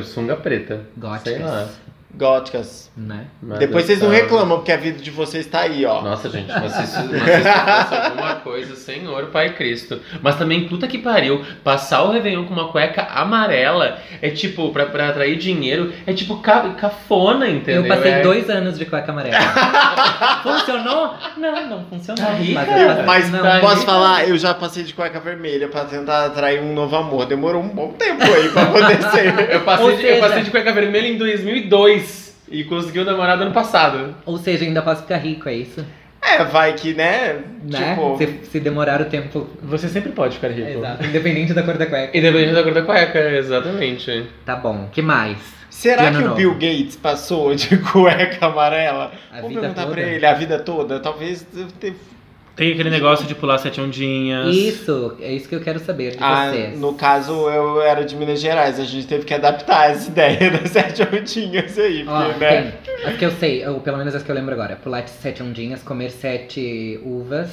Sunga 0.05 0.37
preta. 0.37 0.81
Sei 1.25 1.38
lá. 1.38 1.68
Góticas, 2.14 2.90
né? 2.94 3.25
Depois 3.59 3.87
vocês 3.87 3.98
não 4.01 4.09
tava- 4.11 4.20
reclamam, 4.20 4.59
porque 4.59 4.70
a 4.70 4.77
vida 4.77 4.98
de 5.01 5.11
vocês 5.11 5.46
tá 5.46 5.61
aí, 5.61 5.85
ó. 5.87 6.03
Nossa, 6.03 6.29
gente, 6.29 6.51
isso 6.53 6.98
fosse 7.09 7.94
alguma 7.94 8.35
coisa, 8.37 8.77
Senhor 8.77 9.27
Pai 9.27 9.55
Cristo. 9.55 9.98
Mas 10.20 10.37
também, 10.37 10.68
puta 10.68 10.87
que 10.87 10.98
pariu, 10.98 11.42
passar 11.64 12.03
o 12.03 12.11
Réveillon 12.11 12.44
com 12.44 12.53
uma 12.53 12.68
cueca 12.68 13.03
amarela 13.11 13.98
é 14.20 14.29
tipo, 14.29 14.70
pra, 14.72 14.85
pra 14.87 15.09
atrair 15.09 15.37
dinheiro, 15.38 15.90
é 16.07 16.12
tipo 16.12 16.37
ca- 16.38 16.68
cafona, 16.79 17.48
entendeu? 17.48 17.83
Eu 17.83 17.88
passei 17.88 18.12
É- 18.12 18.20
dois 18.22 18.51
anos 18.51 18.79
de 18.79 18.85
cueca 18.85 19.11
amarela. 19.11 19.38
funcionou? 20.42 21.14
Não, 21.38 21.66
não 21.68 21.85
funcionou. 21.87 22.22
Tá 22.25 22.33
rica. 22.33 22.61
mas 22.66 23.07
Mas 23.07 23.31
não, 23.31 23.40
tá 23.42 23.61
posso 23.61 23.81
aí. 23.81 23.87
falar, 23.87 24.29
eu 24.29 24.37
já 24.37 24.53
passei 24.53 24.83
de 24.85 24.92
cueca 24.92 25.18
vermelha 25.18 25.66
pra 25.68 25.85
tentar 25.85 26.27
atrair 26.27 26.61
um 26.61 26.75
novo 26.75 26.94
amor. 26.94 27.25
Demorou 27.27 27.62
um 27.62 27.68
bom 27.68 27.92
tempo 27.92 28.22
aí 28.22 28.48
pra 28.51 28.62
acontecer. 28.68 29.51
Eu 29.51 29.61
passei, 29.62 29.87
de, 29.87 29.92
eu 29.92 30.14
seja- 30.14 30.20
passei 30.20 30.42
de 30.42 30.51
cueca 30.51 30.72
vermelha 30.72 31.09
em 31.09 31.16
2002 31.16 32.02
e 32.53 32.65
consegui 32.65 33.01
o 33.01 33.05
namorado 33.05 33.43
ano 33.43 33.53
passado. 33.53 34.15
Ou 34.27 34.37
seja, 34.38 34.65
ainda 34.65 34.83
posso 34.83 35.03
ficar 35.03 35.17
rico, 35.17 35.49
é 35.49 35.55
isso? 35.55 35.85
é, 36.23 36.45
vai 36.45 36.73
que, 36.75 36.95
né? 36.95 37.41
Né? 37.65 37.95
Tipo, 37.95 38.17
Se, 38.17 38.51
se 38.51 38.61
demorar 38.61 39.01
o 39.01 39.07
tempo. 39.07 39.49
Você 39.62 39.88
sempre 39.88 40.12
pode 40.12 40.37
ficar 40.37 40.49
rico. 40.49 40.79
Exato. 40.79 41.05
Independente 41.05 41.53
da 41.53 41.62
cor 41.62 41.77
da 41.77 41.87
cueca. 41.87 42.17
Independente 42.17 42.55
da 42.55 42.62
cor 42.62 42.75
da 42.75 42.83
cueca, 42.83 43.19
exatamente. 43.33 44.27
Tá 44.45 44.57
bom. 44.57 44.88
que 44.93 45.03
mais? 45.03 45.38
será 45.71 46.11
que 46.11 46.19
o 46.19 46.21
novo. 46.21 46.35
Bill 46.37 46.53
Gates 46.55 46.97
passou 46.97 47.55
de 47.55 47.77
cueca 47.91 48.47
amarela? 48.47 49.11
A 49.33 49.41
vida 49.41 49.61
perguntar 49.61 49.83
toda? 49.83 49.95
pra 49.95 50.03
ele 50.03 50.27
a 50.27 50.35
vida 50.35 50.59
toda. 50.61 51.01
Talvez 51.01 51.47
Tem 52.55 52.71
aquele 52.73 52.91
negócio 52.91 53.27
de 53.27 53.35
pular 53.35 53.57
sete 53.59 53.81
ondinhas. 53.81 54.55
Isso, 54.55 55.17
é 55.21 55.33
isso 55.33 55.49
que 55.49 55.55
eu 55.55 55.61
quero 55.61 55.79
saber 55.79 56.12
de 56.12 56.19
Ah, 56.21 56.51
vocês. 56.51 56.79
no 56.79 56.93
caso, 56.95 57.33
eu 57.49 57.81
era 57.81 58.05
de 58.05 58.15
Minas 58.15 58.41
Gerais, 58.41 58.79
a 58.79 58.85
gente 58.85 59.07
teve 59.07 59.25
que 59.25 59.33
adaptar 59.33 59.91
essa 59.91 60.11
ideia 60.11 60.51
das 60.53 60.71
sete 60.71 61.03
ondinhas 61.03 61.79
aí, 61.79 62.05
porque, 62.05 62.45
né? 62.45 62.73
tem. 62.85 63.07
As 63.07 63.17
que 63.17 63.25
eu 63.25 63.31
sei, 63.33 63.67
ou 63.67 63.81
pelo 63.81 63.97
menos 63.97 64.15
as 64.15 64.23
que 64.23 64.31
eu 64.31 64.35
lembro 64.35 64.53
agora. 64.53 64.77
Pular 64.77 65.07
sete 65.09 65.43
ondinhas, 65.43 65.83
comer 65.83 66.11
sete 66.11 67.01
uvas, 67.03 67.49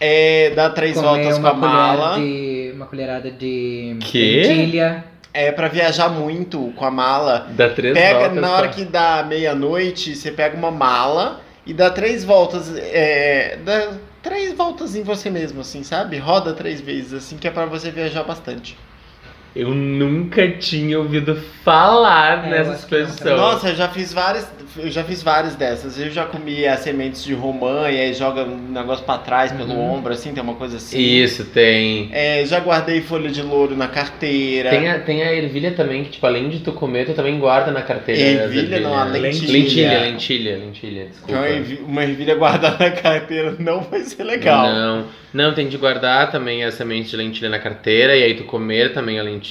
É, 0.00 0.50
dar 0.56 0.70
três 0.70 0.94
comer 0.94 1.06
voltas 1.08 1.38
com 1.38 1.46
a 1.46 1.54
mala. 1.54 2.16
de. 2.18 2.72
uma 2.74 2.86
colherada 2.86 3.30
de 3.30 3.96
Quê? 4.00 4.42
lentilha. 4.46 5.04
É, 5.32 5.52
pra 5.52 5.68
viajar 5.68 6.08
muito 6.08 6.72
com 6.76 6.84
a 6.86 6.90
mala. 6.90 7.46
Dá 7.50 7.68
três 7.68 7.92
Pega, 7.92 8.20
voltas, 8.20 8.40
na 8.40 8.50
hora 8.52 8.68
tá? 8.68 8.72
que 8.72 8.84
dá 8.86 9.22
meia-noite, 9.28 10.14
você 10.16 10.30
pega 10.30 10.56
uma 10.56 10.70
mala 10.70 11.42
e 11.66 11.74
dá 11.74 11.90
três 11.90 12.24
voltas. 12.24 12.74
É, 12.76 13.58
dá 13.64 13.98
três 14.22 14.54
voltas 14.54 14.94
em 14.94 15.02
você 15.02 15.28
mesmo, 15.28 15.60
assim, 15.60 15.82
sabe? 15.82 16.16
Roda 16.18 16.54
três 16.54 16.80
vezes, 16.80 17.12
assim, 17.12 17.36
que 17.36 17.48
é 17.48 17.50
pra 17.50 17.66
você 17.66 17.90
viajar 17.90 18.22
bastante. 18.22 18.78
Eu 19.56 19.70
nunca 19.74 20.46
tinha 20.52 20.98
ouvido 20.98 21.34
falar 21.64 22.44
É, 22.44 22.46
eu 22.46 22.50
nessa 22.50 22.72
acho 22.72 22.86
que 22.86 22.94
não 22.94 23.02
expressão. 23.08 23.36
Nossa, 23.36 23.68
eu 23.70 23.74
já 23.74 23.88
fiz 23.88 24.12
várias. 24.12 24.46
Eu 24.78 24.90
já 24.90 25.02
fiz 25.02 25.22
várias 25.22 25.54
dessas. 25.54 25.98
Eu 25.98 26.10
já 26.10 26.26
comi 26.26 26.66
as 26.66 26.80
sementes 26.80 27.24
de 27.24 27.32
romã 27.32 27.90
e 27.90 27.98
aí 27.98 28.12
joga 28.12 28.42
um 28.44 28.58
negócio 28.70 29.02
pra 29.06 29.16
trás, 29.16 29.50
pelo 29.50 29.72
Uhum. 29.72 29.94
ombro, 29.94 30.12
assim, 30.12 30.34
tem 30.34 30.42
uma 30.42 30.54
coisa 30.54 30.76
assim. 30.76 30.98
Isso, 31.00 31.46
tem. 31.46 32.10
É, 32.12 32.44
já 32.44 32.60
guardei 32.60 33.00
folha 33.00 33.30
de 33.30 33.40
louro 33.40 33.74
na 33.74 33.88
carteira. 33.88 34.68
Tem 34.68 34.86
a, 34.90 34.98
tem 35.00 35.22
a 35.22 35.32
ervilha 35.32 35.70
também, 35.70 36.04
que 36.04 36.10
tipo, 36.10 36.26
além 36.26 36.50
de 36.50 36.60
tu 36.60 36.72
comer, 36.72 37.06
tu 37.06 37.14
também 37.14 37.38
guarda 37.38 37.70
na 37.70 37.80
carteira. 37.80 38.44
Ervilha, 38.44 38.80
não, 38.80 38.94
a 38.94 39.04
lentilha. 39.04 39.52
Lentilha, 39.52 40.00
lentilha, 40.00 40.56
lentilha, 40.58 41.06
desculpa. 41.06 41.32
Então, 41.32 41.46
ervi- 41.46 41.80
uma 41.88 42.02
ervilha 42.04 42.34
guardada 42.34 42.76
na 42.84 42.90
carteira 42.90 43.56
não 43.58 43.80
vai 43.80 44.00
ser 44.00 44.24
legal. 44.24 44.66
Não, 44.70 45.04
não, 45.32 45.54
tem 45.54 45.68
de 45.68 45.78
guardar 45.78 46.30
também 46.30 46.62
a 46.64 46.70
semente 46.70 47.08
de 47.08 47.16
lentilha 47.16 47.48
na 47.48 47.58
carteira, 47.58 48.14
e 48.14 48.22
aí 48.22 48.34
tu 48.34 48.44
comer 48.44 48.92
também 48.92 49.18
a 49.18 49.22
lentilha. 49.22 49.45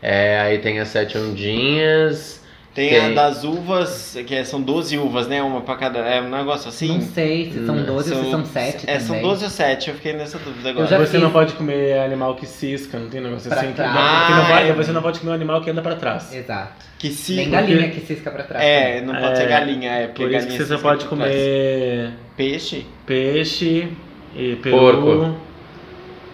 É, 0.00 0.40
aí 0.40 0.58
tem 0.58 0.78
as 0.80 0.88
sete 0.88 1.16
ondinhas. 1.16 2.40
Tem, 2.74 2.88
Tem. 2.88 2.98
a 3.04 3.08
das 3.10 3.44
uvas, 3.44 4.16
que 4.26 4.34
é- 4.34 4.44
são 4.44 4.58
12 4.62 4.96
uvas, 4.96 5.28
né? 5.28 5.42
Uma 5.42 5.60
pra 5.60 5.76
cada. 5.76 5.98
É 5.98 6.22
um 6.22 6.30
negócio 6.30 6.70
assim. 6.70 6.88
Não 6.88 7.00
sei 7.02 7.50
se 7.52 7.66
são 7.66 7.74
Não, 7.76 7.84
12 7.84 8.14
ou 8.14 8.24
se 8.24 8.30
são 8.30 8.44
7 8.46 8.84
É, 8.86 8.94
também. 8.94 9.00
são 9.00 9.20
12 9.20 9.44
ou 9.44 9.50
7, 9.50 9.90
eu 9.90 9.94
fiquei 9.96 10.14
nessa 10.14 10.38
dúvida 10.38 10.70
agora. 10.70 10.86
Você 10.86 11.06
fiz. 11.06 11.20
não 11.20 11.30
pode 11.30 11.52
comer 11.52 11.98
animal 11.98 12.34
que 12.34 12.46
cisca, 12.46 12.98
não 12.98 13.10
tem 13.10 13.20
um 13.20 13.24
negócio 13.24 13.50
Pra 13.50 13.58
assim. 13.60 13.68
Que, 13.68 13.74
trás. 13.74 13.94
não, 13.94 14.26
que 14.26 14.32
não 14.32 14.44
vai- 14.48 14.70
Ah, 14.70 14.72
você 14.74 14.90
não 14.90 15.02
pode 15.02 15.20
comer 15.20 15.32
um 15.32 15.34
animal 15.34 15.60
que 15.60 15.68
anda 15.70 15.82
pra 15.82 15.96
trás. 15.96 16.32
Exato. 16.34 16.86
Que 16.98 17.10
se. 17.10 17.34
Nem 17.34 17.50
galinha 17.50 17.90
que 17.90 18.00
cisca 18.00 18.30
pra 18.30 18.42
trás. 18.42 18.64
É, 18.64 19.02
não 19.02 19.14
pode 19.16 19.32
É, 19.32 19.36
ser 19.36 19.48
galinha, 19.48 19.90
é 19.90 20.06
porque 20.06 20.22
Por 20.22 20.32
isso 20.32 20.46
que 20.46 20.52
você 20.54 20.58
só 20.64 20.74
cisca 20.76 20.88
pode 20.88 21.04
comer 21.04 22.10
Peixe? 22.38 22.86
peixe 23.04 23.88
e 24.34 24.56
peru. 24.56 24.78
Porco. 24.78 25.36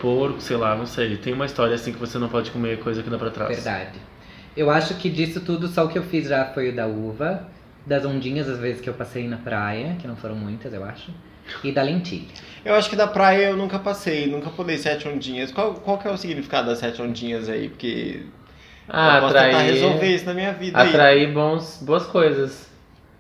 Porco, 0.01 0.41
sei 0.41 0.57
lá, 0.57 0.75
não 0.77 0.87
sei. 0.87 1.17
Tem 1.17 1.33
uma 1.33 1.47
história 1.47 1.75
assim 1.75 1.93
que 1.93 1.99
você 1.99 2.19
não 2.19 2.29
pode 2.29 2.51
comer 2.51 2.79
coisa 2.81 3.03
que 3.03 3.09
anda 3.09 3.19
pra 3.19 3.31
trás. 3.31 3.55
Verdade. 3.55 3.99
Eu 4.57 4.71
acho 4.71 4.95
que 4.95 5.09
disso 5.09 5.41
tudo, 5.41 5.69
só 5.69 5.85
o 5.85 5.89
que 5.89 5.99
eu 5.99 6.03
fiz 6.03 6.29
já 6.29 6.45
foi 6.47 6.71
o 6.71 6.75
da 6.75 6.87
uva, 6.87 7.47
das 7.87 8.05
ondinhas, 8.05 8.49
as 8.49 8.59
vezes 8.59 8.81
que 8.81 8.89
eu 8.89 8.95
passei 8.95 9.29
na 9.29 9.37
praia, 9.37 9.97
que 10.01 10.07
não 10.09 10.17
foram 10.17 10.35
muitas, 10.35 10.73
eu 10.75 10.85
acho, 10.85 11.13
e 11.63 11.71
da 11.71 11.83
lentilha. 11.83 12.27
Eu 12.65 12.75
acho 12.75 12.91
que 12.91 12.97
da 12.97 13.07
praia 13.07 13.47
eu 13.51 13.57
nunca 13.57 13.79
passei, 13.79 14.27
nunca 14.27 14.51
pulei 14.51 14.77
sete 14.77 15.07
ondinhas. 15.09 15.51
Qual, 15.53 15.75
qual 15.75 15.97
que 15.99 16.09
é 16.09 16.11
o 16.11 16.17
significado 16.17 16.67
das 16.69 16.79
sete 16.79 17.01
ondinhas 17.01 17.49
aí? 17.49 17.69
Porque 17.69 18.23
Ah, 18.89 19.17
eu 19.17 19.21
posso 19.23 19.35
tentar 19.35 19.47
atrair. 19.49 19.73
resolver 19.75 20.07
isso 20.15 20.25
na 20.27 20.35
minha 20.35 20.53
vida 20.53 20.79
aí. 20.79 20.89
Atrair 20.89 21.33
bons, 21.33 21.81
boas 21.83 22.05
coisas. 22.07 22.68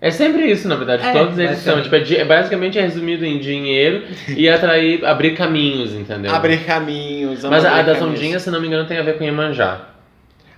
É 0.00 0.10
sempre 0.12 0.48
isso, 0.50 0.68
na 0.68 0.76
verdade. 0.76 1.04
É, 1.06 1.12
Todos 1.12 1.36
eles 1.38 1.58
são. 1.58 1.74
basicamente. 1.76 2.04
Tipo, 2.06 2.20
é, 2.20 2.22
é 2.22 2.24
basicamente 2.24 2.78
é 2.78 2.82
resumido 2.82 3.24
em 3.24 3.38
dinheiro 3.38 4.04
e 4.28 4.48
atrair, 4.50 5.04
abrir 5.04 5.34
caminhos, 5.34 5.92
entendeu? 5.92 6.32
Abrir 6.32 6.64
caminhos. 6.64 7.42
Mas 7.44 7.64
a, 7.64 7.76
a 7.80 7.82
das 7.82 8.00
ondinhas, 8.00 8.42
se 8.42 8.50
não 8.50 8.60
me 8.60 8.68
engano, 8.68 8.86
tem 8.86 8.96
a 8.98 9.02
ver 9.02 9.18
com 9.18 9.24
Iemanjá. 9.24 9.80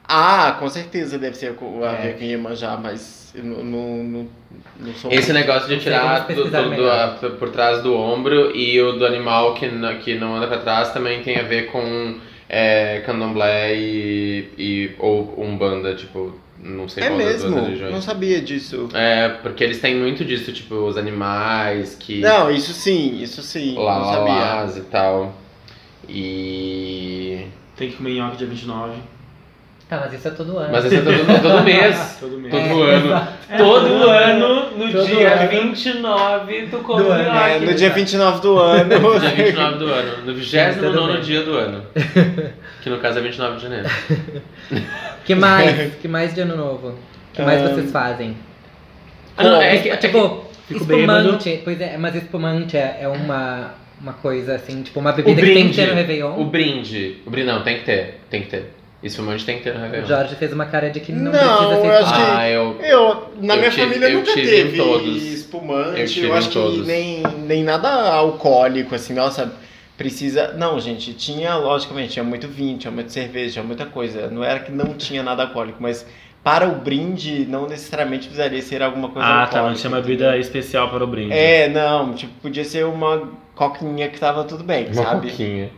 Ah, 0.06 0.56
com 0.58 0.68
certeza 0.68 1.18
deve 1.18 1.36
ser 1.36 1.54
a 1.82 1.86
É. 1.92 1.96
ver 2.02 2.18
com 2.18 2.24
Iemanjá, 2.24 2.76
mas 2.82 3.32
eu 3.34 3.44
não, 3.44 3.62
não, 3.64 4.28
não, 4.80 4.94
sou 4.94 5.10
Esse 5.12 5.32
negócio 5.32 5.68
de 5.68 5.78
tirar 5.78 6.26
do, 6.26 6.34
do- 6.44 6.50
do- 6.76 6.90
a- 6.90 7.16
por 7.38 7.48
trás 7.50 7.80
do 7.82 7.96
ombro 7.96 8.54
e 8.54 8.78
o 8.82 8.92
do 8.92 9.06
animal 9.06 9.54
que, 9.54 9.68
não- 9.68 9.94
que 9.98 10.16
não 10.16 10.34
anda 10.36 10.48
pra 10.48 10.58
trás 10.58 10.92
também 10.92 11.22
tem 11.22 11.38
a 11.38 11.42
ver 11.44 11.66
com 11.66 12.16
é, 12.48 13.00
candomblé 13.06 13.74
e, 13.76 14.48
e 14.58 14.90
ou 14.98 15.32
umbanda, 15.38 15.94
tipo, 15.94 16.34
não 16.62 16.88
sei 16.88 17.04
É 17.04 17.06
qual 17.08 17.18
das 17.18 17.26
duas 17.28 17.42
mesmo? 17.44 17.64
religiões. 17.64 17.92
Não 17.92 18.02
sabia 18.02 18.40
disso. 18.40 18.88
É, 18.94 19.28
porque 19.28 19.64
eles 19.64 19.80
têm 19.80 19.96
muito 19.96 20.24
disso, 20.24 20.52
tipo, 20.52 20.74
os 20.74 20.96
animais 20.96 21.96
que... 21.98 22.20
Não, 22.20 22.50
isso 22.50 22.72
sim, 22.72 23.20
isso 23.22 23.42
sim. 23.42 23.74
lá, 23.76 23.98
não 23.98 24.04
sabia. 24.12 24.32
lás 24.34 24.76
e 24.76 24.80
tal. 24.82 25.34
E... 26.08 27.46
Tem 27.76 27.90
que 27.90 27.96
comer 27.96 28.14
nhoque 28.14 28.36
dia 28.36 28.46
29. 28.46 28.92
Tá, 29.88 30.02
mas 30.04 30.12
isso 30.12 30.28
é 30.28 30.30
todo 30.30 30.56
ano. 30.56 30.68
Mas 30.70 30.84
esse 30.84 30.96
é 30.96 31.00
todo, 31.00 31.42
todo 31.42 31.62
mês. 31.64 32.16
Todo 32.20 32.38
mês. 32.38 32.54
Todo 32.54 32.84
É, 32.84 32.94
ano. 32.94 33.06
exato. 33.06 33.32
Todo 33.58 34.08
ano, 34.10 34.70
no 34.76 34.92
Todo 34.92 35.06
dia 35.06 35.32
ano. 35.34 35.50
29, 35.50 36.66
tu 36.70 36.78
come 36.78 37.02
Do 37.02 37.10
ano. 37.10 37.38
É, 37.38 37.58
no 37.58 37.74
dia 37.74 37.90
29 37.90 38.40
do 38.40 38.58
ano. 38.58 39.00
No 39.00 39.18
dia 39.18 39.30
29 39.30 39.78
do 39.78 39.86
ano. 39.86 40.10
No 40.18 40.24
Tudo 40.26 40.34
29 40.34 41.12
bem. 41.12 41.20
dia 41.22 41.42
do 41.42 41.54
ano. 41.56 41.82
Que 42.80 42.88
no 42.88 42.96
caso 42.98 43.18
é 43.18 43.22
29 43.22 43.56
de 43.56 43.62
janeiro. 43.62 43.88
Que 45.24 45.34
mais? 45.34 45.94
que 46.00 46.08
mais 46.08 46.34
de 46.34 46.40
ano 46.40 46.56
novo? 46.56 46.94
que 47.32 47.42
mais 47.42 47.62
Ah. 47.62 47.68
vocês 47.68 47.90
fazem? 47.92 48.36
Ah, 49.36 49.44
não, 49.44 49.62
é 49.62 49.78
que- 49.78 49.88
é 49.90 49.96
que- 49.96 50.06
tipo, 50.08 50.44
espumante. 50.70 51.60
Pois 51.64 51.80
é, 51.80 51.96
mas 51.96 52.14
espumante 52.16 52.76
é, 52.76 52.98
é 53.02 53.08
uma, 53.08 53.74
uma 54.00 54.12
coisa 54.14 54.56
assim, 54.56 54.82
tipo, 54.82 54.98
uma 55.00 55.10
O 55.10 55.14
bebida 55.14 55.40
que 55.40 55.46
tem 55.46 55.54
que 55.56 55.62
brinde. 55.62 55.76
ter 55.76 55.86
no 55.88 55.94
Réveillon. 55.94 56.40
O 56.40 56.44
brinde. 56.44 57.16
O 57.26 57.30
brinde 57.30 57.46
não, 57.46 57.62
tem 57.62 57.78
que 57.78 57.84
ter. 57.84 58.20
Tem 58.28 58.42
que 58.42 58.48
ter. 58.48 58.72
Espumante 59.02 59.46
tem 59.46 59.56
que 59.58 59.64
ter 59.64 59.72
no 59.72 59.78
O 59.80 59.82
Réveillon. 59.82 60.06
Jorge 60.06 60.34
fez 60.34 60.52
uma 60.52 60.66
cara 60.66 60.90
de 60.90 61.00
que 61.00 61.10
não, 61.12 61.32
Não, 61.32 61.38
precisa 61.56 61.80
ser 61.80 61.86
eu 61.86 61.92
acho 61.92 62.04
que- 62.04 62.20
espumante. 62.20 62.36
Ah, 62.40 62.50
eu... 62.50 62.80
Eu, 62.82 63.32
na 63.40 63.54
Eu 63.54 63.58
minha 63.58 63.70
tive- 63.70 63.82
família 63.86 64.06
eu 64.08 64.18
nunca 64.18 64.34
teve 64.34 64.76
todos. 64.76 65.22
espumante. 65.22 66.20
Eu 66.20 66.28
Eu, 66.28 66.34
acho 66.34 66.48
que 66.50 66.82
nem, 66.82 67.22
nem 67.46 67.64
nada 67.64 67.88
alcoólico, 67.88 68.94
assim, 68.94 69.14
nossa, 69.14 69.52
precisa. 70.00 70.54
Não, 70.56 70.80
gente, 70.80 71.12
tinha, 71.12 71.54
logicamente, 71.56 72.14
tinha 72.14 72.24
muito 72.24 72.48
vinho, 72.48 72.78
tinha 72.78 72.90
muita 72.90 73.10
cerveja, 73.10 73.52
tinha 73.52 73.64
muita 73.64 73.84
coisa. 73.84 74.28
Não 74.30 74.42
era 74.42 74.58
que 74.60 74.72
não 74.72 74.94
tinha 74.94 75.22
nada 75.22 75.42
alcoólico, 75.42 75.76
mas 75.82 76.06
para 76.42 76.66
o 76.66 76.76
brinde 76.76 77.44
não 77.46 77.68
necessariamente 77.68 78.26
precisaria 78.28 78.62
ser 78.62 78.82
alguma 78.82 79.10
coisa 79.10 79.28
Ah, 79.28 79.42
alcoólica. 79.42 79.62
tá. 79.62 79.68
Não 79.68 79.76
chama 79.76 79.98
entendeu? 79.98 80.16
bebida 80.18 80.38
especial 80.38 80.88
para 80.88 81.04
o 81.04 81.06
brinde. 81.06 81.34
É, 81.34 81.68
não, 81.68 82.14
tipo, 82.14 82.32
podia 82.40 82.64
ser 82.64 82.86
uma 82.86 83.28
coquinha 83.54 84.08
que 84.08 84.18
tava 84.18 84.44
tudo 84.44 84.64
bem, 84.64 84.86
Uma 84.86 84.94
sabe? 84.94 85.28
coquinha. 85.30 85.68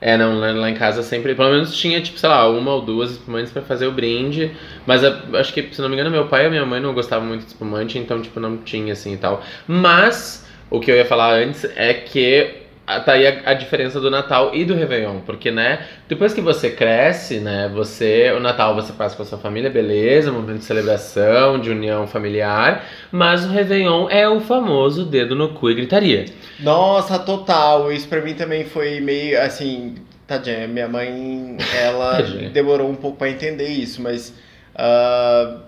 É, 0.00 0.16
não, 0.16 0.38
lá, 0.40 0.70
em 0.70 0.74
casa 0.74 1.02
sempre, 1.02 1.34
pelo 1.34 1.50
menos 1.50 1.76
tinha, 1.76 2.00
tipo, 2.00 2.18
sei 2.18 2.30
lá, 2.30 2.48
uma 2.48 2.72
ou 2.72 2.80
duas 2.80 3.10
espumantes 3.10 3.52
pra 3.52 3.60
fazer 3.60 3.86
o 3.86 3.92
brinde. 3.92 4.50
Mas 4.86 5.04
a- 5.04 5.20
acho 5.34 5.52
que, 5.52 5.68
se 5.74 5.82
não 5.82 5.90
me 5.90 5.94
engano, 5.94 6.10
meu 6.10 6.26
pai 6.26 6.46
e 6.46 6.48
minha 6.48 6.64
mãe 6.64 6.80
não 6.80 6.94
gostavam 6.94 7.28
muito 7.28 7.42
de 7.42 7.48
espumante, 7.48 7.98
então, 7.98 8.22
tipo, 8.22 8.40
não 8.40 8.56
tinha 8.56 8.94
assim 8.94 9.12
e 9.12 9.16
tal. 9.18 9.42
Mas, 9.68 10.46
o 10.70 10.80
que 10.80 10.90
eu 10.90 10.96
ia 10.96 11.04
falar 11.04 11.34
antes 11.34 11.64
é 11.76 11.92
que 11.92 12.48
ah, 12.54 12.59
tá 12.98 13.12
aí 13.12 13.26
a, 13.26 13.50
a 13.50 13.54
diferença 13.54 14.00
do 14.00 14.10
Natal 14.10 14.54
e 14.54 14.64
do 14.64 14.74
Réveillon. 14.74 15.20
Porque, 15.20 15.50
né, 15.50 15.86
depois 16.08 16.34
que 16.34 16.40
você 16.40 16.70
cresce, 16.70 17.38
né, 17.38 17.70
você, 17.72 18.32
o 18.36 18.40
Natal 18.40 18.74
você 18.74 18.92
passa 18.92 19.14
com 19.14 19.22
a 19.22 19.26
sua 19.26 19.38
família, 19.38 19.70
beleza, 19.70 20.32
momento 20.32 20.58
de 20.58 20.64
celebração, 20.64 21.60
de 21.60 21.70
união 21.70 22.06
familiar. 22.06 22.84
Mas 23.12 23.44
o 23.44 23.48
Réveillon 23.48 24.08
é 24.10 24.28
o 24.28 24.40
famoso 24.40 25.04
dedo 25.04 25.36
no 25.36 25.50
cu 25.50 25.70
e 25.70 25.74
gritaria. 25.74 26.24
Nossa, 26.58 27.18
total. 27.18 27.92
Isso 27.92 28.08
pra 28.08 28.20
mim 28.20 28.34
também 28.34 28.64
foi 28.64 29.00
meio 29.00 29.40
assim. 29.40 29.94
Tadinha, 30.26 30.68
minha 30.68 30.86
mãe, 30.86 31.56
ela 31.76 32.22
demorou 32.52 32.88
um 32.88 32.94
pouco 32.94 33.18
pra 33.18 33.28
entender 33.28 33.66
isso, 33.66 34.00
mas 34.00 34.32
ah, 34.76 35.58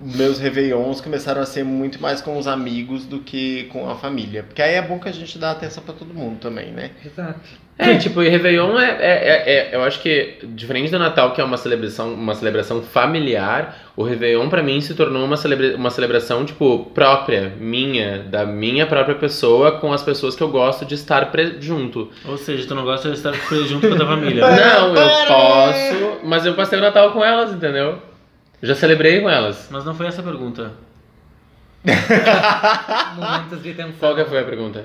meus 0.00 0.38
réveillons 0.38 1.00
começaram 1.00 1.40
a 1.40 1.46
ser 1.46 1.64
muito 1.64 2.00
mais 2.00 2.20
com 2.20 2.38
os 2.38 2.46
amigos 2.46 3.04
do 3.04 3.18
que 3.18 3.64
com 3.64 3.88
a 3.90 3.94
família. 3.96 4.42
Porque 4.42 4.62
aí 4.62 4.74
é 4.74 4.82
bom 4.82 4.98
que 4.98 5.08
a 5.08 5.12
gente 5.12 5.38
dá 5.38 5.50
atenção 5.50 5.82
pra 5.82 5.94
todo 5.94 6.14
mundo 6.14 6.38
também, 6.40 6.72
né? 6.72 6.90
Exato. 7.04 7.40
É, 7.80 7.96
tipo, 7.96 8.20
e 8.20 8.28
Réveillon 8.28 8.76
é, 8.76 8.90
é, 8.90 8.98
é- 9.00 9.52
é- 9.52 9.68
Eu 9.72 9.84
acho 9.84 10.00
que, 10.02 10.38
diferente 10.48 10.90
do 10.90 10.98
Natal, 10.98 11.32
que 11.32 11.40
é 11.40 11.44
uma 11.44 11.56
celebração, 11.56 12.12
uma 12.12 12.34
celebração 12.34 12.82
familiar, 12.82 13.92
o 13.96 14.02
Réveillon 14.02 14.48
pra 14.48 14.64
mim 14.64 14.80
se 14.80 14.94
tornou 14.94 15.24
uma, 15.24 15.36
celebra, 15.36 15.76
uma 15.76 15.88
celebração, 15.90 16.44
tipo, 16.44 16.86
própria, 16.92 17.52
minha, 17.60 18.18
da 18.18 18.44
minha 18.44 18.84
própria 18.84 19.14
pessoa, 19.14 19.78
com 19.78 19.92
as 19.92 20.02
pessoas 20.02 20.34
que 20.34 20.42
eu 20.42 20.48
gosto 20.48 20.84
de 20.84 20.94
estar 20.94 21.30
junto. 21.60 22.10
Ou 22.24 22.36
seja, 22.36 22.66
tu 22.66 22.74
não 22.74 22.82
gosta 22.82 23.10
de 23.10 23.14
estar 23.16 23.32
junto 23.68 23.86
com 23.86 23.94
a 23.94 23.96
tua 23.96 24.06
família. 24.08 24.42
Não, 24.44 24.88
eu 24.88 24.94
para! 24.94 25.26
posso, 25.26 26.18
mas 26.24 26.44
eu 26.46 26.54
passei 26.54 26.78
o 26.78 26.82
Natal 26.82 27.12
com 27.12 27.24
elas, 27.24 27.52
entendeu? 27.52 28.07
Eu 28.60 28.68
já 28.68 28.74
celebrei 28.74 29.20
com 29.20 29.30
elas. 29.30 29.68
Mas 29.70 29.84
não 29.84 29.94
foi 29.94 30.06
essa 30.06 30.20
a 30.20 30.24
pergunta. 30.24 30.72
Momentos 33.16 33.62
de 33.62 33.74
tensão. 33.74 33.92
Qual 33.98 34.14
que 34.14 34.24
foi 34.24 34.40
a 34.40 34.44
pergunta? 34.44 34.84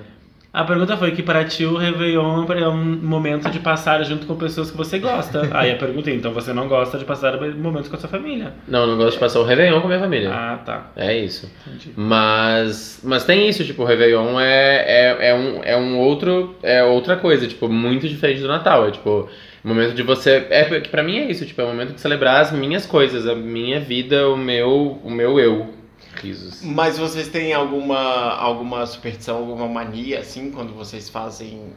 A 0.53 0.63
pergunta 0.65 0.95
foi 0.95 1.09
que 1.13 1.23
para 1.23 1.43
ti 1.45 1.65
o 1.65 1.75
Réveillon 1.75 2.45
é 2.53 2.69
um 2.69 2.85
momento 3.01 3.49
de 3.49 3.57
passar 3.57 4.03
junto 4.03 4.27
com 4.27 4.35
pessoas 4.35 4.69
que 4.69 4.77
você 4.77 4.99
gosta. 4.99 5.49
Aí 5.57 5.71
a 5.71 5.75
pergunta 5.75 6.11
é, 6.11 6.13
então 6.13 6.31
você 6.31 6.53
não 6.53 6.67
gosta 6.67 6.99
de 6.99 7.05
passar 7.05 7.41
momentos 7.55 7.89
com 7.89 7.95
a 7.95 7.99
sua 7.99 8.07
família. 8.07 8.53
Não, 8.67 8.81
eu 8.81 8.87
não 8.87 8.97
gosto 8.97 9.13
de 9.13 9.19
passar 9.19 9.39
o 9.39 9.43
Réveillon 9.43 9.79
com 9.81 9.87
a 9.87 9.89
minha 9.89 9.99
família. 9.99 10.31
Ah, 10.31 10.59
tá. 10.63 10.91
É 10.95 11.17
isso. 11.17 11.51
Entendi. 11.65 11.93
Mas, 11.97 13.01
mas 13.03 13.25
tem 13.25 13.49
isso, 13.49 13.65
tipo, 13.65 13.81
o 13.81 13.85
Réveillon 13.85 14.39
é, 14.39 14.85
é, 14.85 15.29
é, 15.29 15.33
um, 15.33 15.63
é 15.63 15.75
um 15.75 15.97
outro, 15.97 16.55
é 16.61 16.83
outra 16.83 17.15
coisa, 17.15 17.47
tipo, 17.47 17.67
muito 17.67 18.07
diferente 18.07 18.41
do 18.41 18.47
Natal. 18.47 18.87
É 18.87 18.91
tipo, 18.91 19.27
o 19.63 19.67
momento 19.67 19.93
de 19.93 20.03
você. 20.03 20.45
É 20.49 20.79
que 20.81 20.89
pra 20.89 21.01
mim 21.03 21.17
é 21.17 21.31
isso, 21.31 21.45
tipo, 21.45 21.61
é 21.61 21.63
o 21.63 21.67
momento 21.67 21.93
de 21.93 22.01
celebrar 22.01 22.41
as 22.41 22.51
minhas 22.51 22.85
coisas, 22.85 23.27
a 23.27 23.35
minha 23.35 23.79
vida, 23.79 24.27
o 24.29 24.37
meu, 24.37 24.99
o 25.03 25.09
meu 25.09 25.39
eu. 25.39 25.73
Risos. 26.21 26.61
Mas 26.63 26.97
vocês 26.97 27.27
têm 27.29 27.53
alguma, 27.53 27.97
alguma 28.35 28.85
superstição, 28.85 29.37
alguma 29.37 29.67
mania, 29.67 30.19
assim, 30.19 30.51
quando 30.51 30.71
vocês 30.73 31.09
fazem 31.09 31.73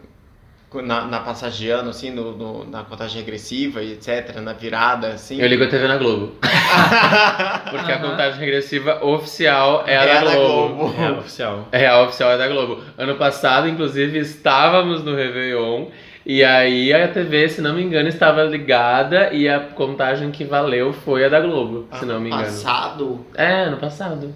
na, 0.85 1.07
na 1.07 1.21
passagem 1.21 1.59
de 1.59 1.71
ano, 1.71 1.89
assim, 1.89 2.11
no, 2.11 2.37
no- 2.37 2.65
na 2.71 2.83
contagem 2.85 3.17
regressiva 3.19 3.83
e 3.83 3.93
etc., 3.93 4.37
na 4.43 4.53
virada, 4.53 5.09
assim? 5.09 5.41
Eu 5.41 5.47
ligo 5.49 5.65
a 5.65 5.69
TV 5.69 5.89
na 5.89 5.97
Globo. 5.97 6.35
Porque 7.71 7.91
a 7.93 7.97
Aham. 7.97 8.11
contagem 8.11 8.39
regressiva 8.41 9.03
oficial 9.05 9.85
é 9.87 9.97
a 9.97 10.03
É 10.03 10.07
da 10.07 10.21
a 10.21 10.25
da 10.25 10.35
Globo. 10.35 10.75
Globo. 10.75 11.03
É 11.03 11.11
oficial. 11.13 11.69
É, 11.73 11.87
a 11.87 12.03
oficial 12.03 12.31
é 12.33 12.37
da 12.39 12.47
Globo. 12.49 12.83
Ano 12.99 13.15
passado, 13.17 13.69
inclusive, 13.69 14.19
estávamos 14.19 15.03
no 15.03 15.15
Réveillon. 15.15 15.87
E 16.29 16.43
aí 16.43 16.93
a 16.93 17.07
TV, 17.07 17.49
se 17.49 17.61
não 17.61 17.73
me 17.73 17.83
engano, 17.85 18.09
estava 18.09 18.43
ligada 18.43 19.33
e 19.33 19.49
a 19.49 19.61
contagem 19.61 20.33
que 20.33 20.45
valeu 20.45 20.93
foi 20.93 21.25
a 21.25 21.29
da 21.29 21.39
Globo, 21.39 21.87
se 21.93 22.05
não 22.05 22.19
me 22.19 22.31
engano. 22.31 22.43
Passado? 22.43 23.27
É, 23.37 23.63
ano 23.63 23.77
passado. 23.77 24.35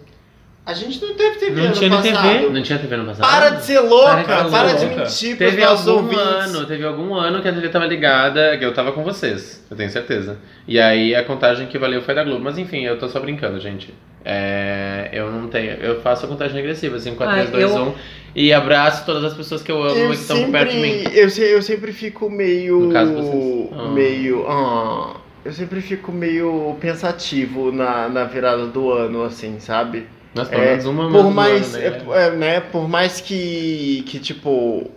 A 0.64 0.74
gente 0.74 1.00
não 1.04 1.14
teve 1.14 1.36
TV 1.38 1.52
Não 1.56 1.64
ano 1.66 1.74
tinha 1.74 1.90
nem 1.90 2.02
TV. 2.02 2.14
passado. 2.14 2.50
Não 2.52 2.62
tinha 2.62 2.78
TV 2.78 2.96
no 2.96 3.04
passado? 3.06 3.28
Para 3.28 3.50
de 3.50 3.64
ser 3.64 3.80
louca! 3.80 4.22
Para 4.24 4.42
de 4.44 4.50
Para 4.50 4.72
de, 4.74 4.84
louca. 4.84 5.00
mentir 5.00 5.36
pros 5.36 5.50
Teve 5.50 5.64
nossos 5.64 5.88
algum 5.88 6.02
ouvintes. 6.02 6.24
ano, 6.54 6.66
teve 6.66 6.84
algum 6.84 7.14
ano 7.14 7.42
que 7.42 7.48
a 7.48 7.52
TV 7.52 7.68
tava 7.70 7.86
ligada, 7.86 8.56
que 8.58 8.64
eu 8.64 8.72
tava 8.74 8.92
com 8.92 9.02
vocês, 9.02 9.64
eu 9.70 9.76
tenho 9.76 9.90
certeza. 9.90 10.38
E 10.68 10.78
aí 10.78 11.14
a 11.14 11.24
contagem 11.24 11.66
que 11.66 11.78
valeu 11.78 12.02
foi 12.02 12.14
da 12.14 12.22
Globo. 12.22 12.44
Mas 12.44 12.58
enfim, 12.58 12.84
eu 12.84 12.98
tô 12.98 13.08
só 13.08 13.18
brincando, 13.18 13.58
gente. 13.58 13.92
É, 14.24 15.08
eu 15.12 15.32
não 15.32 15.48
tenho. 15.48 15.72
Eu 15.80 16.00
faço 16.02 16.26
a 16.26 16.28
contagem 16.28 16.54
regressiva, 16.54 16.98
5, 17.00 17.16
4, 17.16 17.32
Ah, 17.34 17.46
3, 17.46 17.50
2, 17.50 17.70
eu- 17.74 17.84
1. 17.88 17.94
E 18.36 18.52
abraço 18.52 19.04
todas 19.04 19.24
as 19.24 19.34
pessoas 19.34 19.62
que 19.62 19.72
eu 19.72 19.82
amo 19.82 19.96
Eu 19.98 20.06
e 20.12 20.16
que 20.16 20.22
estão 20.22 20.40
por 20.44 20.52
perto 20.52 20.70
de 20.72 20.76
mim. 20.76 21.02
eu, 21.14 21.28
se- 21.30 21.42
eu 21.42 21.62
sempre 21.62 21.90
fico 21.92 22.30
meio. 22.30 22.80
No 22.80 22.92
caso, 22.92 23.12
vocês. 23.14 23.68
Ah. 23.72 23.88
Meio. 23.88 24.44
ah, 24.46 25.16
eu 25.44 25.52
sempre 25.52 25.80
fico 25.80 26.12
meio 26.12 26.76
pensativo 26.80 27.72
na, 27.72 28.08
na 28.10 28.24
virada 28.24 28.66
do 28.66 28.92
ano, 28.92 29.24
assim, 29.24 29.58
sabe? 29.58 30.06
Mas 30.34 30.48
pelo 30.48 30.64
É, 30.64 30.66
menos 30.66 30.84
uma 30.86 31.04
Por 31.08 31.30
mais, 31.30 31.76
ano, 31.76 31.76
é, 31.76 31.88
né? 31.88 32.10
é, 32.26 32.30
né, 32.36 32.60
por 32.60 32.88
mais 32.88 33.20
que, 33.20 34.02
que 34.06 34.18
tipo, 34.20 34.90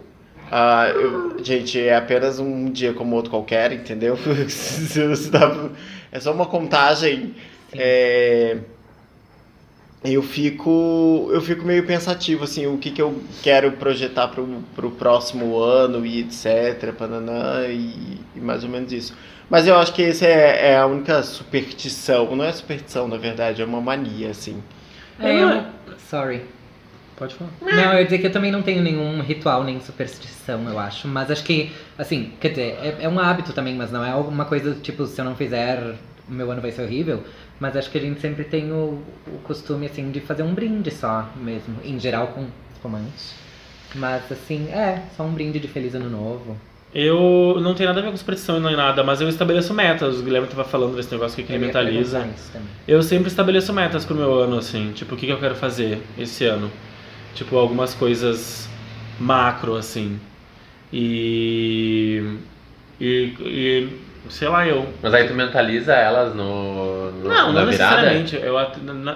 ah, 0.51 0.87
eu- 0.95 1.43
gente, 1.43 1.79
é 1.79 1.95
apenas 1.95 2.39
um 2.39 2.71
dia 2.71 2.93
como 2.93 3.15
outro 3.15 3.31
qualquer, 3.31 3.71
entendeu? 3.73 4.17
É 6.11 6.19
só 6.19 6.31
uma 6.31 6.45
contagem. 6.45 7.33
é, 7.73 8.57
eu 10.03 10.21
fico, 10.21 11.29
eu 11.31 11.39
fico 11.41 11.63
meio 11.65 11.85
pensativo, 11.85 12.43
assim, 12.43 12.67
o 12.67 12.77
que, 12.77 12.91
que 12.91 13.01
eu 13.01 13.23
quero 13.41 13.71
projetar 13.73 14.27
pro, 14.27 14.45
pro 14.75 14.91
próximo 14.91 15.57
ano 15.57 16.05
e 16.05 16.19
etc, 16.19 16.91
pananã, 16.97 17.65
e, 17.67 18.19
e 18.35 18.39
mais 18.39 18.63
ou 18.65 18.69
menos 18.69 18.91
isso. 18.91 19.15
Mas 19.49 19.65
eu 19.65 19.77
acho 19.77 19.93
que 19.93 20.03
essa 20.03 20.25
é, 20.25 20.71
é 20.71 20.77
a 20.77 20.85
única 20.85 21.23
superstição, 21.23 22.35
não 22.35 22.43
é 22.43 22.51
superstição, 22.51 23.07
na 23.07 23.17
verdade, 23.17 23.61
é 23.61 23.65
uma 23.65 23.79
mania, 23.79 24.31
assim. 24.31 24.61
É, 25.19 25.41
eu... 25.41 25.63
Sorry. 26.09 26.45
Pode 27.15 27.35
falar. 27.35 27.51
Não, 27.61 27.93
eu 27.93 27.99
ia 27.99 28.05
dizer 28.05 28.17
que 28.17 28.27
eu 28.27 28.31
também 28.31 28.51
não 28.51 28.61
tenho 28.63 28.81
nenhum 28.81 29.21
ritual 29.21 29.63
nem 29.63 29.79
superstição, 29.79 30.67
eu 30.67 30.79
acho. 30.79 31.07
Mas 31.07 31.29
acho 31.29 31.43
que, 31.43 31.71
assim, 31.97 32.33
quer 32.39 32.49
dizer, 32.49 32.79
é, 32.81 32.97
é 33.01 33.09
um 33.09 33.19
hábito 33.19 33.53
também, 33.53 33.75
mas 33.75 33.91
não 33.91 34.03
é 34.03 34.09
alguma 34.09 34.45
coisa 34.45 34.73
tipo, 34.75 35.05
se 35.05 35.19
eu 35.21 35.25
não 35.25 35.35
fizer, 35.35 35.95
o 36.27 36.33
meu 36.33 36.49
ano 36.51 36.61
vai 36.61 36.71
ser 36.71 36.83
horrível. 36.83 37.23
Mas 37.59 37.77
acho 37.77 37.89
que 37.91 37.97
a 37.97 38.01
gente 38.01 38.19
sempre 38.19 38.43
tem 38.43 38.71
o, 38.71 39.01
o 39.27 39.39
costume, 39.43 39.85
assim, 39.85 40.11
de 40.11 40.19
fazer 40.19 40.43
um 40.43 40.53
brinde 40.53 40.91
só 40.91 41.29
mesmo. 41.35 41.75
Em 41.83 41.99
geral 41.99 42.27
com 42.27 42.47
espumantes. 42.73 43.35
Mas, 43.95 44.31
assim, 44.31 44.69
é, 44.69 45.03
só 45.15 45.23
um 45.23 45.31
brinde 45.31 45.59
de 45.59 45.67
Feliz 45.67 45.93
Ano 45.93 46.09
Novo. 46.09 46.57
Eu 46.95 47.57
não 47.59 47.73
tenho 47.73 47.89
nada 47.89 48.01
a 48.01 48.03
ver 48.03 48.11
com 48.11 48.17
superstição 48.17 48.57
e 48.57 48.59
não 48.59 48.69
é 48.69 48.75
nada, 48.75 49.03
mas 49.03 49.19
eu 49.19 49.27
estabeleço 49.27 49.73
metas. 49.73 50.19
O 50.19 50.23
Guilherme 50.23 50.47
tava 50.47 50.63
falando 50.63 50.95
desse 50.95 51.11
negócio 51.11 51.43
que 51.43 51.51
ele 51.51 51.65
mentaliza. 51.65 52.27
Eu 52.87 53.01
sempre 53.01 53.27
estabeleço 53.29 53.73
metas 53.73 54.05
pro 54.05 54.13
meu 54.15 54.33
ano, 54.39 54.57
assim. 54.59 54.91
Tipo, 54.93 55.15
o 55.15 55.17
que, 55.17 55.25
que 55.25 55.31
eu 55.31 55.39
quero 55.39 55.55
fazer 55.55 56.01
esse 56.17 56.45
ano. 56.45 56.69
Tipo, 57.33 57.57
algumas 57.57 57.95
coisas 57.95 58.69
macro, 59.19 59.75
assim. 59.75 60.19
E. 60.91 62.37
E. 63.01 63.33
e 63.41 63.89
sei 64.29 64.47
lá, 64.47 64.67
eu. 64.67 64.87
Mas 65.01 65.13
aí 65.15 65.27
tu 65.27 65.33
mentaliza 65.33 65.93
elas 65.93 66.35
no, 66.35 67.11
no 67.11 67.27
Não, 67.27 67.51
na 67.53 67.65
não 67.65 67.71
virada? 67.71 68.11
necessariamente. 68.11 68.35
Eu, 68.35 68.55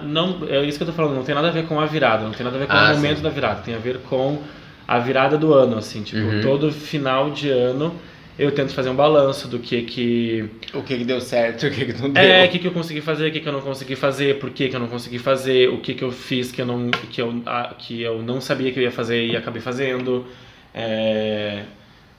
não, 0.04 0.40
é 0.50 0.66
isso 0.66 0.78
que 0.80 0.84
eu 0.84 0.88
tô 0.88 0.94
falando, 0.94 1.16
não 1.16 1.24
tem 1.24 1.36
nada 1.36 1.48
a 1.50 1.52
ver 1.52 1.66
com 1.68 1.80
a 1.80 1.86
virada, 1.86 2.24
não 2.24 2.32
tem 2.32 2.44
nada 2.44 2.58
a 2.58 2.60
ver 2.60 2.66
com 2.68 2.74
Ah, 2.74 2.92
o 2.92 2.96
momento 2.96 3.18
sim. 3.18 3.24
da 3.24 3.30
virada, 3.30 3.62
tem 3.62 3.76
a 3.76 3.80
ver 3.80 4.00
com 4.00 4.42
a 4.88 5.00
virada 5.00 5.38
do 5.38 5.54
ano, 5.54 5.78
assim, 5.78 6.02
tipo, 6.04 6.20
Uhum. 6.22 6.42
todo 6.42 6.72
final 6.72 7.30
de 7.32 7.50
ano 7.50 7.94
eu 8.40 8.52
tento 8.52 8.72
fazer 8.72 8.90
um 8.90 8.96
balanço 8.96 9.48
do 9.48 9.58
que 9.58 9.82
que 9.82 10.50
O 10.74 10.84
que, 10.84 10.96
que 10.98 11.04
deu 11.04 11.20
certo, 11.20 11.66
o 11.68 11.72
que, 11.72 11.86
que 11.86 12.02
não 12.02 12.10
deu. 12.12 12.22
é, 12.24 12.46
o 12.46 12.50
que, 12.50 12.60
que 12.60 12.68
eu 12.68 12.72
consegui 12.72 13.02
fazer, 13.02 13.28
o 13.30 13.32
que, 13.32 13.40
que 13.40 13.48
eu 13.50 13.54
não 13.54 13.62
consegui 13.62 13.96
fazer, 13.96 14.38
por 14.40 14.52
que, 14.52 14.70
que 14.70 14.76
eu 14.76 14.80
não 14.80 14.88
consegui 14.88 15.18
fazer, 15.20 15.70
o 15.70 15.80
que, 15.80 15.94
que 15.96 16.04
eu 16.04 16.12
fiz 16.12 16.52
que 16.52 16.62
eu 16.62 16.66
não 16.66 16.90
que 16.92 17.20
eu, 17.22 17.42
ah, 17.48 17.74
que 17.78 18.02
eu 18.02 18.22
não 18.22 18.40
sabia 18.40 18.72
que 18.72 18.80
eu 18.80 18.84
ia 18.84 18.92
fazer 18.92 19.26
e 19.26 19.36
acabei 19.36 19.62
fazendo. 19.62 20.26
É, 20.74 21.64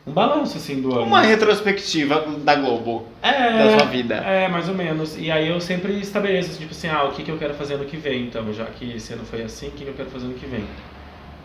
um 0.05 0.13
balanço 0.13 0.57
assim 0.57 0.81
do 0.83 0.91
ano. 0.93 1.03
Uma 1.03 1.21
retrospectiva 1.21 2.25
da 2.43 2.55
Globo, 2.57 3.07
é, 3.23 3.53
da 3.65 3.79
sua 3.79 3.87
vida. 3.87 4.17
É, 4.17 4.49
mais 4.49 4.69
ou 4.69 4.75
menos. 4.75 5.17
E 5.19 5.31
aí 5.31 5.49
eu 5.49 5.61
sempre 5.61 5.93
estabeleço, 6.01 6.51
assim, 6.51 6.61
tipo 6.61 6.73
assim, 6.73 6.89
ah, 6.89 7.05
o 7.05 7.13
que, 7.13 7.23
que 7.23 7.31
eu 7.31 7.37
quero 7.39 7.55
fazer 7.55 7.75
ano 7.75 7.85
que 7.85 7.97
vem, 7.97 8.25
então, 8.25 8.53
já 8.53 8.65
que 8.65 8.91
esse 8.97 9.13
ano 9.13 9.23
foi 9.25 9.43
assim, 9.43 9.69
o 9.69 9.71
que, 9.71 9.85
que 9.85 9.91
eu 9.91 9.95
quero 9.95 10.11
fazer 10.11 10.25
ano 10.27 10.35
que 10.35 10.47
vem? 10.47 10.65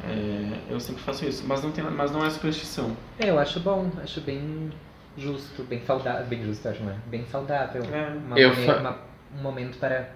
É, 0.10 0.74
eu 0.74 0.80
sempre 0.80 1.02
faço 1.02 1.26
isso, 1.26 1.44
mas 1.48 1.64
não, 1.64 1.72
tem, 1.72 1.84
mas 1.84 2.12
não 2.12 2.26
é 2.26 2.30
superstição. 2.30 2.96
É, 3.20 3.30
eu 3.30 3.40
acho 3.40 3.60
bom, 3.60 3.90
acho 4.04 4.20
bem 4.22 4.72
justo, 5.18 5.64
bem 5.64 5.82
saudável. 5.86 6.26
Bem 6.26 6.44
justo, 6.44 6.68
acho, 6.68 6.84
né? 6.84 6.96
Bem 7.08 7.26
saudável. 7.32 7.84
É. 7.92 8.10
Uma 8.10 8.54
fa- 8.56 8.80
uma- 8.80 8.98
um 9.38 9.42
momento 9.42 9.78
para 9.78 10.10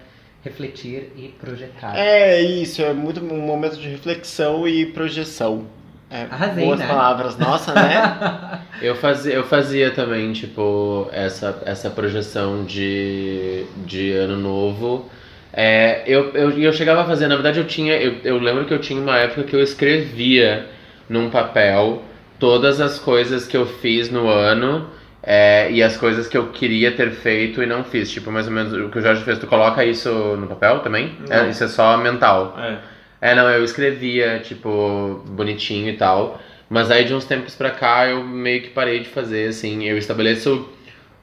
refletir 0.44 1.12
e 1.16 1.28
projetar. 1.40 1.96
É 1.96 2.40
isso, 2.40 2.82
é 2.82 2.92
muito 2.92 3.20
um 3.24 3.40
momento 3.40 3.76
de 3.76 3.88
reflexão 3.88 4.66
e 4.68 4.86
projeção. 4.86 5.66
É, 6.10 6.22
Arrasei, 6.22 6.64
boas 6.64 6.78
né? 6.78 6.86
palavras, 6.86 7.36
nossa, 7.36 7.74
né? 7.74 8.62
Eu 8.80 8.94
fazia, 8.94 9.34
eu 9.34 9.44
fazia 9.44 9.90
também, 9.90 10.32
tipo, 10.32 11.08
essa, 11.12 11.60
essa 11.66 11.90
projeção 11.90 12.64
de, 12.64 13.66
de 13.84 14.12
ano 14.12 14.36
novo. 14.36 15.10
É, 15.52 16.02
eu, 16.06 16.30
eu, 16.34 16.50
eu 16.58 16.72
chegava 16.72 17.02
a 17.02 17.04
fazer, 17.04 17.26
na 17.26 17.34
verdade 17.34 17.58
eu 17.58 17.66
tinha, 17.66 17.96
eu, 17.96 18.16
eu 18.22 18.38
lembro 18.38 18.64
que 18.66 18.74
eu 18.74 18.78
tinha 18.78 19.00
uma 19.00 19.16
época 19.16 19.44
que 19.44 19.56
eu 19.56 19.62
escrevia 19.62 20.66
num 21.08 21.30
papel 21.30 22.02
todas 22.38 22.80
as 22.80 22.98
coisas 22.98 23.46
que 23.46 23.56
eu 23.56 23.66
fiz 23.66 24.10
no 24.10 24.28
ano 24.28 24.88
é, 25.22 25.70
e 25.70 25.82
as 25.82 25.96
coisas 25.96 26.28
que 26.28 26.38
eu 26.38 26.48
queria 26.48 26.92
ter 26.92 27.10
feito 27.10 27.62
e 27.62 27.66
não 27.66 27.84
fiz. 27.84 28.10
Tipo, 28.10 28.30
mais 28.30 28.46
ou 28.46 28.52
menos 28.52 28.72
o 28.72 28.88
que 28.88 28.98
o 28.98 29.02
Jorge 29.02 29.22
fez. 29.24 29.38
Tu 29.38 29.46
coloca 29.46 29.84
isso 29.84 30.10
no 30.36 30.46
papel 30.46 30.80
também? 30.80 31.16
É, 31.28 31.48
isso 31.48 31.64
é 31.64 31.68
só 31.68 31.96
mental. 31.98 32.56
É. 32.58 32.78
É, 33.20 33.34
não, 33.34 33.48
eu 33.50 33.64
escrevia, 33.64 34.38
tipo, 34.38 35.22
bonitinho 35.26 35.88
e 35.88 35.96
tal. 35.96 36.40
Mas 36.70 36.90
aí 36.90 37.04
de 37.04 37.14
uns 37.14 37.24
tempos 37.24 37.54
pra 37.54 37.70
cá 37.70 38.06
eu 38.06 38.22
meio 38.22 38.62
que 38.62 38.70
parei 38.70 39.00
de 39.00 39.08
fazer, 39.08 39.48
assim. 39.48 39.84
Eu 39.84 39.98
estabeleço 39.98 40.68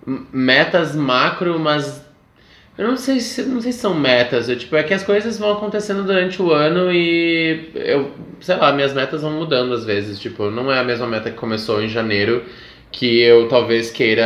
metas 0.05 0.95
macro, 0.95 1.59
mas. 1.59 2.04
Eu 2.77 2.87
não 2.89 2.97
sei 2.97 3.19
se, 3.21 3.43
não 3.43 3.61
sei 3.61 3.71
se 3.71 3.79
são 3.79 3.93
metas. 3.93 4.49
Eu, 4.49 4.57
tipo, 4.57 4.75
é 4.75 4.83
que 4.83 4.93
as 4.93 5.03
coisas 5.03 5.37
vão 5.39 5.53
acontecendo 5.53 6.03
durante 6.03 6.41
o 6.41 6.51
ano 6.51 6.91
e 6.91 7.69
eu, 7.73 8.11
sei 8.41 8.55
lá, 8.57 8.73
minhas 8.73 8.93
metas 8.93 9.21
vão 9.21 9.31
mudando 9.31 9.73
às 9.73 9.85
vezes. 9.85 10.19
Tipo, 10.19 10.49
não 10.51 10.71
é 10.71 10.79
a 10.79 10.83
mesma 10.83 11.07
meta 11.07 11.31
que 11.31 11.37
começou 11.37 11.81
em 11.81 11.87
janeiro 11.87 12.43
que 12.91 13.19
eu 13.21 13.47
talvez 13.47 13.91
queira 13.91 14.23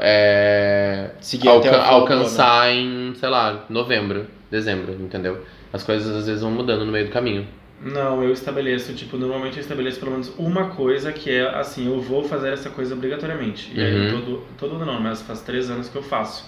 é, 0.00 1.10
alca- 1.46 1.82
alcançar 1.82 2.70
em, 2.72 3.14
sei 3.14 3.28
lá, 3.28 3.64
novembro, 3.68 4.26
dezembro, 4.50 4.92
entendeu? 4.94 5.44
As 5.72 5.82
coisas 5.82 6.14
às 6.14 6.26
vezes 6.26 6.42
vão 6.42 6.50
mudando 6.50 6.84
no 6.84 6.92
meio 6.92 7.06
do 7.06 7.10
caminho. 7.12 7.46
Não, 7.82 8.22
eu 8.22 8.32
estabeleço, 8.32 8.92
tipo, 8.92 9.16
normalmente 9.16 9.56
eu 9.56 9.60
estabeleço 9.62 9.98
pelo 9.98 10.10
menos 10.12 10.30
uma 10.38 10.68
coisa 10.68 11.12
que 11.12 11.30
é 11.30 11.48
assim, 11.58 11.86
eu 11.86 11.98
vou 12.00 12.22
fazer 12.22 12.52
essa 12.52 12.68
coisa 12.68 12.94
obrigatoriamente. 12.94 13.70
E 13.74 13.80
aí 13.82 13.94
Uhum. 13.94 14.10
todo, 14.10 14.42
todo 14.58 14.76
ano 14.76 14.84
não, 14.84 15.00
mas 15.00 15.22
faz 15.22 15.40
três 15.40 15.70
anos 15.70 15.88
que 15.88 15.96
eu 15.96 16.02
faço 16.02 16.44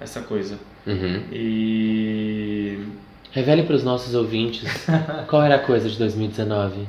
essa 0.00 0.20
coisa. 0.22 0.58
Uhum. 0.86 1.22
E. 1.32 2.78
Revele 3.32 3.62
para 3.62 3.76
os 3.76 3.84
nossos 3.84 4.14
ouvintes 4.14 4.86
qual 5.28 5.42
era 5.42 5.56
a 5.56 5.58
coisa 5.58 5.88
de 5.88 5.98
2019. 5.98 6.86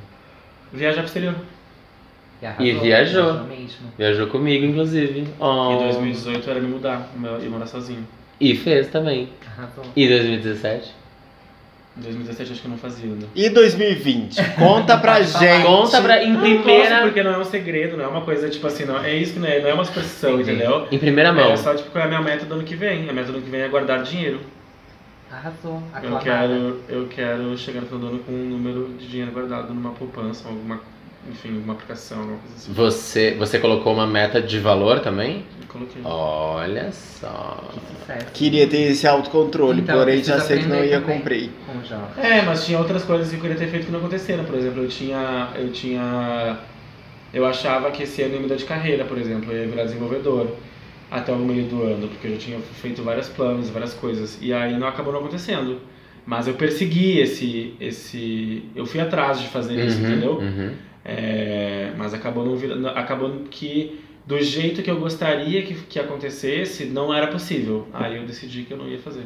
Viajar 0.72 0.98
pro 1.02 1.06
exterior. 1.06 1.36
E 2.60 2.72
viajou. 2.72 3.44
mesmo. 3.44 3.92
Viajou 3.98 4.28
comigo, 4.28 4.66
inclusive. 4.66 5.28
Oh. 5.40 5.74
E 5.74 5.84
2018 5.92 6.50
era 6.50 6.60
me 6.62 6.68
mudar 6.68 7.10
e 7.44 7.50
morar 7.50 7.68
sozinho. 7.68 8.08
E 8.40 8.56
fez 8.56 8.88
também. 8.88 9.30
Arrasou. 9.46 9.84
E 9.94 10.08
2017? 10.08 10.96
Em 12.00 12.02
2017 12.02 12.52
acho 12.54 12.62
que 12.62 12.68
eu 12.68 12.72
não 12.72 12.78
fazia 12.78 13.06
ainda. 13.10 13.28
E 13.36 13.50
2020? 13.50 14.42
Conta 14.56 14.98
pra 14.98 15.20
gente. 15.22 15.64
Conta 15.66 16.02
pra, 16.02 16.24
em 16.24 16.32
Não 16.32 16.40
posso, 16.40 16.64
primeira. 16.64 17.02
porque 17.02 17.22
não 17.24 17.34
é 17.34 17.38
um 17.38 17.44
segredo, 17.44 17.98
não 17.98 18.06
é 18.06 18.08
uma 18.08 18.22
coisa 18.22 18.50
tipo 18.50 18.66
assim, 18.68 18.86
não 18.86 19.04
é 19.04 19.14
isso 19.16 19.34
que 19.34 19.40
não 19.40 19.48
é, 19.48 19.60
não 19.60 19.70
é 19.70 19.74
uma 19.74 19.84
superstição, 19.86 20.36
Entendi. 20.36 20.52
entendeu? 20.52 20.88
Em 20.92 20.98
primeira 20.98 21.34
mão. 21.34 21.52
É 21.52 21.58
só 21.58 21.76
tipo 21.76 21.92
qual 21.92 22.04
é 22.04 22.06
a 22.06 22.10
minha 22.10 22.22
meta 22.22 22.46
do 22.46 22.54
ano 22.56 22.64
que 22.64 22.76
vem. 22.76 23.10
A 23.10 23.14
meta 23.14 23.32
do 23.32 23.38
ano 23.38 23.44
que 23.46 23.52
vem 23.52 23.62
é 23.62 23.68
guardar 23.68 24.02
dinheiro. 24.04 24.40
Arrasou. 25.32 25.84
Eu 25.94 25.98
Aclamada. 26.18 26.24
quero, 26.24 26.82
eu 26.90 27.08
quero 27.08 27.58
chegar 27.58 27.82
no 27.82 27.88
final 27.88 28.00
do 28.02 28.08
ano 28.08 28.20
com 28.20 28.32
um 28.32 28.46
número 28.50 28.90
de 28.98 29.08
dinheiro 29.08 29.32
guardado 29.32 29.72
numa 29.74 29.92
poupança, 29.92 30.48
alguma, 30.48 30.80
enfim, 31.28 31.56
alguma 31.56 31.74
aplicação, 31.74 32.20
alguma 32.20 32.38
coisa 32.40 32.56
assim. 32.56 32.74
Você, 32.74 33.36
você 33.38 33.60
colocou 33.60 33.94
uma 33.94 34.06
meta 34.08 34.42
de 34.42 34.60
valor 34.60 35.00
também? 35.00 35.44
Eu 35.62 35.68
coloquei. 35.68 36.02
Olha 36.04 36.92
só. 36.92 37.64
Que 37.74 37.80
sucesso. 38.00 38.26
Queria 38.34 38.68
ter 38.68 38.92
esse 38.92 39.08
autocontrole, 39.08 39.82
Então, 39.82 39.98
porém 39.98 40.24
já 40.24 40.40
sei 40.40 40.60
que 40.60 40.66
não 40.68 40.84
ia 40.84 41.00
também. 41.02 41.18
cumprir. 41.18 41.50
Com 41.66 41.78
o 41.80 41.84
Jó. 41.86 42.10
É, 42.18 42.42
mas 42.44 42.66
tinha 42.66 42.78
outras 42.80 43.04
coisas 43.04 43.30
que 43.30 43.36
eu 43.36 43.42
queria 43.42 43.56
ter 43.58 43.68
feito 43.68 43.86
que 43.86 43.92
não 43.92 44.00
aconteceram. 44.00 44.44
Por 44.46 44.56
exemplo, 44.56 44.84
eu 44.84 44.88
tinha. 44.88 45.50
Eu 45.56 45.72
tinha. 45.72 46.60
Eu 47.34 47.46
achava 47.46 47.92
que 47.92 48.04
esse 48.04 48.22
ano 48.24 48.36
ia 48.36 48.42
mudar 48.42 48.56
de 48.56 48.66
carreira, 48.66 49.06
por 49.06 49.18
exemplo, 49.18 49.52
eu 49.52 49.62
ia 49.64 49.68
virar 49.68 49.84
desenvolvedor 49.84 50.48
até 51.12 51.32
o 51.32 51.38
meio 51.38 51.66
do 51.66 51.84
ano, 51.84 52.08
porque 52.08 52.28
eu 52.28 52.32
já 52.34 52.38
tinha 52.38 52.60
feito 52.82 53.04
vários 53.04 53.30
planos, 53.30 53.70
várias 53.70 53.94
coisas. 53.94 54.38
E 54.42 54.52
aí 54.52 54.78
não 54.80 54.88
acabou 54.88 55.14
não 55.14 55.20
acontecendo. 55.20 55.80
Mas 56.26 56.48
eu 56.48 56.54
persegui 56.56 57.20
esse. 57.20 57.74
esse 57.80 58.64
eu 58.76 58.86
fui 58.86 59.00
atrás 59.00 59.40
de 59.40 59.48
fazer 59.48 59.76
isso, 59.86 60.00
Uhum, 60.00 60.06
entendeu? 60.08 60.34
uhum. 60.40 60.72
É, 61.10 61.92
mas 61.98 62.14
acabou 62.14 62.46
não 62.46 62.56
virando, 62.56 62.88
acabou 62.88 63.32
que 63.50 64.00
do 64.26 64.40
jeito 64.40 64.84
que 64.84 64.92
eu 64.92 65.00
gostaria 65.00 65.64
que, 65.64 65.74
que 65.74 66.00
acontecesse 66.00 66.86
não 66.86 67.12
era 67.12 67.28
possível. 67.28 67.88
Aí 67.92 68.16
eu 68.16 68.26
decidi 68.26 68.64
que 68.64 68.72
eu 68.72 68.78
não 68.78 68.88
ia 68.88 69.00
fazer. 69.00 69.26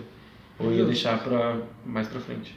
Ou 0.58 0.72
ia 0.72 0.86
deixar 0.86 1.22
pra, 1.22 1.58
mais 1.86 2.08
pra 2.08 2.22
frente. 2.22 2.56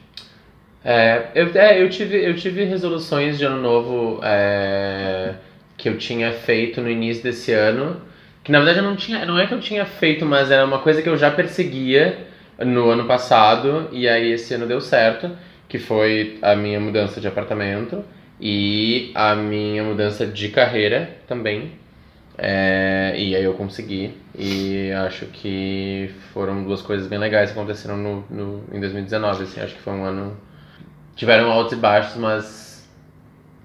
É, 0.85 1.31
eu, 1.35 1.47
é, 1.55 1.81
eu, 1.81 1.89
tive, 1.89 2.23
eu 2.23 2.33
tive 2.35 2.63
resoluções 2.63 3.37
de 3.37 3.43
ano 3.43 3.61
novo 3.61 4.21
é, 4.23 5.33
que 5.75 5.89
eu 5.89 5.97
tinha 5.97 6.31
feito 6.31 6.79
no 6.79 6.89
início 6.89 7.21
desse 7.21 7.51
ano. 7.51 7.99
Que 8.43 8.51
na 8.51 8.59
verdade 8.59 8.79
eu 8.79 8.83
não 8.85 8.95
tinha. 8.95 9.25
Não 9.25 9.37
é 9.37 9.45
que 9.45 9.53
eu 9.53 9.59
tinha 9.59 9.85
feito, 9.85 10.25
mas 10.25 10.49
era 10.49 10.63
uma 10.63 10.79
coisa 10.79 11.01
que 11.01 11.09
eu 11.09 11.17
já 11.17 11.29
perseguia 11.29 12.27
no 12.59 12.89
ano 12.89 13.05
passado. 13.05 13.89
E 13.91 14.07
aí 14.07 14.31
esse 14.31 14.53
ano 14.53 14.65
deu 14.65 14.79
certo. 14.79 15.29
Que 15.67 15.77
foi 15.77 16.37
a 16.41 16.55
minha 16.55 16.79
mudança 16.79 17.19
de 17.19 17.27
apartamento 17.27 18.05
e 18.39 19.11
a 19.15 19.35
minha 19.35 19.83
mudança 19.83 20.25
de 20.25 20.49
carreira 20.49 21.17
também. 21.27 21.71
É, 22.37 23.15
e 23.17 23.35
aí 23.35 23.43
eu 23.43 23.53
consegui. 23.53 24.13
E 24.37 24.91
acho 24.91 25.25
que 25.27 26.11
foram 26.33 26.63
duas 26.63 26.81
coisas 26.81 27.07
bem 27.07 27.17
legais 27.17 27.51
que 27.51 27.57
aconteceram 27.57 27.97
no, 27.97 28.23
no, 28.29 28.63
em 28.71 28.79
2019. 28.79 29.43
Assim, 29.43 29.61
acho 29.61 29.75
que 29.75 29.81
foi 29.81 29.93
um 29.93 30.03
ano 30.03 30.37
Tiveram 31.17 31.51
altos 31.51 31.73
e 31.73 31.75
baixos, 31.77 32.15
mas 32.15 32.87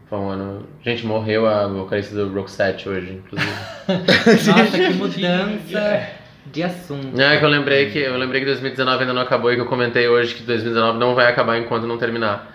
foi 0.09 0.19
um 0.19 0.31
ano. 0.31 0.67
Gente, 0.83 1.05
morreu 1.05 1.47
a 1.47 1.67
vocalista 1.67 2.15
do 2.15 2.33
Roxette 2.33 2.89
hoje, 2.89 3.13
inclusive. 3.13 3.53
Nossa, 4.49 4.79
que 4.79 4.95
mudança 4.95 6.09
de 6.51 6.63
assunto. 6.63 7.21
É 7.21 7.37
que 7.37 7.45
eu 7.45 7.51
lembrei 7.51 7.91
que 7.91 7.99
eu 7.99 8.17
lembrei 8.17 8.41
que 8.41 8.47
2019 8.47 9.03
ainda 9.03 9.13
não 9.13 9.21
acabou 9.21 9.53
e 9.53 9.57
que 9.57 9.61
eu 9.61 9.67
comentei 9.67 10.09
hoje 10.09 10.35
que 10.35 10.43
2019 10.45 10.99
não 10.99 11.15
vai 11.15 11.27
acabar 11.27 11.59
enquanto 11.59 11.87
não 11.87 11.99
terminar. 11.99 12.52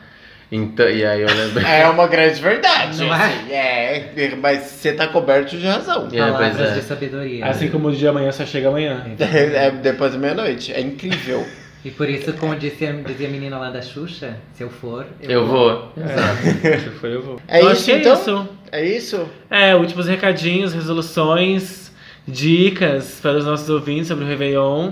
Então, 0.52 0.90
e 0.90 1.06
aí 1.06 1.22
eu 1.22 1.28
lembrei. 1.28 1.66
É 1.66 1.88
uma 1.90 2.08
grande 2.08 2.42
verdade. 2.42 3.04
Não 3.04 3.14
é? 3.14 3.26
assim, 3.26 3.52
é? 3.52 4.36
mas 4.42 4.64
você 4.64 4.94
tá 4.94 5.08
coberto 5.08 5.58
de 5.58 5.66
razão. 5.66 6.08
É, 6.12 6.20
Palavras 6.20 6.72
é. 6.72 6.74
de 6.76 6.82
sabedoria. 6.84 7.46
Assim 7.46 7.70
como 7.70 7.90
o 7.90 7.92
dia 7.92 8.12
amanhã 8.12 8.32
só 8.32 8.46
chega 8.46 8.70
amanhã. 8.70 9.06
É 9.20 9.72
depois 9.72 10.14
da 10.14 10.20
meia-noite. 10.20 10.72
É 10.72 10.80
incrível. 10.80 11.46
E 11.84 11.92
por 11.92 12.10
isso, 12.10 12.34
como 12.34 12.56
disse 12.56 12.86
a, 12.86 12.92
dizia 12.92 13.28
a 13.28 13.32
menina 13.32 13.58
lá 13.58 13.70
da 13.70 13.82
Xuxa, 13.82 14.38
se 14.54 14.64
eu 14.64 14.70
for, 14.70 15.06
Eu 15.22 15.46
vou. 15.46 15.94
É, 15.98 16.80
se 16.80 16.90
for 16.92 17.10
eu 17.10 17.22
vou. 17.22 17.42
É 17.48 17.62
Eu 17.62 17.72
isso, 17.72 17.92
então? 17.92 18.12
É 18.12 18.16
isso. 18.16 18.50
É 18.72 18.86
isso? 18.86 19.30
É, 19.50 19.76
últimos 19.76 20.08
recadinhos, 20.08 20.74
resoluções, 20.74 21.92
dicas 22.28 23.20
para 23.22 23.38
os 23.38 23.46
nossos 23.46 23.70
ouvintes 23.70 24.08
sobre 24.08 24.26
o 24.26 24.28
Réveillon. 24.28 24.92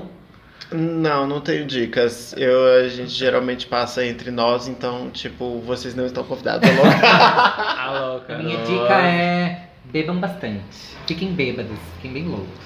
Não, 0.76 1.26
não 1.28 1.42
tenho 1.42 1.66
dicas. 1.66 2.34
Eu, 2.38 2.84
a 2.84 2.88
gente 2.88 3.10
geralmente 3.12 3.66
passa 3.68 4.06
entre 4.06 4.32
nós, 4.32 4.68
então, 4.68 5.10
tipo, 5.12 5.60
vocês 5.62 5.96
não 5.96 6.06
estão 6.06 6.24
convidados 6.24 6.70
a 6.70 6.74
louca. 6.74 7.08
A 7.08 8.00
louca. 8.12 8.36
a 8.36 8.38
minha 8.40 8.58
dica 8.58 8.94
é 9.02 9.62
bebam 9.92 10.18
bastante. 10.20 10.62
Fiquem 11.08 11.34
bêbados, 11.34 11.78
fiquem 11.98 12.12
bem 12.14 12.28
loucos. 12.28 12.66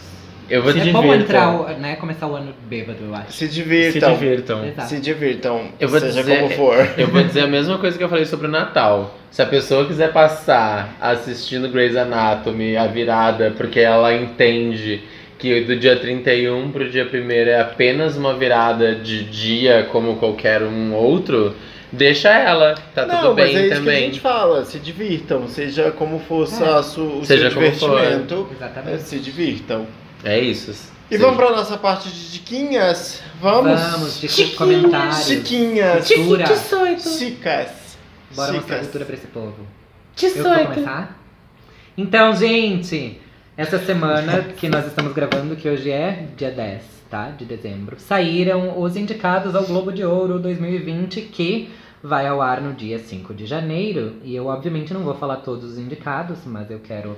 Eu 0.49 0.63
vou 0.63 0.71
é 0.71 0.79
te 0.79 0.91
bom 0.91 1.01
divirtam. 1.01 1.21
entrar, 1.21 1.49
o- 1.51 1.79
né, 1.79 1.95
começar 1.97 2.25
o 2.25 2.35
ano 2.35 2.51
bêbado, 2.67 2.97
eu 3.03 3.13
acho. 3.13 3.33
Se 3.33 3.47
Se 3.47 3.53
divirtam. 3.53 4.13
divirtam. 4.13 4.65
Exato. 4.65 4.89
Se 4.89 4.99
divirtam. 4.99 5.67
Eu 5.79 5.87
vou 5.87 5.99
seja 5.99 6.21
dizer- 6.21 6.39
como 6.39 6.49
for. 6.55 6.75
Eu 6.97 7.07
vou 7.07 7.21
dizer 7.23 7.41
a 7.41 7.47
mesma 7.47 7.77
coisa 7.77 7.95
que 7.95 8.03
eu 8.03 8.09
falei 8.09 8.25
sobre 8.25 8.47
o 8.47 8.49
Natal. 8.49 9.15
Se 9.29 9.43
a 9.43 9.45
pessoa 9.45 9.85
quiser 9.85 10.11
passar 10.11 10.95
assistindo 10.99 11.69
Grey's 11.69 11.95
Anatomy, 11.95 12.75
a 12.77 12.87
virada, 12.87 13.53
porque 13.55 13.79
ela 13.79 14.11
entende 14.15 15.03
que 15.39 15.61
do 15.61 15.75
dia 15.77 15.95
31 15.97 16.69
pro 16.71 16.89
dia 16.89 17.09
1 17.11 17.31
é 17.31 17.59
apenas 17.61 18.15
uma 18.17 18.35
virada 18.35 18.93
de 18.95 19.23
dia 19.23 19.87
como 19.91 20.17
qualquer 20.17 20.61
um 20.61 20.93
outro, 20.93 21.55
deixa 21.91 22.29
ela. 22.29 22.75
Tá 22.93 23.05
não, 23.05 23.21
tudo 23.21 23.33
bem 23.35 23.45
mas 23.45 23.55
é 23.55 23.59
isso 23.59 23.67
que 23.67 23.73
a 23.73 23.77
também. 23.77 24.01
gente 24.07 24.19
fala. 24.19 24.65
Se 24.65 24.77
divirtam. 24.79 25.47
Seja 25.47 25.91
como 25.91 26.19
for 26.19 26.47
É. 26.47 26.69
a 26.69 26.83
su- 26.83 27.19
o 27.19 27.25
Seja 27.25 27.49
seu 27.49 27.59
divertimento. 27.61 28.47
é, 28.51 28.55
Exatamente. 28.55 29.01
se 29.03 29.19
divirtam. 29.19 29.87
É 30.23 30.37
isso. 30.39 30.91
E 31.09 31.17
vamos 31.17 31.37
pra 31.37 31.49
nossa 31.51 31.75
parte 31.77 32.09
de 32.09 32.31
diquinhas? 32.33 33.23
Vamos? 33.41 33.79
Vamos, 33.81 34.19
dicas 34.21 34.35
de 34.35 34.55
comentários. 34.55 35.25
Chiquinhas. 35.25 36.07
Cultura. 36.13 36.45
Chicas. 36.99 37.97
Bora 38.35 38.51
mostrar 38.53 38.61
Chicas. 38.75 38.79
cultura 38.81 39.05
pra 39.05 39.15
esse 39.15 39.27
povo. 39.27 39.55
Eu 40.21 40.31
que 40.33 40.41
vou 40.41 40.65
começar? 40.67 41.19
Então, 41.97 42.35
gente, 42.35 43.19
essa 43.59 43.77
semana 43.77 44.41
que 44.55 44.69
nós 44.69 44.87
estamos 44.87 45.11
gravando, 45.13 45.53
que 45.57 45.67
hoje 45.67 45.91
é 45.91 46.27
dia 46.37 46.49
10, 46.49 46.81
tá? 47.09 47.29
De 47.31 47.43
dezembro, 47.43 47.99
saíram 47.99 48.79
os 48.81 48.95
indicados 48.95 49.53
ao 49.53 49.65
Globo 49.65 49.91
de 49.91 50.01
Ouro 50.05 50.39
2020, 50.39 51.23
que 51.23 51.69
vai 52.01 52.25
ao 52.25 52.41
ar 52.41 52.61
no 52.61 52.71
dia 52.73 52.97
5 52.97 53.33
de 53.33 53.45
janeiro. 53.45 54.15
E 54.23 54.33
eu, 54.33 54.45
obviamente, 54.47 54.93
não 54.93 55.03
vou 55.03 55.13
falar 55.13 55.37
todos 55.37 55.73
os 55.73 55.77
indicados, 55.77 56.39
mas 56.45 56.71
eu 56.71 56.79
quero 56.79 57.17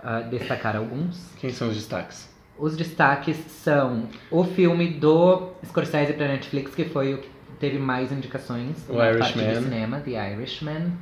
ah, 0.00 0.20
destacar 0.20 0.76
alguns. 0.76 1.20
Quem 1.40 1.50
são 1.50 1.66
os 1.68 1.74
destaques? 1.74 2.30
Os 2.56 2.76
destaques 2.76 3.36
são 3.48 4.04
o 4.30 4.44
filme 4.44 4.86
do 4.86 5.48
Scorsese 5.66 6.12
pra 6.12 6.28
Netflix, 6.28 6.76
que 6.76 6.84
foi 6.84 7.14
o 7.14 7.18
que 7.18 7.28
teve 7.58 7.78
mais 7.80 8.12
indicações 8.12 8.76
O 8.88 8.92
na 8.92 8.98
parte 9.16 9.36
Irishman. 9.36 9.48
de 9.48 9.64
cinema, 9.64 9.98
The 10.00 10.32
Irishman. 10.32 10.92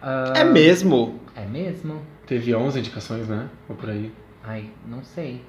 Ah, 0.00 0.32
É 0.36 0.44
mesmo? 0.44 1.20
é 1.34 1.44
mesmo? 1.44 2.00
Teve 2.26 2.54
11 2.54 2.78
indicações, 2.80 3.28
né? 3.28 3.46
Ou 3.68 3.76
por 3.76 3.88
aí. 3.90 4.10
Ai, 4.44 4.70
não 4.86 5.02
sei. 5.02 5.40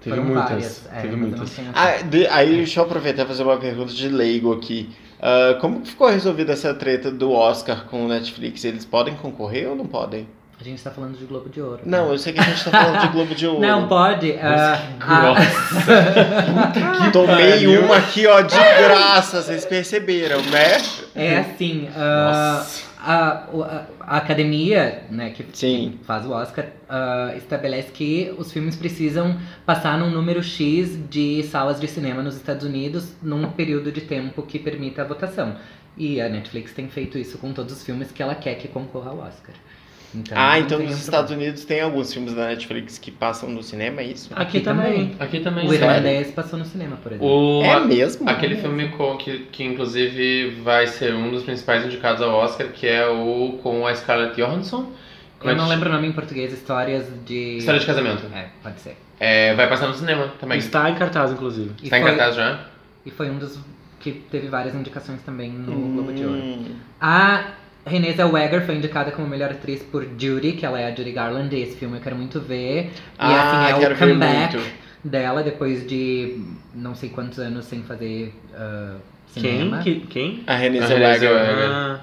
Teve 0.00 0.16
Foram 0.16 0.28
muitas. 0.28 0.48
várias. 0.50 0.86
É, 0.92 1.00
Teve 1.00 1.16
muitas. 1.16 1.52
Ah, 1.74 2.02
de- 2.02 2.26
aí 2.26 2.56
deixa 2.56 2.80
eu 2.80 2.84
aproveitar 2.84 3.22
e 3.22 3.26
fazer 3.26 3.42
uma 3.44 3.56
pergunta 3.56 3.92
de 3.92 4.08
leigo 4.08 4.52
aqui. 4.52 4.90
Ah, 5.20 5.56
como 5.60 5.80
que 5.80 5.88
ficou 5.90 6.08
resolvida 6.10 6.52
essa 6.52 6.74
treta 6.74 7.10
do 7.10 7.30
Oscar 7.32 7.84
com 7.86 8.04
o 8.04 8.08
Netflix? 8.08 8.64
Eles 8.64 8.84
podem 8.84 9.14
concorrer 9.14 9.68
ou 9.68 9.76
não 9.76 9.86
podem? 9.86 10.26
A 10.60 10.64
gente 10.64 10.80
tá 10.82 10.90
falando 10.92 11.16
de 11.18 11.24
Globo 11.24 11.48
de 11.48 11.60
Ouro. 11.60 11.80
né? 11.84 11.98
Não, 11.98 12.10
eu 12.12 12.18
sei 12.18 12.32
que 12.32 12.38
a 12.40 12.44
gente 12.44 12.64
tá 12.64 12.70
falando 12.70 13.00
de 13.00 13.08
Globo 13.08 13.34
de 13.34 13.46
Ouro. 13.48 13.60
Não, 13.60 13.88
pode. 13.88 14.32
ah, 14.40 14.80
ah, 15.00 15.34
Tomei 17.12 17.50
pariu. 17.50 17.84
uma 17.84 17.96
aqui, 17.96 18.26
ó, 18.26 18.40
de 18.42 18.54
graça, 18.56 19.42
vocês 19.42 19.64
perceberam, 19.64 20.40
né? 20.42 20.76
é 21.16 21.38
assim, 21.38 21.88
ah, 21.96 22.58
Nossa. 22.58 22.91
A, 23.02 23.28
a- 23.44 23.86
a 24.00 24.16
academia, 24.18 25.04
né, 25.10 25.30
que 25.30 25.44
Sim. 25.52 25.98
faz 26.04 26.24
o 26.26 26.30
Oscar, 26.32 26.66
ah, 26.88 27.32
estabelece 27.36 27.90
que 27.92 28.34
os 28.38 28.52
filmes 28.52 28.76
precisam 28.76 29.38
passar 29.66 29.98
num 29.98 30.10
número 30.10 30.42
X 30.42 30.98
de 31.10 31.42
salas 31.44 31.80
de 31.80 31.88
cinema 31.88 32.22
nos 32.22 32.36
Estados 32.36 32.64
Unidos 32.66 33.14
num 33.22 33.50
período 33.52 33.90
de 33.92 34.00
tempo 34.02 34.42
que 34.42 34.58
permita 34.58 35.02
a 35.02 35.04
votação. 35.04 35.56
E 35.96 36.20
a 36.20 36.28
Netflix 36.28 36.72
tem 36.72 36.88
feito 36.88 37.18
isso 37.18 37.36
com 37.38 37.52
todos 37.52 37.72
os 37.74 37.84
filmes 37.84 38.10
que 38.10 38.22
ela 38.22 38.34
quer 38.34 38.54
que 38.54 38.68
concorra 38.68 39.10
ao 39.10 39.18
Oscar. 39.18 39.54
Então, 40.14 40.36
Ah, 40.38 40.58
então 40.58 40.78
nos 40.78 40.98
Estados 41.00 41.30
Unidos 41.30 41.64
tem 41.64 41.80
alguns 41.80 42.12
filmes 42.12 42.34
da 42.34 42.48
Netflix 42.48 42.98
que 42.98 43.10
passam 43.10 43.48
no 43.48 43.62
cinema, 43.62 44.00
é 44.02 44.04
isso? 44.04 44.28
Aqui, 44.34 44.58
Aqui 44.58 44.60
também. 44.60 45.16
Aqui 45.18 45.40
também. 45.40 45.66
O 45.68 45.72
irlandês 45.72 46.30
passou 46.32 46.58
no 46.58 46.64
cinema, 46.64 46.96
por 47.02 47.12
exemplo. 47.12 47.60
O, 47.60 47.62
É 47.64 47.80
mesmo? 47.80 48.28
Aquele 48.28 48.56
filme 48.56 48.88
com, 48.90 49.16
que, 49.16 49.46
que 49.50 49.64
inclusive 49.64 50.50
vai 50.62 50.86
ser 50.86 51.14
um 51.14 51.30
dos 51.30 51.42
principais 51.44 51.84
indicados 51.86 52.20
ao 52.20 52.30
Oscar, 52.34 52.68
que 52.68 52.86
é 52.86 53.06
o 53.08 53.58
com 53.62 53.86
a 53.86 53.94
Scarlett 53.94 54.36
Johansson. 54.36 54.92
Como 55.38 55.50
é 55.50 55.54
Eu 55.54 55.56
não 55.56 55.68
lembro 55.68 55.88
o 55.88 55.92
nome 55.92 56.06
em 56.08 56.12
português, 56.12 56.52
histórias 56.52 57.06
de. 57.26 57.56
História 57.56 57.80
de 57.80 57.86
casamento. 57.86 58.22
É, 58.34 58.48
pode 58.62 58.80
ser. 58.80 58.96
É, 59.18 59.54
vai 59.54 59.68
passar 59.68 59.88
no 59.88 59.94
cinema 59.94 60.32
também. 60.38 60.58
Está 60.58 60.90
em 60.90 60.94
cartaz, 60.94 61.32
inclusive. 61.32 61.70
E 61.80 61.84
Está 61.84 61.98
em 61.98 62.02
foi- 62.02 62.10
cartaz 62.10 62.36
já? 62.36 62.66
E 63.06 63.10
foi 63.10 63.30
um 63.30 63.38
dos 63.38 63.58
que 63.98 64.12
teve 64.12 64.48
várias 64.48 64.74
indicações 64.74 65.20
também 65.22 65.50
no 65.50 65.94
Globo 65.94 66.12
de 66.12 66.24
Ouro. 66.24 66.36
Hum. 66.38 66.64
A 67.00 67.44
Renée 67.84 68.12
Zellweger 68.14 68.64
foi 68.64 68.76
indicada 68.76 69.10
como 69.10 69.26
melhor 69.26 69.50
atriz 69.50 69.82
por 69.82 70.06
Judy, 70.18 70.52
que 70.52 70.64
ela 70.64 70.80
é 70.80 70.86
a 70.92 70.94
Judy 70.94 71.10
Garland, 71.12 71.54
e 71.54 71.62
esse 71.62 71.76
filme 71.76 71.96
eu 71.98 72.00
quero 72.00 72.14
muito 72.16 72.40
ver. 72.40 72.84
E 72.86 72.90
Ah, 73.18 73.66
assim, 73.66 73.76
é 73.76 73.78
quero 73.80 73.94
o 73.94 73.98
comeback 73.98 74.58
dela 75.04 75.42
depois 75.42 75.86
de 75.86 76.38
não 76.74 76.94
sei 76.94 77.08
quantos 77.08 77.38
anos 77.40 77.64
sem 77.64 77.82
fazer 77.82 78.32
Quem? 79.34 79.42
cinema. 79.42 79.78
Que- 79.82 80.00
Quem? 80.08 80.44
A 80.46 80.54
Renée 80.54 80.80
Zellweger. 80.86 81.30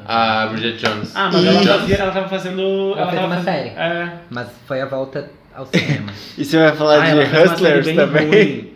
Ah, 0.05 0.43
A 0.43 0.47
Bridget 0.47 0.77
Jones. 0.85 1.15
Ah, 1.15 1.29
mas 1.31 1.43
E- 1.43 1.47
ela, 1.47 1.79
fazia, 1.79 1.95
ela 1.95 2.11
tava 2.11 2.27
fazendo. 2.27 2.93
Ela 2.97 3.07
fez 3.09 3.21
tava 3.21 3.27
uma 3.27 3.35
fazendo- 3.37 3.55
série. 3.55 3.69
É. 3.69 4.13
Mas 4.29 4.47
foi 4.67 4.81
a 4.81 4.85
volta 4.85 5.31
ao 5.55 5.65
cinema. 5.65 6.11
E 6.37 6.43
você 6.43 6.57
vai 6.57 6.75
falar 6.75 7.01
Ah, 7.01 7.05
de 7.05 7.11
ela 7.11 7.25
fez 7.25 7.51
Hustlers 7.51 7.95
também? 7.95 8.27
ruim. 8.27 8.73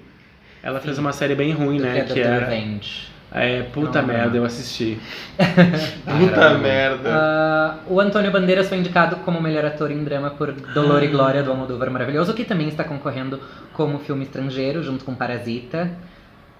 Ela 0.64 0.80
fez 0.80 0.96
Sim. 0.96 1.02
uma 1.02 1.12
série 1.12 1.36
bem 1.36 1.52
ruim, 1.52 1.78
do 1.78 1.84
né? 1.84 2.02
Que 2.06 2.14
do 2.14 2.20
era. 2.20 2.46
Revenge. 2.46 3.12
É, 3.36 3.64
puta 3.64 4.00
Não, 4.02 4.08
merda, 4.08 4.30
não. 4.30 4.36
eu 4.38 4.46
assisti. 4.46 5.00
Puta 6.06 6.58
merda. 6.60 7.10
Ah, 7.12 7.78
o 7.88 8.00
Antônio 8.00 8.32
Bandeiras 8.32 8.70
foi 8.70 8.78
indicado 8.78 9.16
como 9.18 9.42
melhor 9.42 9.66
ator 9.66 9.90
em 9.90 10.04
drama 10.04 10.30
por 10.30 10.52
Dolor 10.52 11.02
e 11.02 11.08
Glória 11.08 11.42
do 11.42 11.50
Almodóvar 11.50 11.90
Maravilhoso, 11.90 12.34
que 12.36 12.46
também 12.46 12.68
está 12.68 12.84
concorrendo 12.84 13.42
como 13.74 13.98
filme 13.98 14.24
estrangeiro, 14.24 14.84
junto 14.84 15.04
com 15.04 15.16
Parasita. 15.16 15.90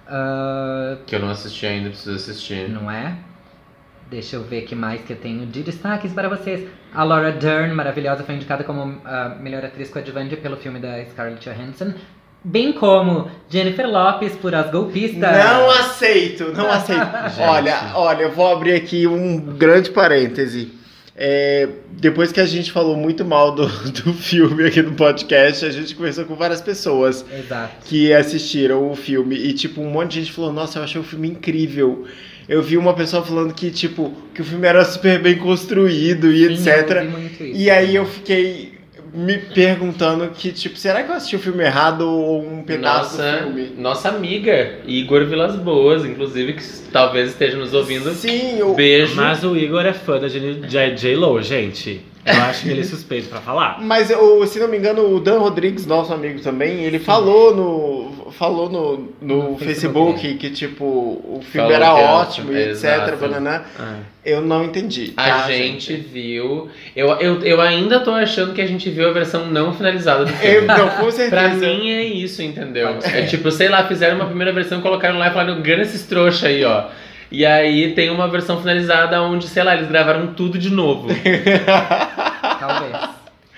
Ah, 0.08 0.96
Que 1.06 1.14
eu 1.14 1.20
não 1.20 1.30
assisti 1.30 1.64
ainda, 1.66 1.90
preciso 1.90 2.16
assistir. 2.16 2.68
não 2.68 2.90
é? 2.90 3.18
Deixa 4.10 4.36
eu 4.36 4.42
ver 4.44 4.62
que 4.62 4.74
mais 4.74 5.00
que 5.02 5.12
eu 5.12 5.16
tenho 5.16 5.46
de 5.46 5.62
destaques 5.62 6.12
para 6.12 6.28
vocês. 6.28 6.68
A 6.92 7.02
Laura 7.04 7.32
Dern, 7.32 7.72
maravilhosa, 7.72 8.22
foi 8.22 8.34
indicada 8.34 8.62
como 8.64 9.00
a 9.04 9.30
melhor 9.40 9.64
atriz 9.64 9.90
coadjuvante 9.90 10.36
pelo 10.36 10.56
filme 10.56 10.78
da 10.78 11.02
Scarlett 11.06 11.48
Johansson. 11.48 11.94
Bem 12.44 12.72
como 12.72 13.30
Jennifer 13.48 13.88
Lopes 13.88 14.32
por 14.34 14.54
As 14.54 14.70
Golpistas. 14.70 15.18
Não 15.18 15.70
aceito, 15.70 16.52
não 16.52 16.70
aceito. 16.70 17.08
olha, 17.40 17.92
olha, 17.94 18.22
eu 18.24 18.30
vou 18.32 18.46
abrir 18.52 18.74
aqui 18.74 19.06
um 19.06 19.40
grande 19.40 19.90
parêntese. 19.90 20.70
É, 21.16 21.68
depois 21.92 22.32
que 22.32 22.40
a 22.40 22.44
gente 22.44 22.72
falou 22.72 22.96
muito 22.96 23.24
mal 23.24 23.54
do, 23.54 23.66
do 24.02 24.12
filme 24.12 24.66
aqui 24.66 24.82
no 24.82 24.92
podcast, 24.92 25.64
a 25.64 25.70
gente 25.70 25.94
conversou 25.94 26.26
com 26.26 26.34
várias 26.34 26.60
pessoas 26.60 27.24
Exato. 27.32 27.86
que 27.86 28.12
assistiram 28.12 28.90
o 28.90 28.96
filme 28.96 29.36
e, 29.36 29.54
tipo, 29.54 29.80
um 29.80 29.88
monte 29.90 30.12
de 30.12 30.20
gente 30.20 30.32
falou: 30.32 30.52
Nossa, 30.52 30.78
eu 30.78 30.84
achei 30.84 31.00
o 31.00 31.04
filme 31.04 31.28
incrível. 31.28 32.04
Eu 32.46 32.62
vi 32.62 32.76
uma 32.76 32.92
pessoa 32.92 33.24
falando 33.24 33.54
que, 33.54 33.70
tipo, 33.70 34.12
que 34.34 34.42
o 34.42 34.44
filme 34.44 34.66
era 34.66 34.84
super 34.84 35.18
bem 35.18 35.38
construído 35.38 36.30
e 36.30 36.58
Sim, 36.58 36.68
etc. 36.68 36.96
ouvi 36.96 37.08
muito 37.08 37.42
isso. 37.42 37.58
E 37.58 37.70
aí 37.70 37.94
eu 37.94 38.04
fiquei 38.04 38.73
me 39.14 39.38
perguntando 39.38 40.28
que, 40.30 40.50
tipo, 40.50 40.76
será 40.76 41.04
que 41.04 41.10
eu 41.10 41.14
assisti 41.14 41.36
o 41.36 41.38
filme 41.38 41.62
errado 41.62 42.00
ou 42.02 42.44
um 42.44 42.64
pedaço 42.64 43.16
do 43.16 43.22
Nossa, 43.22 43.38
filme? 43.38 43.72
nossa 43.78 44.08
amiga, 44.08 44.80
Igor 44.86 45.24
Vilas 45.24 45.54
Boas, 45.54 46.04
inclusive, 46.04 46.54
que 46.54 46.62
talvez 46.92 47.30
esteja 47.30 47.56
nos 47.56 47.72
ouvindo. 47.72 48.10
Sim, 48.12 48.58
eu, 48.58 48.74
Beijo. 48.74 49.14
Mas 49.14 49.44
o 49.44 49.56
Igor 49.56 49.86
é 49.86 49.92
fã 49.92 50.18
da 50.18 50.26
J-Lo, 50.28 51.40
gente. 51.40 52.00
Eu 52.24 52.42
acho 52.42 52.62
que 52.62 52.70
ele 52.70 52.80
é 52.80 52.84
suspeito 52.84 53.28
pra 53.28 53.40
falar. 53.40 53.80
Mas 53.80 54.10
eu, 54.10 54.46
se 54.46 54.58
não 54.58 54.68
me 54.68 54.78
engano, 54.78 55.14
o 55.14 55.20
Dan 55.20 55.38
Rodrigues, 55.38 55.86
nosso 55.86 56.12
amigo 56.12 56.40
também, 56.40 56.84
ele 56.84 56.98
falou 56.98 57.54
no 57.54 58.32
falou 58.32 58.68
no, 58.68 59.12
no, 59.20 59.50
No 59.52 59.58
Facebook, 59.58 60.20
Facebook. 60.20 60.34
que 60.38 60.50
tipo 60.50 60.84
o 60.84 61.40
filme 61.42 61.70
Falou 61.70 61.72
era 61.72 61.94
ótimo 61.94 62.52
e 62.52 62.70
etc. 62.70 63.16
Banana. 63.20 63.64
Ah. 63.78 63.98
Eu 64.24 64.40
não 64.40 64.64
entendi. 64.64 65.12
A 65.16 65.22
tá, 65.22 65.48
gente 65.50 65.94
viu. 65.94 66.68
Eu, 66.96 67.08
eu, 67.20 67.42
eu 67.42 67.60
ainda 67.60 68.00
tô 68.00 68.10
achando 68.10 68.54
que 68.54 68.60
a 68.60 68.66
gente 68.66 68.88
viu 68.88 69.08
a 69.08 69.12
versão 69.12 69.46
não 69.46 69.74
finalizada 69.74 70.24
do 70.24 70.30
Eu, 70.42 70.62
filme. 70.62 70.66
não, 70.66 70.88
com 70.88 71.10
certeza. 71.10 71.30
Pra 71.30 71.48
mim 71.50 71.90
é 71.90 72.04
isso, 72.04 72.42
entendeu? 72.42 72.98
É 73.04 73.22
tipo, 73.26 73.50
sei 73.50 73.68
lá, 73.68 73.86
fizeram 73.86 74.16
uma 74.16 74.26
primeira 74.26 74.52
versão, 74.52 74.80
colocaram 74.80 75.18
lá 75.18 75.28
e 75.28 75.30
falaram, 75.30 75.60
ganha 75.60 75.82
esses 75.82 76.04
trouxa 76.06 76.48
aí, 76.48 76.64
ó. 76.64 76.86
E 77.30 77.44
aí 77.44 77.92
tem 77.94 78.10
uma 78.10 78.28
versão 78.28 78.60
finalizada 78.60 79.20
onde, 79.22 79.48
sei 79.48 79.62
lá, 79.64 79.74
eles 79.74 79.88
gravaram 79.88 80.28
tudo 80.34 80.58
de 80.58 80.70
novo. 80.70 81.08
Talvez. 82.60 82.96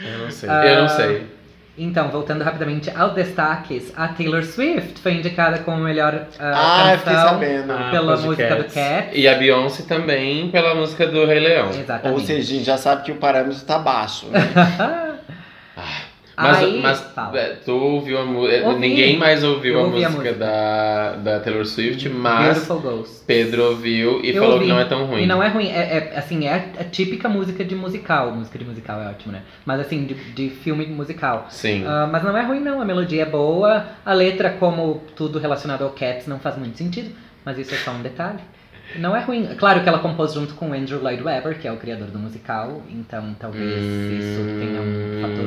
Eu 0.01 0.19
não 0.19 0.31
sei. 0.31 0.49
Ah, 0.49 0.67
Eu 0.67 0.81
não 0.83 0.89
sei. 0.89 1.37
Então, 1.79 2.09
voltando 2.09 2.43
rapidamente 2.43 2.91
aos 2.97 3.13
destaques, 3.13 3.93
a 3.95 4.09
Taylor 4.09 4.43
Swift 4.43 4.99
foi 4.99 5.13
indicada 5.13 5.59
como 5.59 5.77
melhor 5.77 6.23
Ah, 6.39 6.93
ah, 6.93 6.99
fiquei 6.99 7.13
canção. 7.13 7.35
Ah, 7.69 7.91
pela 7.91 8.13
Cats. 8.13 8.25
música 8.25 8.57
do 8.57 8.65
Cat. 8.65 9.09
E 9.13 9.29
a 9.29 9.35
Beyoncé 9.35 9.83
também 9.83 10.49
pela 10.51 10.75
música 10.75 11.07
do 11.07 11.27
Rei 11.27 11.39
Leão. 11.41 11.69
Exatamente. 11.69 12.19
Ou 12.19 12.27
seja, 12.27 12.41
a 12.41 12.45
gente 12.57 12.65
já 12.65 12.79
sabe 12.79 13.03
que 13.03 13.13
o 13.13 13.17
parâmetro 13.17 13.61
tá 13.67 13.79
baixo. 13.79 14.27
Né? 14.29 14.41
Mas, 16.37 16.59
Aí, 16.59 16.81
mas 16.83 17.01
fala. 17.15 17.39
é, 17.39 17.55
tu 17.65 17.73
ouviu 17.73 18.19
a 18.19 18.25
música. 18.27 18.67
Ouvi. 18.69 18.81
Ninguém 18.81 19.17
mais 19.17 19.43
ouviu 19.43 19.79
a 19.81 19.85
ouvi 19.85 20.05
a 20.05 20.11
música, 20.11 20.33
música. 20.33 20.39
Da, 20.39 21.13
da 21.17 21.41
Taylor 21.41 21.65
Swift, 21.65 22.07
mas. 22.11 22.69
Pedro 23.27 23.71
ouviu 23.71 24.23
e 24.23 24.31
Eu 24.31 24.43
falou 24.43 24.55
ouvi. 24.57 24.67
que 24.67 24.71
não 24.71 24.79
é 24.79 24.85
tão 24.85 25.07
ruim. 25.07 25.23
E 25.23 25.27
não 25.27 25.43
é 25.43 25.49
ruim, 25.49 25.69
é, 25.69 26.13
é, 26.13 26.19
assim, 26.19 26.47
é 26.47 26.73
a 26.79 26.85
típica 26.85 27.27
música 27.27 27.65
de 27.65 27.75
musical. 27.75 28.33
Música 28.33 28.59
de 28.59 28.67
musical 28.67 29.01
é 29.01 29.09
ótimo, 29.09 29.33
né? 29.33 29.43
Mas 29.65 29.81
assim, 29.81 30.05
de, 30.05 30.13
de 30.15 30.51
filme 30.51 30.85
musical. 30.87 31.47
Sim. 31.49 31.85
Ah, 31.87 32.07
mas 32.11 32.23
não 32.23 32.37
é 32.37 32.43
ruim 32.43 32.61
não, 32.61 32.83
a 32.83 32.85
melodia 32.85 33.23
é 33.23 33.27
boa, 33.27 33.87
a 34.05 34.13
letra, 34.13 34.51
como 34.51 35.03
tudo 35.17 35.39
relacionado 35.39 35.83
ao 35.85 35.91
Cats, 35.91 36.27
não 36.27 36.39
faz 36.39 36.59
muito 36.59 36.77
sentido, 36.77 37.11
mas 37.45 37.59
isso 37.59 37.75
é 37.75 37.79
só 37.79 37.93
um 37.93 38.03
detalhe. 38.03 38.41
Não 38.99 39.15
é 39.15 39.21
ruim. 39.21 39.47
Claro 39.57 39.83
que 39.83 39.89
ela 39.89 39.99
compôs 39.99 40.35
junto 40.35 40.55
com 40.55 40.73
Andrew 40.73 41.01
Lloyd 41.03 41.23
Webber, 41.23 41.59
que 41.59 41.67
é 41.67 41.73
o 41.73 41.77
criador 41.77 42.09
do 42.09 42.19
musical, 42.19 42.83
então 42.91 43.35
talvez 43.39 43.65
isso 43.65 44.41
tenha 44.59 44.81
um 44.81 45.21
fator 45.23 45.47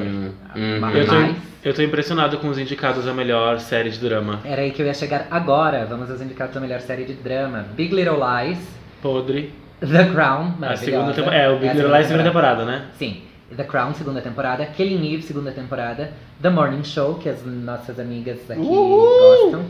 Hum, 0.56 0.84
a 0.84 0.88
hum. 0.88 0.92
Eu 0.96 1.06
tô, 1.06 1.14
mais. 1.14 1.38
eu 1.64 1.74
tô 1.74 1.82
impressionado 1.82 2.38
com 2.40 2.50
os 2.50 2.58
indicados 2.58 3.08
a 3.08 3.14
melhor 3.14 3.60
série 3.60 3.90
de 3.90 4.00
drama. 4.00 4.40
Era 4.44 4.62
aí 4.62 4.72
que 4.72 4.82
eu 4.82 4.86
ia 4.86 4.94
chegar 4.94 5.28
agora. 5.30 5.86
Vamos 5.86 6.10
aos 6.10 6.22
indicados 6.22 6.54
da 6.54 6.60
melhor 6.60 6.82
série 6.82 7.06
de 7.06 7.14
drama. 7.14 7.66
Big 7.76 7.94
Little 7.94 8.18
Lies, 8.18 8.60
Podre. 9.02 9.54
The 9.80 10.06
Crown, 10.12 10.56
A 10.62 10.76
segunda 10.76 11.14
temporada. 11.14 11.42
É, 11.42 11.50
o 11.50 11.58
Big 11.58 11.70
a 11.70 11.74
Little 11.74 11.92
Lies 11.92 12.08
segunda 12.08 12.24
temporada, 12.24 12.66
né? 12.66 12.86
Sim. 12.98 13.22
The 13.56 13.64
Crown, 13.64 13.94
segunda 13.94 14.22
temporada. 14.22 14.66
Killing 14.66 15.14
Eve, 15.14 15.24
segunda 15.24 15.52
temporada. 15.52 16.12
The 16.42 16.50
Morning 16.50 16.84
Show, 16.84 17.16
que 17.16 17.30
as 17.30 17.46
nossas 17.46 18.00
amigas 18.00 18.40
aqui 18.50 18.60
Uhul! 18.60 19.52
gostam. 19.52 19.66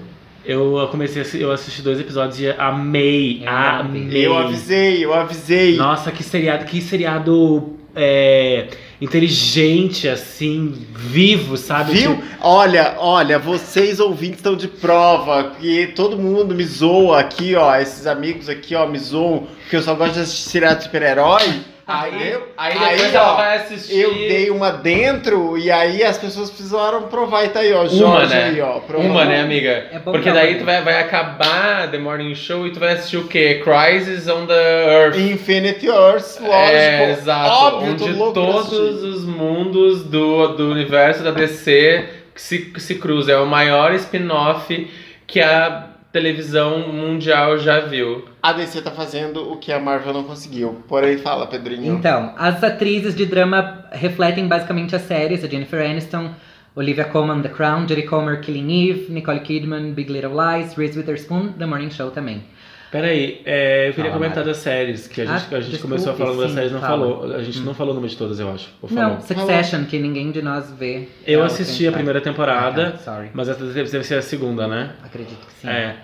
Eu 0.45 0.87
comecei 0.89 1.23
eu 1.41 1.51
assisti 1.51 1.81
dois 1.81 1.99
episódios 1.99 2.39
e 2.39 2.49
amei. 2.49 3.39
Eu 3.39 3.45
não 3.45 3.51
amei. 3.51 4.27
Eu 4.27 4.37
avisei, 4.37 5.05
eu 5.05 5.13
avisei. 5.13 5.75
Nossa, 5.75 6.11
que 6.11 6.23
seriado, 6.23 6.65
que 6.65 6.81
seriado 6.81 7.77
é, 7.95 8.67
inteligente, 9.01 10.07
assim, 10.07 10.73
vivo, 10.95 11.57
sabe? 11.57 11.93
Viu? 11.93 12.21
Olha, 12.41 12.95
olha, 12.97 13.37
vocês 13.37 13.99
ouvintes 13.99 14.39
estão 14.39 14.55
de 14.55 14.67
prova 14.67 15.55
que 15.59 15.87
todo 15.87 16.17
mundo 16.17 16.55
me 16.55 16.63
zoa 16.63 17.19
aqui, 17.19 17.55
ó. 17.55 17.75
Esses 17.75 18.07
amigos 18.07 18.49
aqui, 18.49 18.75
ó, 18.75 18.87
me 18.87 18.97
zoam 18.97 19.47
porque 19.61 19.75
eu 19.75 19.81
só 19.81 19.93
gosto 19.93 20.13
de 20.13 20.21
assistir 20.21 20.49
seriado 20.49 20.83
super-herói. 20.83 21.61
Aí, 21.89 22.31
eu, 22.31 22.47
Aí 22.55 22.73
depois 22.73 23.01
aí, 23.01 23.15
ela 23.15 23.33
ó, 23.33 23.35
vai 23.35 23.57
assistir. 23.57 23.99
eu 23.99 24.13
dei 24.13 24.49
uma 24.49 24.71
dentro 24.71 25.57
e 25.57 25.71
aí 25.71 26.03
as 26.03 26.17
pessoas 26.17 26.49
precisaram 26.49 27.03
provar. 27.03 27.45
E 27.45 27.49
tá 27.49 27.61
aí, 27.61 27.73
ó, 27.73 27.87
Jorge 27.87 28.03
Uma, 28.03 28.25
né? 28.27 28.43
aí, 28.43 28.61
ó. 28.61 28.79
Uma, 28.97 29.25
né, 29.25 29.41
amiga? 29.41 29.87
É 29.91 29.99
bom 29.99 30.11
Porque 30.11 30.31
daí 30.31 30.55
tu 30.55 30.65
vai, 30.65 30.81
vai 30.83 30.99
acabar 31.01 31.89
The 31.89 31.97
Morning 31.97 32.35
Show 32.35 32.67
e 32.67 32.71
tu 32.71 32.79
vai 32.79 32.93
assistir 32.93 33.17
o 33.17 33.27
quê? 33.27 33.63
Crisis 33.63 34.27
on 34.27 34.45
the 34.45 35.03
Earth. 35.03 35.17
Infinity 35.17 35.87
Earth, 35.87 36.39
lógico. 36.39 36.51
É, 36.51 37.11
exato. 37.11 37.49
Óbvio, 37.49 37.91
onde 37.93 38.33
todos 38.33 39.03
os 39.03 39.25
mundos 39.25 40.03
do, 40.03 40.49
do 40.49 40.71
universo 40.71 41.23
da 41.23 41.31
DC 41.31 42.05
que 42.35 42.41
se, 42.41 42.57
que 42.59 42.81
se 42.81 42.95
cruzam. 42.95 43.35
É 43.35 43.39
o 43.39 43.45
maior 43.45 43.93
spin-off 43.95 44.89
que 45.27 45.41
a 45.41 45.88
televisão 46.11 46.91
mundial 46.91 47.57
já 47.57 47.79
viu. 47.81 48.25
A 48.41 48.53
DC 48.53 48.81
tá 48.81 48.91
fazendo 48.91 49.51
o 49.51 49.57
que 49.57 49.71
a 49.71 49.79
Marvel 49.79 50.13
não 50.13 50.23
conseguiu. 50.23 50.83
Porém, 50.87 51.17
fala, 51.17 51.47
Pedrinho. 51.47 51.93
Então, 51.93 52.33
as 52.37 52.63
atrizes 52.63 53.15
de 53.15 53.25
drama 53.25 53.85
refletem 53.91 54.47
basicamente 54.47 54.95
as 54.95 55.03
séries: 55.03 55.43
a 55.43 55.47
Jennifer 55.47 55.79
Aniston, 55.79 56.31
Olivia 56.75 57.05
Colman, 57.05 57.41
The 57.41 57.49
Crown, 57.49 57.87
Jodie 57.87 58.03
Comer, 58.03 58.41
Killing 58.41 58.89
Eve, 58.89 59.11
Nicole 59.11 59.41
Kidman, 59.41 59.93
Big 59.93 60.11
Little 60.11 60.33
Lies, 60.33 60.75
Reese 60.75 60.97
Witherspoon, 60.97 61.53
The 61.57 61.65
Morning 61.65 61.89
Show 61.89 62.11
também. 62.11 62.43
Peraí, 62.91 63.41
é, 63.45 63.89
eu 63.89 63.93
queria 63.93 64.09
Fala, 64.09 64.13
comentar 64.13 64.37
Mari. 64.37 64.47
das 64.49 64.57
séries, 64.57 65.07
que 65.07 65.21
a 65.21 65.25
gente, 65.25 65.31
Ah, 65.53 65.57
a 65.57 65.61
gente 65.61 65.71
desculpe, 65.71 65.81
começou 65.95 66.15
falando 66.15 66.39
das 66.39 66.49
sim, 66.49 66.55
séries 66.55 66.71
não 66.71 66.79
fala. 66.81 66.97
falou. 67.19 67.35
A 67.35 67.43
gente 67.43 67.59
Hum. 67.59 67.63
não 67.63 67.73
falou 67.75 67.91
o 67.93 67.95
nome 67.95 68.07
de 68.09 68.17
todas, 68.17 68.39
eu 68.39 68.51
acho. 68.51 68.69
Ou 68.81 68.89
falou? 68.89 69.03
Não, 69.15 69.21
Succession, 69.21 69.85
que 69.85 69.99
ninguém 69.99 70.31
de 70.31 70.41
nós 70.41 70.71
vê. 70.71 71.07
Eu 71.27 71.43
assisti 71.43 71.87
a 71.87 71.91
primeira 71.91 72.19
temporada, 72.19 72.87
Ah, 72.87 72.91
tá, 72.91 72.97
sorry. 72.97 73.29
mas 73.33 73.47
essa 73.47 73.63
deve 73.63 73.91
deve 73.91 74.03
ser 74.03 74.15
a 74.15 74.21
segunda, 74.23 74.67
né? 74.67 74.91
Acredito 75.03 75.37
que 75.45 75.53
sim. 75.61 75.67
É. 75.69 75.97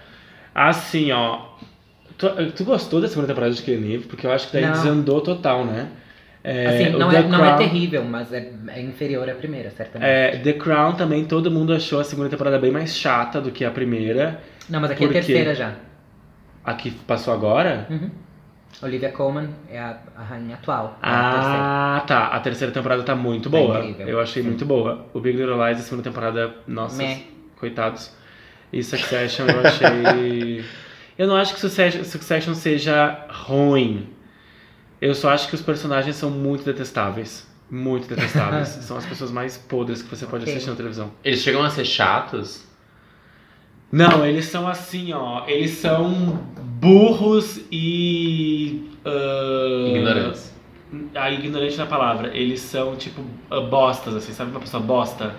Assim, 0.54 1.12
ó. 1.12 1.40
Tu, 2.18 2.30
tu 2.56 2.64
gostou 2.64 3.02
da 3.02 3.08
segunda 3.08 3.28
temporada 3.28 3.52
de 3.54 3.62
Killing 3.62 3.94
Eve? 3.96 4.06
Porque 4.06 4.26
eu 4.28 4.32
acho 4.32 4.48
que 4.48 4.54
daí 4.54 4.66
Não. 4.66 4.72
desandou 4.72 5.22
total, 5.22 5.66
né? 5.66 5.88
É, 6.44 6.68
assim, 6.68 6.96
o 6.96 7.00
não 7.00 7.10
The 7.10 7.18
é, 7.18 7.24
não 7.24 7.40
é 7.44 7.48
Crown- 7.48 7.58
terrível, 7.58 8.04
mas 8.06 8.32
é, 8.32 8.52
é 8.68 8.80
inferior 8.80 9.28
à 9.28 9.34
primeira, 9.34 9.72
certamente. 9.72 10.08
É, 10.08 10.38
The 10.38 10.54
Crown 10.54 10.94
também, 10.94 11.26
todo 11.26 11.50
mundo 11.50 11.74
achou 11.74 12.00
a 12.00 12.04
segunda 12.04 12.30
temporada 12.30 12.60
bem 12.60 12.70
mais 12.72 12.96
chata 12.96 13.42
do 13.42 13.50
que 13.52 13.66
a 13.66 13.72
primeira. 13.72 14.40
Não, 14.70 14.80
mas 14.80 14.92
aqui 14.92 15.04
é 15.04 15.08
a 15.08 15.10
por 15.10 15.14
quê? 15.14 15.20
terceira 15.26 15.56
já. 15.56 15.74
A 16.66 16.74
que 16.74 16.92
passou 16.92 17.34
agora? 17.34 17.88
Uhum. 17.90 18.10
Olivia 18.82 19.12
Colman 19.12 19.50
é 19.70 19.80
a, 19.80 19.98
a 20.18 20.24
rainha 20.24 20.56
atual. 20.56 21.00
é 21.02 21.08
a 21.08 21.32
terceira. 21.32 21.60
Ah, 21.62 22.04
tá. 22.06 22.28
A 22.28 22.40
terceira 22.42 22.74
temporada 22.74 23.04
tá 23.04 23.16
muito 23.16 23.50
Tá 23.50 23.58
boa. 23.58 23.80
incrível. 23.86 24.08
Eu 24.08 24.20
achei 24.20 24.42
Sim. 24.44 24.50
muito 24.50 24.66
boa. 24.66 25.06
O 25.14 25.20
Big 25.20 25.38
Little 25.38 25.64
Lies, 25.66 25.80
a 25.80 25.84
segunda 25.84 26.04
temporada, 26.04 26.56
nossa, 26.68 26.98
Meh. 26.98 27.22
coitados. 27.58 28.12
E 28.74 28.84
Succession 28.84 29.46
eu 29.48 29.60
achei. 29.66 30.66
eu 31.18 31.28
não 31.28 31.36
acho 31.38 31.54
que 31.54 31.60
Succession, 31.62 32.04
Succession 32.04 32.54
seja 32.54 33.26
ruim. 33.30 34.10
Eu 35.00 35.14
só 35.16 35.30
acho 35.30 35.48
que 35.48 35.56
os 35.56 35.62
personagens 35.62 36.16
são 36.18 36.30
muito 36.30 36.66
detestáveis. 36.66 37.48
Muito 37.70 38.08
detestáveis. 38.10 38.68
são 38.84 38.98
as 38.98 39.06
pessoas 39.06 39.32
mais 39.32 39.58
podres 39.58 40.02
que 40.02 40.10
você 40.14 40.26
pode 40.26 40.44
Ok. 40.44 40.54
assistir 40.54 40.70
na 40.72 40.76
televisão. 40.76 41.12
Eles 41.24 41.40
chegam 41.42 41.64
a 41.64 41.70
ser 41.70 41.86
chatos? 41.86 42.65
Não, 43.96 44.26
eles 44.26 44.46
são 44.46 44.68
assim, 44.68 45.14
ó. 45.14 45.44
Eles 45.48 45.72
são 45.72 46.38
burros 46.82 47.62
e. 47.72 48.90
ah, 49.06 49.88
Ignorantes. 49.90 50.54
A 51.16 51.32
ignorante 51.32 51.78
na 51.78 51.86
palavra. 51.86 52.36
Eles 52.36 52.60
são, 52.60 52.98
tipo, 52.98 53.22
ah, 53.50 53.62
bostas, 53.62 54.14
assim. 54.16 54.34
Sabe 54.34 54.52
uma 54.52 54.60
pessoa 54.60 54.84
bosta? 54.84 55.34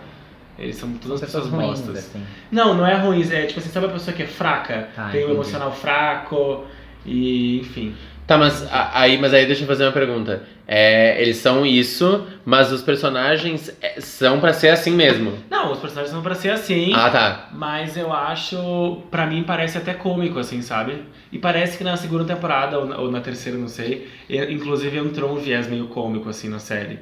Eles 0.59 0.77
são 0.77 0.91
todas 0.95 1.21
pessoas 1.21 1.45
pessoas 1.45 1.63
ruins, 1.63 1.81
bostas. 1.81 1.99
assim. 1.99 2.23
Não, 2.51 2.73
não 2.73 2.87
é 2.87 2.95
ruim. 2.97 3.21
É 3.31 3.45
tipo 3.45 3.61
assim, 3.61 3.69
sabe 3.69 3.87
a 3.87 3.91
pessoa 3.91 4.17
que 4.17 4.23
é 4.23 4.27
fraca? 4.27 4.89
Ah, 4.97 5.11
tem 5.13 5.27
um 5.27 5.33
emocional 5.33 5.71
fraco 5.71 6.65
e, 7.05 7.59
enfim. 7.61 7.95
Tá, 8.27 8.37
mas 8.37 8.67
a- 8.73 8.91
aí, 9.01 9.19
mas 9.19 9.33
aí 9.33 9.47
deixa 9.47 9.63
eu 9.63 9.67
fazer 9.69 9.85
uma 9.85 9.93
pergunta. 9.93 10.43
É, 10.67 11.23
eles 11.23 11.37
são 11.37 11.65
isso, 11.65 12.27
mas 12.45 12.73
os 12.73 12.83
personagens 12.83 13.71
é, 13.81 14.01
são 14.01 14.41
pra 14.41 14.53
ser 14.53 14.71
assim 14.71 14.91
mesmo. 14.91 15.33
Não, 15.49 15.71
os 15.71 15.79
personagens 15.79 16.11
são 16.13 16.23
pra 16.23 16.35
ser 16.35 16.51
assim. 16.51 16.93
Ah, 16.93 17.09
tá. 17.09 17.49
Mas 17.53 17.97
eu 17.97 18.13
acho, 18.13 19.03
pra 19.13 19.27
mim 19.27 19.45
parece 19.45 19.79
até 19.79 19.95
cômico, 19.95 20.41
assim, 20.41 20.61
sabe? 20.61 21.05
E 21.31 21.39
parece 21.39 21.79
que 21.79 21.85
na 21.85 21.97
segunda 21.97 22.25
temporada, 22.25 22.79
ou 22.81 22.87
na, 22.87 22.99
ou 22.99 23.13
na 23.13 23.21
terceira, 23.21 23.57
não 23.57 23.69
sei, 23.69 24.09
e- 24.29 24.53
inclusive 24.53 24.99
entrou 24.99 25.33
um 25.33 25.37
viés 25.37 25.69
meio 25.69 25.87
cômico, 25.87 26.29
assim, 26.29 26.49
na 26.49 26.59
série. 26.59 26.99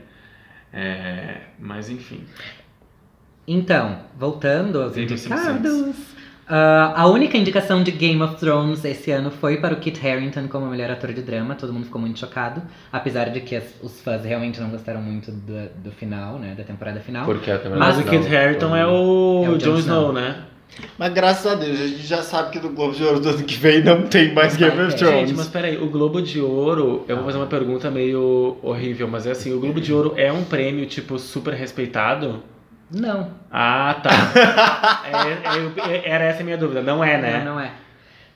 É, 0.73 1.37
mas 1.59 1.89
enfim. 1.89 2.21
Então, 3.47 4.01
voltando 4.19 4.81
aos 4.83 4.97
indicados. 4.97 6.14
Ah, 6.49 6.93
a 6.97 7.07
única 7.07 7.37
indicação 7.39 7.83
de 7.83 7.91
Game 7.91 8.21
of 8.23 8.37
Thrones 8.37 8.85
esse 8.85 9.11
ano 9.11 9.31
foi 9.31 9.57
para 9.59 9.73
o 9.75 9.77
Kit 9.79 10.07
Harington 10.07 10.47
como 10.49 10.67
melhor 10.67 10.91
ator 10.91 11.13
de 11.13 11.23
drama. 11.23 11.55
Todo 11.55 11.73
mundo 11.73 11.85
ficou 11.87 12.01
muito 12.01 12.19
chocado. 12.19 12.63
Apesar 12.93 13.31
de 13.31 13.41
que 13.41 13.57
as- 13.57 13.75
os 13.83 14.01
fãs 14.01 14.25
realmente 14.25 14.61
não 14.61 14.69
gostaram 14.71 15.01
muito 15.01 15.31
do, 15.31 15.69
do 15.83 15.91
final, 15.93 16.39
né? 16.39 16.55
Da 16.57 16.65
temporada 16.65 17.01
final. 17.01 17.25
Porque 17.25 17.51
a 17.51 17.59
temporada 17.59 17.79
Mas 17.87 17.99
o 17.99 18.05
Kit 18.05 18.35
Harington 18.37 18.69
foi- 18.71 18.79
é 18.79 18.87
o, 18.87 19.43
É 19.47 19.49
o 19.51 19.59
Jon 19.59 19.79
Snow, 19.79 20.13
né? 20.13 20.37
Mas 20.99 21.13
graças 21.13 21.47
a 21.47 21.55
Deus, 21.55 21.81
a 21.81 21.87
gente 21.87 22.05
já 22.05 22.21
sabe 22.21 22.51
que 22.51 22.59
do 22.59 22.69
Globo 22.71 22.93
de 22.95 23.05
Ouro 23.05 23.21
do 23.21 23.29
ano 23.29 23.45
que 23.45 23.55
vem 23.55 23.81
não 23.85 24.03
tem 24.09 24.35
mais 24.35 24.57
Game 24.57 24.73
of 24.81 24.91
ter. 24.91 24.97
Thrones. 24.99 25.29
Gente, 25.29 25.37
mas 25.37 25.47
peraí, 25.49 25.77
o 25.77 25.89
Globo 25.89 26.21
de 26.21 26.41
Ouro, 26.41 27.05
eu 27.07 27.15
vou 27.17 27.25
fazer 27.27 27.39
uma 27.39 27.47
pergunta 27.47 27.91
meio 27.93 28.57
horrível, 28.61 29.07
mas 29.07 29.25
é 29.25 29.31
assim, 29.31 29.53
o 29.53 29.61
Globo 29.61 29.81
de 29.81 29.93
Ouro 29.93 30.15
é 30.17 30.33
um 30.33 30.43
prêmio, 30.43 30.85
tipo, 30.87 31.17
super 31.17 31.55
respeitado? 31.55 32.43
Não, 32.95 33.31
Ah, 33.51 34.01
tá. 34.03 34.11
É, 35.05 35.59
eu- 35.59 35.73
é- 35.91 36.09
era 36.09 36.25
essa 36.25 36.41
a 36.41 36.45
minha 36.45 36.57
dúvida, 36.59 36.83
não 36.83 37.03
é, 37.05 37.21
né? 37.21 37.39
não, 37.45 37.55
não 37.55 37.61
é. 37.61 37.71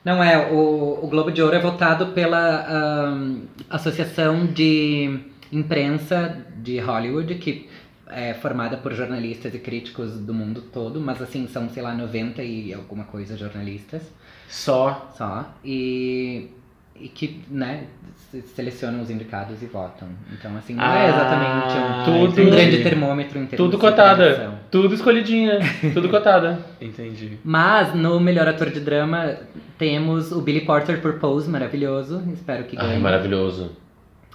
Não 0.05 0.23
é. 0.23 0.47
O, 0.51 0.99
o 1.03 1.07
Globo 1.07 1.31
de 1.31 1.41
Ouro 1.41 1.55
é 1.55 1.59
votado 1.59 2.07
pela 2.07 2.65
ahn, 2.67 3.41
Associação 3.69 4.45
de 4.45 5.19
Imprensa 5.51 6.37
de 6.57 6.79
Hollywood, 6.79 7.35
que 7.35 7.69
é 8.07 8.33
formada 8.33 8.77
por 8.77 8.93
jornalistas 8.93 9.53
e 9.53 9.59
críticos 9.59 10.13
do 10.19 10.33
mundo 10.33 10.61
todo, 10.61 10.99
mas 10.99 11.21
assim, 11.21 11.47
são, 11.47 11.69
sei 11.69 11.83
lá, 11.83 11.93
90 11.93 12.41
e 12.41 12.73
alguma 12.73 13.03
coisa 13.03 13.37
jornalistas 13.37 14.01
Só. 14.47 15.11
só. 15.15 15.53
E, 15.63 16.49
e 16.99 17.07
que, 17.09 17.41
né, 17.49 17.83
se- 18.31 18.41
selecionam 18.41 19.01
os 19.01 19.09
indicados 19.09 19.61
e 19.61 19.65
votam. 19.65 20.07
Então, 20.31 20.55
assim, 20.57 20.73
não 20.75 20.83
é 20.83 20.87
Ah, 20.87 21.09
exatamente 21.09 21.77
um, 21.77 22.27
tudo- 22.27 22.41
um 22.41 22.49
grande 22.49 22.83
termômetro 22.83 23.39
em 23.39 23.45
termos 23.45 23.57
Tudo 23.71 23.77
cotada. 23.79 24.59
Tudo 24.69 24.93
escolhidinha. 24.93 25.59
Tudo 25.93 26.09
cotada. 26.09 26.59
Entendi. 26.81 27.37
Mas 27.43 27.93
no 27.95 28.19
melhor 28.19 28.47
ator 28.47 28.69
de 28.69 28.79
drama 28.79 29.35
temos 29.77 30.31
o 30.31 30.41
Billy 30.41 30.61
Porter 30.61 31.01
por 31.01 31.13
Pose, 31.19 31.49
maravilhoso. 31.49 32.23
Espero 32.33 32.63
que 32.65 32.75
ganhe. 32.75 32.93
Ai, 32.93 32.99
maravilhoso. 32.99 33.71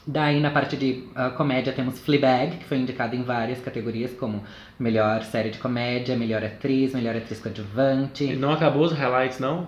Daí 0.07 0.39
na 0.39 0.51
parte 0.51 0.77
de 0.77 1.05
ah, 1.15 1.31
comédia 1.31 1.73
temos 1.73 1.99
Fleabag, 1.99 2.59
que 2.59 2.65
foi 2.65 2.77
indicado 2.77 3.17
em 3.17 3.23
várias 3.23 3.59
categorias, 3.61 4.12
como 4.12 4.43
melhor 4.79 5.23
série 5.23 5.49
de 5.51 5.57
comédia, 5.59 6.15
melhor 6.15 6.45
atriz, 6.45 6.93
melhor 6.93 7.17
atriz 7.17 7.39
E 7.39 7.43
coadjuvante. 7.43 8.37
não 8.37 8.53
acabou 8.53 8.83
os 8.85 8.93
highlights, 8.93 9.39
não? 9.41 9.67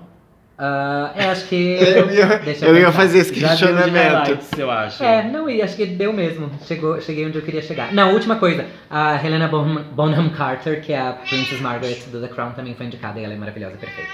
Ah, 0.58 1.12
eu 1.16 1.30
acho 1.30 1.46
que. 1.48 1.54
Eu 1.78 2.10
ia, 2.10 2.38
Deixa 2.38 2.64
eu 2.64 2.76
ia 2.78 2.90
fazer 2.90 3.18
esse 3.18 3.32
questionamento. 3.32 4.38
eu 4.56 4.70
acho. 4.70 5.04
É, 5.04 5.22
não, 5.22 5.50
e 5.50 5.60
acho 5.60 5.76
que 5.76 5.84
deu 5.84 6.12
mesmo. 6.14 6.50
Chegou, 6.66 6.98
cheguei 7.00 7.26
onde 7.26 7.36
eu 7.36 7.42
queria 7.42 7.60
chegar. 7.60 7.92
Não, 7.92 8.14
última 8.14 8.36
coisa. 8.36 8.64
A 8.88 9.22
Helena 9.22 9.48
Bonham, 9.48 9.82
Bonham 9.92 10.30
Carter, 10.30 10.80
que 10.82 10.94
é 10.94 10.98
a 10.98 11.12
Princess 11.12 11.60
Margaret 11.60 11.98
do 12.10 12.20
The 12.22 12.28
Crown, 12.28 12.52
também 12.52 12.74
foi 12.74 12.86
indicada 12.86 13.20
e 13.20 13.24
ela 13.24 13.34
é 13.34 13.36
maravilhosa, 13.36 13.76
perfeita. 13.76 14.10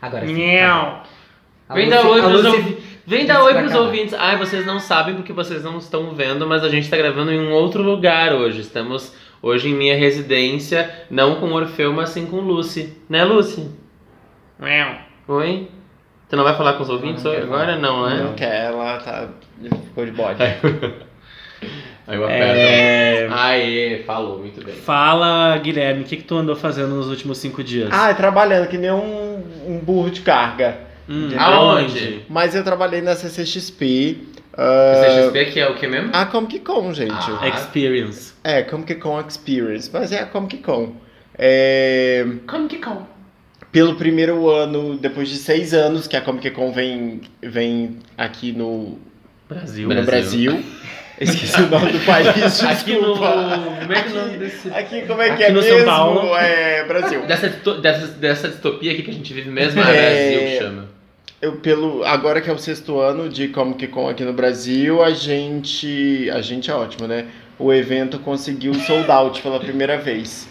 Agora 0.00 0.26
sim. 0.26 0.32
A 1.68 1.74
Vem 1.74 1.88
dar 1.90 2.06
oi 2.06 2.22
pros, 2.22 2.44
ouvi- 2.46 2.78
Vem 3.06 3.26
dar 3.26 3.42
oi 3.44 3.54
pros 3.54 3.74
ouvintes. 3.74 4.14
Ai, 4.14 4.36
vocês 4.38 4.64
não 4.64 4.80
sabem 4.80 5.14
porque 5.14 5.32
vocês 5.32 5.62
não 5.62 5.76
estão 5.78 6.14
vendo, 6.14 6.46
mas 6.46 6.64
a 6.64 6.68
gente 6.70 6.88
tá 6.88 6.96
gravando 6.96 7.30
em 7.32 7.38
um 7.40 7.52
outro 7.52 7.82
lugar 7.82 8.32
hoje. 8.32 8.60
Estamos 8.62 9.14
hoje 9.42 9.68
em 9.68 9.74
minha 9.74 9.96
residência, 9.96 10.90
não 11.10 11.34
com 11.36 11.52
Orfeu, 11.52 11.92
mas 11.92 12.08
sim 12.10 12.24
com 12.26 12.40
Lucy. 12.40 12.96
Né, 13.10 13.24
Lucy? 13.24 13.68
Oi? 15.28 15.68
Tu 16.32 16.36
não 16.36 16.44
vai 16.44 16.56
falar 16.56 16.72
com 16.72 16.82
os 16.82 16.88
ouvintes 16.88 17.22
Não, 17.22 17.30
não 17.30 17.42
agora? 17.42 17.76
Não, 17.76 18.08
né? 18.08 18.22
Não 18.22 18.32
quer, 18.32 18.64
ela 18.68 18.96
tá. 18.96 19.28
ficou 19.84 20.06
de 20.06 20.12
bode. 20.12 20.42
Aí 20.42 20.56
eu 22.16 22.24
aperto. 22.24 22.58
É... 22.58 23.28
Aê, 23.30 24.02
falou, 24.06 24.38
muito 24.38 24.64
bem. 24.64 24.74
Fala, 24.74 25.58
Guilherme, 25.58 26.00
o 26.00 26.04
que, 26.06 26.16
que 26.16 26.24
tu 26.24 26.38
andou 26.38 26.56
fazendo 26.56 26.94
nos 26.94 27.08
últimos 27.08 27.36
cinco 27.36 27.62
dias? 27.62 27.90
Ah, 27.92 28.14
trabalhando 28.14 28.66
que 28.66 28.78
nem 28.78 28.90
um, 28.90 29.44
um 29.66 29.78
burro 29.78 30.10
de 30.10 30.22
carga. 30.22 30.78
Hum, 31.06 31.28
Aonde? 31.38 32.24
Mas 32.30 32.54
eu 32.54 32.64
trabalhei 32.64 33.02
na 33.02 33.14
CCXP. 33.14 34.26
ah, 34.56 35.26
CXP 35.26 35.52
que 35.52 35.60
é 35.60 35.68
o 35.68 35.74
que 35.74 35.86
mesmo? 35.86 36.12
a 36.14 36.24
Comic 36.24 36.60
Con, 36.60 36.94
gente. 36.94 37.12
Ah. 37.12 37.46
Experience. 37.46 38.32
É, 38.42 38.62
Comic 38.62 38.94
Con 38.94 39.20
Experience. 39.20 39.90
Mas 39.92 40.12
é 40.12 40.20
a 40.20 40.26
Comic 40.26 40.56
Con. 40.62 40.94
É, 41.38 42.24
Como 42.46 42.68
que 42.68 42.78
com? 42.78 43.11
Pelo 43.72 43.96
primeiro 43.96 44.48
ano, 44.50 44.96
depois 44.98 45.28
de 45.30 45.36
seis 45.36 45.72
anos 45.72 46.06
que 46.06 46.16
a 46.16 46.20
Comic 46.20 46.50
Con 46.50 46.70
vem, 46.70 47.22
vem 47.42 47.96
aqui 48.16 48.52
no, 48.52 48.98
Brasil. 49.48 49.88
no 49.88 50.02
Brasil. 50.04 50.52
Brasil. 50.52 50.64
Esqueci 51.20 51.62
o 51.62 51.68
nome 51.68 51.92
do 51.92 52.00
país, 52.00 52.34
desculpa. 52.34 52.72
Aqui 52.72 52.94
no. 52.94 53.16
Como 53.16 53.92
é 53.92 54.02
que 54.02 54.08
é 54.08 54.12
o 54.12 54.14
nome 54.14 54.38
desse. 54.38 54.68
Aqui, 54.68 55.02
como 55.02 55.22
é 55.22 55.26
que 55.28 55.32
Aqui 55.34 55.42
é 55.44 55.50
no 55.52 55.62
São 55.62 55.70
mesmo? 55.72 55.86
Paulo. 55.86 56.36
É, 56.36 56.84
Brasil. 56.84 57.22
Dessa, 57.26 57.48
dessa, 57.48 58.06
dessa 58.08 58.48
distopia 58.48 58.92
aqui 58.92 59.02
que 59.02 59.10
a 59.10 59.14
gente 59.14 59.32
vive 59.32 59.50
mesmo, 59.50 59.80
a 59.80 59.88
É. 59.90 60.30
Brasil 60.32 60.58
chama. 60.58 60.88
Eu, 61.40 61.56
pelo, 61.56 62.04
agora 62.04 62.40
que 62.40 62.48
é 62.48 62.52
o 62.52 62.58
sexto 62.58 63.00
ano 63.00 63.28
de 63.28 63.48
Comic 63.48 63.88
Con 63.88 64.08
aqui 64.08 64.24
no 64.24 64.32
Brasil, 64.32 65.02
a 65.02 65.10
gente. 65.12 66.28
A 66.30 66.40
gente 66.40 66.70
é 66.70 66.74
ótimo, 66.74 67.06
né? 67.06 67.26
O 67.58 67.72
evento 67.72 68.18
conseguiu 68.18 68.74
sold 68.74 69.10
out 69.10 69.40
pela 69.42 69.60
primeira 69.60 69.98
vez. 69.98 70.48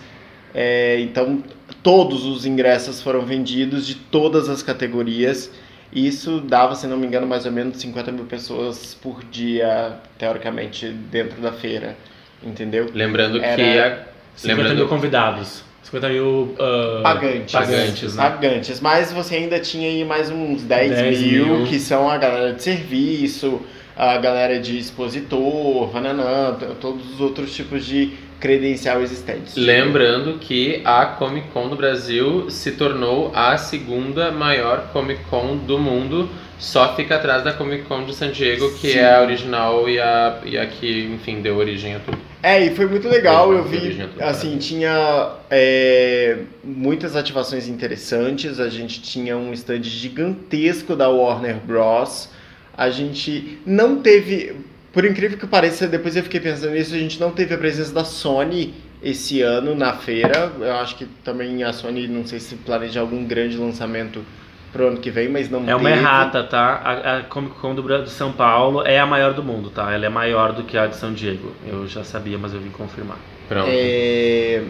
É, 0.54 1.00
então, 1.00 1.44
todos 1.84 2.26
os 2.26 2.46
ingressos 2.46 3.02
foram 3.02 3.22
vendidos 3.22 3.86
de 3.88 3.96
todas 3.96 4.50
as 4.50 4.62
categorias. 4.64 5.52
Isso 5.94 6.40
dava, 6.40 6.74
se 6.76 6.88
não 6.88 6.98
me 6.98 7.06
engano, 7.06 7.28
mais 7.28 7.46
ou 7.46 7.52
menos 7.52 7.78
50 7.78 8.12
mil 8.12 8.26
pessoas 8.26 8.94
por 8.96 9.24
dia, 9.26 9.94
teoricamente, 10.18 10.88
dentro 10.88 11.42
da 11.42 11.52
feira. 11.52 11.98
Entendeu? 12.42 12.90
Lembrando 12.94 13.40
que 13.40 13.46
Era- 13.46 14.08
a. 14.08 14.12
50 14.38 14.56
mil 14.56 14.70
Lembrando, 14.70 14.90
convidados. 14.90 15.64
50 15.84 16.10
mil 16.10 16.26
uh, 16.58 17.04
pagantes. 17.04 17.52
pagantes, 17.52 18.16
né? 18.16 18.24
Pagantes. 18.24 18.80
Mas 18.80 19.12
você 19.12 19.36
ainda 19.36 19.60
tinha 19.60 19.90
aí 19.90 20.06
mais 20.06 20.30
uns 20.32 20.62
10, 20.64 20.92
10 20.92 21.20
mil, 21.22 21.46
mil. 21.58 21.68
que 21.68 21.78
são 21.80 22.10
a 22.10 22.18
galera 22.18 22.54
de 22.54 22.64
serviço, 22.64 23.60
a 23.98 24.18
galera 24.18 24.60
de 24.60 24.78
expositor, 24.78 25.88
vananã, 25.90 26.54
t- 26.58 26.66
todos 26.80 27.14
os 27.16 27.20
outros 27.20 27.54
tipos 27.54 27.86
de 27.86 28.14
credencial 28.42 29.02
existentes. 29.02 29.56
Lembrando 29.56 30.40
que 30.40 30.82
a 30.84 31.06
Comic 31.06 31.50
Con 31.50 31.70
do 31.70 31.76
Brasil 31.76 32.50
se 32.50 32.72
tornou 32.72 33.32
a 33.34 33.56
segunda 33.56 34.32
maior 34.32 34.90
Comic 34.92 35.24
Con 35.30 35.58
do 35.58 35.78
mundo, 35.78 36.28
só 36.58 36.96
fica 36.96 37.16
atrás 37.16 37.44
da 37.44 37.54
Comic 37.54 37.84
Con 37.86 38.04
de 38.04 38.16
San 38.16 38.32
Diego, 38.32 38.74
que 38.74 38.92
Sim. 38.92 38.98
é 38.98 39.16
a 39.16 39.22
original 39.22 39.88
e 39.88 40.00
a, 40.00 40.42
e 40.44 40.58
a 40.58 40.66
que, 40.66 41.06
enfim, 41.14 41.42
deu 41.42 41.56
origem 41.58 41.96
a 41.96 42.00
tudo. 42.00 42.18
É, 42.44 42.60
e 42.66 42.76
foi 42.76 42.88
muito 42.88 43.08
legal, 43.08 43.54
eu 43.54 43.64
vi, 43.64 44.02
assim, 44.20 44.58
tinha 44.58 45.34
é, 45.50 46.40
muitas 46.64 47.16
ativações 47.16 47.68
interessantes, 47.68 48.60
a 48.60 48.68
gente 48.68 49.00
tinha 49.00 49.38
um 49.38 49.54
stand 49.54 49.84
gigantesco 49.84 50.96
da 50.96 51.08
Warner 51.08 51.58
Bros. 51.58 52.30
A 52.76 52.90
gente 52.90 53.60
não 53.64 54.02
teve, 54.02 54.56
por 54.94 55.06
incrível 55.06 55.38
que 55.38 55.48
pareça, 55.48 55.88
depois 55.88 56.16
eu 56.16 56.24
fiquei 56.24 56.40
pensando 56.40 56.74
nisso, 56.74 56.94
a 56.94 56.98
gente 56.98 57.20
não 57.20 57.32
teve 57.32 57.54
a 57.54 57.58
presença 57.58 57.94
da 57.94 58.04
Sony 58.04 58.74
esse 59.02 59.42
ano 59.42 59.74
na 59.76 59.94
feira. 59.94 60.52
Eu 60.60 60.76
acho 60.76 60.96
que 60.98 61.06
também 61.24 61.64
a 61.64 61.74
Sony, 61.74 62.08
não 62.08 62.26
sei 62.26 62.40
se 62.40 62.56
planeja 62.58 63.00
algum 63.02 63.26
grande 63.26 63.58
lançamento 63.58 64.24
pro 64.72 64.88
ano 64.88 65.00
que 65.00 65.10
vem, 65.12 65.28
mas 65.30 65.50
não 65.50 65.68
É 65.68 65.76
uma 65.76 65.90
teve. 65.90 66.02
errata, 66.02 66.44
tá? 66.44 66.76
A, 66.84 67.18
a 67.18 67.24
Comic 67.24 67.56
Con 67.56 67.76
do, 67.76 68.04
de 68.04 68.10
São 68.10 68.32
Paulo 68.34 68.86
é 68.86 69.00
a 69.00 69.06
maior 69.06 69.34
do 69.34 69.44
mundo, 69.44 69.70
tá? 69.70 69.92
Ela 69.94 70.06
é 70.06 70.10
maior 70.10 70.54
do 70.54 70.64
que 70.64 70.78
a 70.78 70.88
de 70.88 70.96
São 70.96 71.14
Diego. 71.14 71.56
Eu 71.66 71.88
já 71.88 72.04
sabia, 72.04 72.38
mas 72.38 72.54
eu 72.54 72.60
vim 72.62 72.70
confirmar. 72.70 73.18
Pronto. 73.48 73.68
É, 73.70 74.64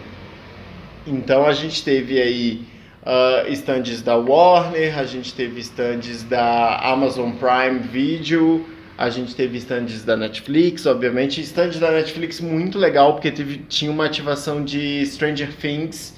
Então 1.06 1.46
a 1.46 1.54
gente 1.54 1.84
teve 1.84 2.22
aí 2.22 2.68
ah, 3.04 3.44
stands 3.50 4.02
da 4.02 4.16
Warner, 4.16 4.98
a 5.00 5.04
gente 5.06 5.34
teve 5.34 5.60
stands 5.62 6.24
da 6.24 6.80
Amazon 6.92 7.32
Prime 7.32 7.80
Video, 7.80 8.66
a 9.02 9.10
gente 9.10 9.34
teve 9.34 9.58
stands 9.58 10.04
da 10.04 10.16
Netflix, 10.16 10.86
obviamente. 10.86 11.42
Stand 11.42 11.72
da 11.80 11.90
Netflix 11.90 12.40
muito 12.40 12.78
legal, 12.78 13.14
porque 13.14 13.32
teve, 13.32 13.58
tinha 13.68 13.92
uma 13.92 14.06
ativação 14.06 14.64
de 14.64 15.04
Stranger 15.08 15.52
Things, 15.56 16.16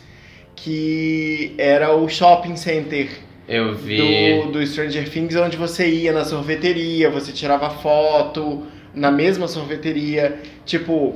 que 0.54 1.56
era 1.58 1.96
o 1.96 2.10
shopping 2.10 2.58
center 2.58 3.10
Eu 3.48 3.74
vi. 3.74 4.44
do, 4.44 4.52
do 4.52 4.68
Stranger 4.68 5.10
Things, 5.10 5.34
onde 5.38 5.56
você 5.56 5.88
ia 5.88 6.12
na 6.12 6.26
sorveteria, 6.26 7.10
você 7.10 7.32
tirava 7.32 7.70
foto 7.70 8.64
na 8.94 9.10
mesma 9.10 9.48
sorveteria. 9.48 10.42
Tipo, 10.66 11.16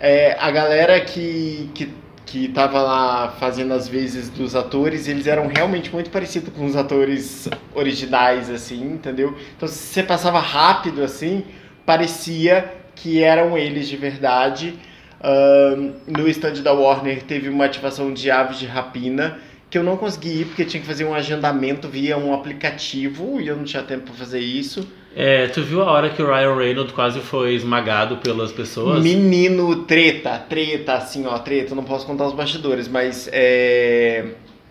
é, 0.00 0.36
a 0.40 0.50
galera 0.50 0.98
que, 0.98 1.70
que, 1.76 1.94
que 2.26 2.48
tava 2.48 2.80
lá 2.80 3.28
fazendo 3.38 3.74
as 3.74 3.86
vezes 3.86 4.28
dos 4.28 4.54
atores, 4.54 5.06
eles 5.08 5.26
eram 5.26 5.46
realmente 5.46 5.92
muito 5.92 6.10
parecidos 6.10 6.52
com 6.54 6.64
os 6.64 6.76
atores 6.76 7.48
originais, 7.74 8.50
assim, 8.50 8.82
entendeu? 8.82 9.36
Então, 9.56 9.68
se 9.68 9.74
você 9.74 10.02
passava 10.02 10.40
rápido, 10.40 11.02
assim, 11.02 11.44
parecia 11.84 12.72
que 12.94 13.22
eram 13.22 13.58
eles 13.58 13.88
de 13.88 13.96
verdade. 13.96 14.74
Ahn, 15.22 15.92
no 16.06 16.28
stand 16.28 16.62
da 16.62 16.72
Warner 16.72 17.22
teve 17.22 17.48
uma 17.48 17.64
ativação 17.64 18.12
de 18.12 18.30
aves 18.30 18.58
de 18.58 18.66
rapina 18.66 19.38
que 19.70 19.78
eu 19.78 19.82
não 19.82 19.96
consegui 19.96 20.42
ir 20.42 20.44
porque 20.44 20.64
tinha 20.64 20.80
que 20.80 20.86
fazer 20.86 21.04
um 21.04 21.14
agendamento 21.14 21.88
via 21.88 22.16
um 22.16 22.32
aplicativo 22.32 23.40
e 23.40 23.48
eu 23.48 23.56
não 23.56 23.64
tinha 23.64 23.82
tempo 23.82 24.04
para 24.04 24.14
fazer 24.14 24.38
isso. 24.38 24.86
É, 25.16 25.46
tu 25.46 25.62
viu 25.62 25.80
a 25.82 25.90
hora 25.92 26.10
que 26.10 26.20
o 26.20 26.26
Ryan 26.26 26.56
Reynolds 26.56 26.92
quase 26.92 27.20
foi 27.20 27.54
esmagado 27.54 28.16
pelas 28.16 28.50
pessoas? 28.50 29.02
Menino, 29.02 29.76
treta, 29.84 30.38
treta, 30.48 30.94
assim, 30.94 31.24
ó, 31.26 31.38
treta, 31.38 31.74
não 31.74 31.84
posso 31.84 32.04
contar 32.04 32.26
os 32.26 32.32
bastidores, 32.32 32.88
mas 32.88 33.28
é, 33.32 34.24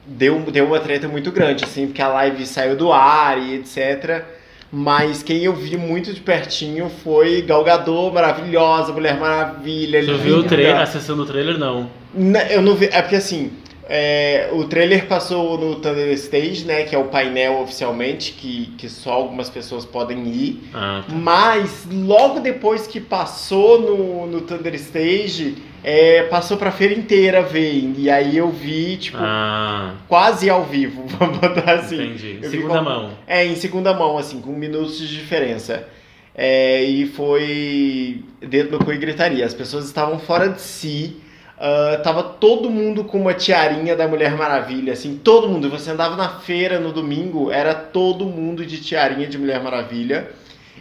deu, 0.06 0.40
deu 0.52 0.66
uma 0.66 0.80
treta 0.80 1.08
muito 1.08 1.32
grande, 1.32 1.64
assim, 1.64 1.88
porque 1.88 2.02
a 2.02 2.10
live 2.10 2.46
saiu 2.46 2.76
do 2.76 2.92
ar 2.92 3.38
e 3.42 3.56
etc. 3.56 4.26
Mas 4.70 5.22
quem 5.24 5.44
eu 5.44 5.54
vi 5.54 5.78
muito 5.78 6.12
de 6.12 6.20
pertinho 6.20 6.90
foi 7.04 7.42
Galgador, 7.44 8.12
maravilhosa, 8.12 8.92
Mulher 8.92 9.18
Maravilha. 9.20 10.04
Tu 10.04 10.18
viu 10.18 10.34
o 10.34 10.38
linda. 10.38 10.50
trailer, 10.50 10.78
a 10.82 10.86
sessão 10.88 11.16
do 11.16 11.26
trailer? 11.26 11.58
Não. 11.60 11.90
Na- 12.14 12.44
Eu 12.52 12.62
não 12.62 12.76
vi, 12.76 12.90
é 12.92 13.02
porque 13.02 13.16
assim, 13.16 13.52
é, 13.90 14.50
o 14.54 14.64
trailer 14.66 15.08
passou 15.08 15.58
no 15.58 15.76
Thunder 15.76 16.10
Stage, 16.14 16.66
né, 16.66 16.84
que 16.84 16.96
é 16.96 16.98
o 16.98 17.06
painel 17.06 17.60
oficialmente, 17.62 18.32
que, 18.34 18.68
que 18.78 18.88
só 18.90 19.12
algumas 19.14 19.50
pessoas 19.50 19.86
podem 19.86 20.28
ir. 20.28 20.62
Ah, 20.74 21.04
tá. 21.08 21.14
Mas 21.14 21.86
logo 21.92 22.40
depois 22.40 22.88
que 22.88 23.00
passou 23.00 23.82
no, 23.82 24.26
no 24.28 24.42
Thunder 24.42 24.74
Stage, 24.76 25.56
é, 25.84 26.24
passou 26.24 26.56
pra 26.56 26.72
feira 26.72 26.94
inteira 26.94 27.42
ver. 27.42 27.94
E 27.98 28.10
aí 28.10 28.38
eu 28.38 28.50
vi, 28.50 28.96
tipo, 28.98 29.18
Ah, 29.20 29.96
quase 30.08 30.50
ao 30.50 30.64
vivo, 30.64 31.04
vamos 31.20 31.38
botar 31.40 31.74
assim. 31.74 31.96
entendi. 32.02 32.34
vi 32.42 32.50
Segunda 32.50 32.78
como- 32.78 32.90
mão. 32.90 33.12
É, 33.28 33.46
em 33.46 33.56
segunda 33.56 33.94
mão, 33.94 34.18
assim, 34.18 34.40
com 34.40 34.52
minutos 34.54 34.98
de 34.98 35.08
diferença. 35.08 35.88
É, 36.36 36.84
e 36.84 37.06
foi 37.06 38.24
dedo 38.42 38.78
no 38.80 38.84
cu 38.84 38.92
e 38.92 38.98
gritaria. 38.98 39.46
As 39.46 39.54
pessoas 39.54 39.86
estavam 39.86 40.18
fora 40.18 40.50
de 40.50 40.62
si. 40.62 41.18
Ah, 41.66 41.98
tava 42.04 42.22
todo 42.24 42.70
mundo 42.70 43.06
com 43.06 43.22
uma 43.22 43.34
tiarinha 43.34 43.96
da 43.96 44.06
Mulher 44.06 44.36
Maravilha, 44.36 44.92
assim, 44.92 45.18
todo 45.24 45.48
mundo. 45.48 45.70
Você 45.70 45.92
andava 45.92 46.18
na 46.18 46.28
feira 46.28 46.78
no 46.78 46.92
domingo, 46.92 47.50
era 47.50 47.74
todo 47.74 48.26
mundo 48.26 48.66
de 48.66 48.82
tiarinha 48.82 49.28
de 49.28 49.38
Mulher 49.38 49.64
Maravilha. 49.64 50.30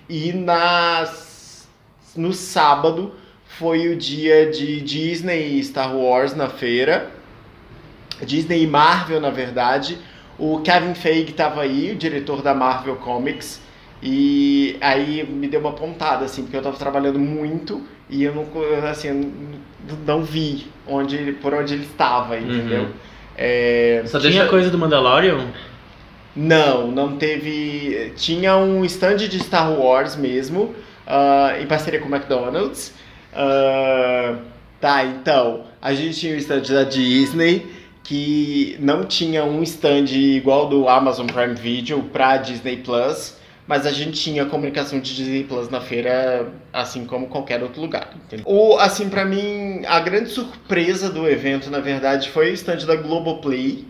E 0.08 0.32
nas, 0.32 1.68
no 2.16 2.32
sábado 2.32 3.14
foi 3.46 3.90
o 3.90 3.96
dia 3.96 4.50
de 4.50 4.80
Disney 4.80 5.56
e 5.56 5.62
Star 5.62 5.96
Wars 5.96 6.34
na 6.34 6.48
feira. 6.48 7.12
Disney 8.26 8.64
e 8.64 8.66
Marvel, 8.66 9.20
na 9.20 9.30
verdade. 9.30 9.96
O 10.36 10.62
Kevin 10.62 10.94
Feige 10.94 11.30
estava 11.30 11.62
aí, 11.62 11.92
o 11.92 11.96
diretor 11.96 12.42
da 12.42 12.54
Marvel 12.54 12.96
Comics, 12.96 13.60
e 14.02 14.76
aí 14.80 15.24
me 15.24 15.46
deu 15.46 15.60
uma 15.60 15.74
pontada, 15.74 16.24
assim, 16.24 16.42
porque 16.42 16.56
eu 16.56 16.60
estava 16.60 16.76
trabalhando 16.76 17.20
muito 17.20 17.86
e 18.12 18.24
eu 18.24 18.34
não, 18.34 18.46
assim, 18.90 19.08
eu 19.08 19.96
não, 20.06 20.22
vi 20.22 20.66
onde, 20.86 21.32
por 21.40 21.54
onde 21.54 21.74
ele 21.74 21.84
estava, 21.84 22.38
entendeu? 22.38 22.82
Uhum. 22.82 22.90
É, 23.36 24.02
Só 24.06 24.20
Tinha 24.20 24.30
deixa... 24.30 24.48
coisa 24.48 24.70
do 24.70 24.78
Mandalorian? 24.78 25.48
não, 26.36 26.90
não 26.90 27.16
teve. 27.16 28.12
Tinha 28.16 28.56
um 28.56 28.84
stand 28.84 29.16
de 29.16 29.38
Star 29.40 29.72
Wars 29.72 30.16
mesmo, 30.16 30.74
ah, 31.06 31.56
em 31.60 31.66
parceria 31.66 32.00
com 32.00 32.08
o 32.08 32.14
McDonald's. 32.14 32.92
Ah, 33.32 34.36
tá, 34.80 35.04
então, 35.04 35.64
a 35.80 35.94
gente 35.94 36.20
tinha 36.20 36.34
o 36.34 36.36
stand 36.36 36.62
da 36.62 36.84
Disney, 36.84 37.66
que 38.02 38.76
não 38.80 39.04
tinha 39.04 39.44
um 39.44 39.62
stand 39.62 40.06
igual 40.10 40.68
do 40.68 40.88
Amazon 40.88 41.26
Prime 41.26 41.54
Video 41.54 42.02
pra 42.12 42.36
Disney 42.36 42.76
Plus, 42.78 43.36
mas 43.72 43.86
a 43.86 43.90
gente 43.90 44.20
tinha 44.20 44.44
comunicação 44.44 45.00
de 45.00 45.14
Disney 45.14 45.44
Plus 45.44 45.70
na 45.70 45.80
feira, 45.80 46.52
assim 46.70 47.06
como 47.06 47.26
qualquer 47.28 47.62
outro 47.62 47.80
lugar. 47.80 48.10
O, 48.44 48.76
assim, 48.76 49.08
pra 49.08 49.24
mim, 49.24 49.80
a 49.86 49.98
grande 49.98 50.28
surpresa 50.28 51.08
do 51.08 51.26
evento, 51.26 51.70
na 51.70 51.80
verdade, 51.80 52.28
foi 52.28 52.50
o 52.50 52.52
stand 52.52 52.84
da 52.84 52.96
Globoplay 52.96 53.86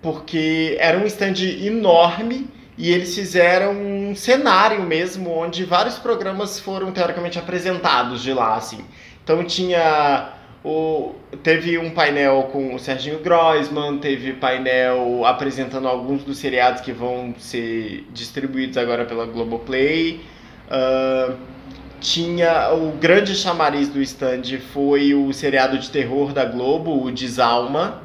porque 0.00 0.76
era 0.78 0.96
um 0.96 1.04
stand 1.06 1.42
enorme 1.60 2.46
e 2.78 2.92
eles 2.92 3.12
fizeram 3.12 3.72
um 3.72 4.14
cenário 4.14 4.84
mesmo 4.84 5.28
onde 5.28 5.64
vários 5.64 5.98
programas 5.98 6.60
foram 6.60 6.92
teoricamente 6.92 7.36
apresentados 7.36 8.22
de 8.22 8.32
lá 8.32 8.54
assim. 8.54 8.84
Então 9.24 9.42
tinha 9.42 10.34
o 10.64 11.14
teve 11.42 11.78
um 11.78 11.90
painel 11.90 12.48
com 12.52 12.74
o 12.74 12.78
Serginho 12.78 13.20
Groisman, 13.20 13.98
teve 13.98 14.34
painel 14.34 15.24
apresentando 15.24 15.88
alguns 15.88 16.22
dos 16.24 16.38
seriados 16.38 16.80
que 16.82 16.92
vão 16.92 17.34
ser 17.38 18.04
distribuídos 18.12 18.76
agora 18.76 19.04
pela 19.04 19.24
Globoplay. 19.26 20.20
Ah, 20.70 21.34
tinha 22.00 22.72
o 22.72 22.92
grande 22.92 23.34
chamariz 23.34 23.88
do 23.88 24.00
stand 24.02 24.42
foi 24.72 25.14
o 25.14 25.32
seriado 25.32 25.78
de 25.78 25.90
terror 25.90 26.32
da 26.32 26.44
Globo, 26.44 27.04
o 27.04 27.10
Desalma. 27.10 28.02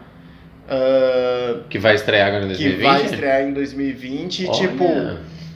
Ah, 0.70 1.60
Que 1.70 1.78
vai 1.78 1.95
estrear 1.95 2.28
agora 2.30 2.45
em 2.45 2.49
que 2.49 2.53
2020? 2.64 2.84
vai 2.84 3.06
estrear 3.06 3.41
em 3.43 3.53
2020. 3.53 4.39
E, 4.43 4.47
Olha. 4.47 4.56
tipo, 4.56 4.86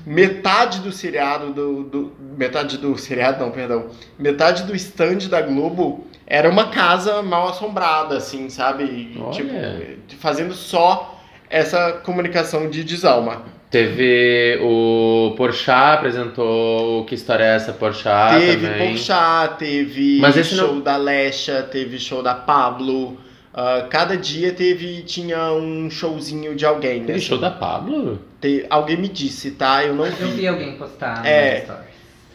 metade 0.05 0.79
do 0.79 0.91
seriado 0.91 1.53
do, 1.53 1.83
do- 1.83 2.13
Metade 2.37 2.77
do 2.77 2.97
seriado, 2.97 3.43
não, 3.43 3.51
perdão. 3.51 3.87
Metade 4.17 4.63
do 4.63 4.73
stand 4.75 5.27
da 5.29 5.41
Globo 5.41 6.07
era 6.29 6.49
uma 6.49 6.67
casa 6.69 7.21
mal 7.23 7.49
assombrada, 7.49 8.15
assim, 8.17 8.49
sabe? 8.49 8.83
E, 8.83 9.19
Olha. 9.19 9.31
Tipo, 10.07 10.21
fazendo 10.21 10.53
só 10.53 11.19
essa 11.49 11.93
comunicação 12.03 12.69
de 12.69 12.83
desalma. 12.83 13.41
Teve 13.71 14.57
o 14.63 15.33
Porchat 15.37 15.97
apresentou 15.97 17.01
o 17.01 17.05
Que 17.05 17.13
História 17.15 17.43
é 17.43 17.55
Essa 17.55 17.71
Porchat 17.73 18.39
teve 18.39 18.67
também. 18.67 18.87
Porchat, 18.89 19.57
teve 19.59 20.17
Mas 20.19 20.35
esse 20.37 20.55
show 20.55 20.73
não- 20.75 20.81
da 20.81 20.97
Lesha, 20.97 21.61
teve 21.63 21.99
show 21.99 22.23
da 22.23 22.33
Pablo. 22.33 23.17
Ah, 23.53 23.85
cada 23.89 24.15
dia 24.17 24.51
teve 24.53 25.01
tinha 25.03 25.51
um 25.51 25.89
showzinho 25.89 26.55
de 26.55 26.65
alguém. 26.65 27.01
Teve 27.01 27.13
né? 27.13 27.19
show 27.19 27.37
da 27.37 27.51
Pablo? 27.51 28.19
Te- 28.41 28.65
alguém 28.69 28.97
me 28.97 29.07
disse, 29.07 29.51
tá? 29.51 29.83
Eu 29.83 29.93
não 29.95 30.05
Eu 30.05 30.11
vi 30.13 30.25
vi. 30.31 30.47
alguém 30.47 30.75
postar 30.77 31.23
É. 31.25 31.65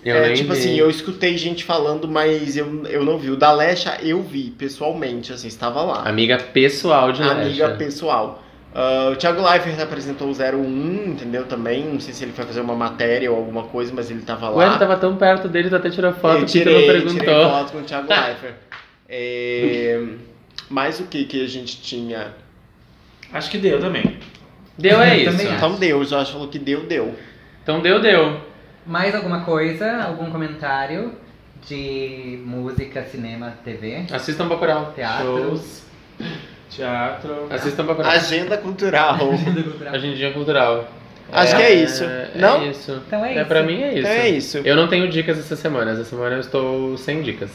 Eu 0.04 0.16
é, 0.16 0.32
tipo 0.34 0.52
vi. 0.52 0.58
assim, 0.58 0.74
eu 0.76 0.90
escutei 0.90 1.36
gente 1.38 1.64
falando, 1.64 2.06
mas 2.06 2.56
eu, 2.56 2.84
eu 2.86 3.04
não 3.04 3.16
vi. 3.16 3.30
O 3.30 3.36
da 3.36 3.52
Lesha 3.52 3.98
eu 4.02 4.22
vi 4.22 4.50
pessoalmente, 4.50 5.32
assim, 5.32 5.48
estava 5.48 5.82
lá. 5.82 6.06
Amiga 6.06 6.36
pessoal 6.38 7.10
de 7.10 7.22
Amiga 7.22 7.68
Lesha. 7.68 7.70
pessoal. 7.70 8.42
Ah, 8.74 9.10
o 9.12 9.16
Thiago 9.16 9.40
Leifert 9.40 9.80
apresentou 9.80 10.28
o 10.28 10.32
01, 10.32 11.12
entendeu? 11.12 11.46
Também. 11.46 11.84
Não 11.84 12.00
sei 12.00 12.12
se 12.12 12.24
ele 12.24 12.32
foi 12.32 12.44
fazer 12.44 12.60
uma 12.60 12.74
matéria 12.74 13.30
ou 13.30 13.38
alguma 13.38 13.62
coisa, 13.64 13.92
mas 13.94 14.10
ele 14.10 14.22
tava 14.22 14.48
lá. 14.48 14.56
Ué, 14.56 14.66
ele 14.66 14.78
tava 14.78 14.96
tão 14.96 15.16
perto 15.16 15.48
dele, 15.48 15.70
tu 15.70 15.76
até 15.76 15.88
tirou 15.88 16.12
foto 16.12 16.40
eu 16.40 16.44
que 16.44 16.52
tirei, 16.52 16.74
tu 16.74 17.04
não 17.06 17.14
tirei 17.14 17.24
perguntou. 17.24 17.50
foto 17.50 17.72
com 17.72 17.78
o 17.78 17.82
Thiago 17.82 18.08
Leifert. 18.08 18.54
É, 19.08 20.02
mais 20.68 20.98
o 20.98 21.04
que 21.04 21.24
que 21.24 21.44
a 21.44 21.46
gente 21.46 21.80
tinha? 21.80 22.34
Acho 23.32 23.50
que 23.50 23.58
deu 23.58 23.78
também. 23.78 24.18
Deu, 24.76 25.00
é 25.00 25.18
isso. 25.18 25.30
também. 25.30 25.54
Então 25.54 25.76
deu, 25.76 26.00
o 26.00 26.04
Jorge 26.04 26.32
falou 26.32 26.48
que 26.48 26.58
deu, 26.58 26.84
deu. 26.84 27.14
Então 27.62 27.80
deu, 27.80 28.00
deu. 28.00 28.40
Mais 28.86 29.14
alguma 29.14 29.40
coisa? 29.40 30.02
Algum 30.04 30.30
comentário 30.30 31.12
de 31.66 32.40
música, 32.44 33.02
cinema, 33.04 33.54
TV, 33.64 34.04
Assistam 34.12 34.46
Bacurau. 34.48 34.92
teatro? 34.94 35.26
Shows. 35.26 35.82
Teatro. 36.70 37.46
Assistam 37.50 37.84
Bacurau. 37.86 38.10
Agenda 38.10 38.58
cultural. 38.58 39.16
Agendinha 39.92 40.32
cultural. 40.34 40.86
Acho 41.32 41.56
que 41.56 41.62
é 41.62 41.72
isso. 41.72 42.04
Não? 42.34 42.60
É 42.62 42.66
isso. 42.68 43.02
Então 43.06 43.24
é 43.24 43.32
É 43.34 43.36
isso. 43.38 43.46
pra 43.46 43.62
mim 43.62 43.82
é 43.82 43.88
isso. 43.94 43.98
Então 44.00 44.10
é 44.10 44.28
isso. 44.28 44.58
Eu 44.58 44.76
não 44.76 44.88
tenho 44.88 45.08
dicas 45.08 45.38
essa 45.38 45.56
semana. 45.56 45.92
Essa 45.92 46.04
semana 46.04 46.36
eu 46.36 46.40
estou 46.40 46.96
sem 46.98 47.22
dicas. 47.22 47.50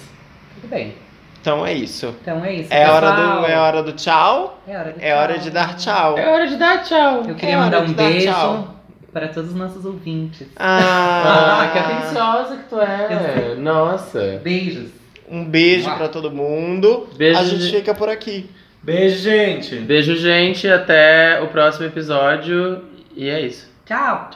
Tudo 0.56 0.70
bem. 0.70 0.96
Então 1.40 1.66
é 1.66 1.74
isso. 1.74 2.14
Então 2.22 2.44
é 2.44 2.54
isso. 2.54 2.74
É 2.74 2.90
hora 2.90 3.12
do, 3.12 3.46
é 3.46 3.58
hora 3.58 3.84
do 3.84 3.94
tchau. 3.94 4.60
É 4.68 4.76
hora, 4.78 4.92
do 4.92 5.00
É 5.02 5.16
hora 5.16 5.38
de 5.38 5.52
dar 5.52 5.76
tchau. 5.78 6.18
É 6.18 6.28
hora 6.30 6.48
de 6.48 6.56
dar 6.58 6.84
tchau. 6.84 7.24
Eu 7.28 7.36
queria 7.36 7.56
É 7.56 7.58
mandar 7.58 7.82
um 7.84 7.94
beijo 7.94 8.26
tchau. 8.28 8.76
Para 9.14 9.28
todos 9.30 9.50
os 9.52 9.56
nossos 9.56 9.86
ouvintes. 9.86 10.48
Ah, 10.56 11.62
Ah, 11.64 11.70
que 11.72 11.80
atenciosa 11.80 12.58
que 12.58 12.70
tu 12.70 12.80
é. 12.80 13.56
Nossa. 13.58 14.40
Beijos. 14.44 14.90
Um 15.30 15.44
beijo 15.46 15.88
Uau. 15.88 15.98
pra 15.98 16.08
todo 16.10 16.32
mundo. 16.32 17.08
Beijo 17.18 17.40
a 17.40 17.44
gente 17.44 17.62
de- 17.64 17.72
fica 17.78 17.94
por 17.94 18.10
aqui. 18.10 18.50
Beijo, 18.82 19.18
gente. 19.20 19.76
Beijo, 19.76 20.16
gente. 20.16 20.68
Até 20.68 21.42
o 21.42 21.48
próximo 21.48 21.86
episódio. 21.86 22.84
E 23.16 23.30
é 23.30 23.42
isso. 23.42 23.68
Tchau. 23.86 24.30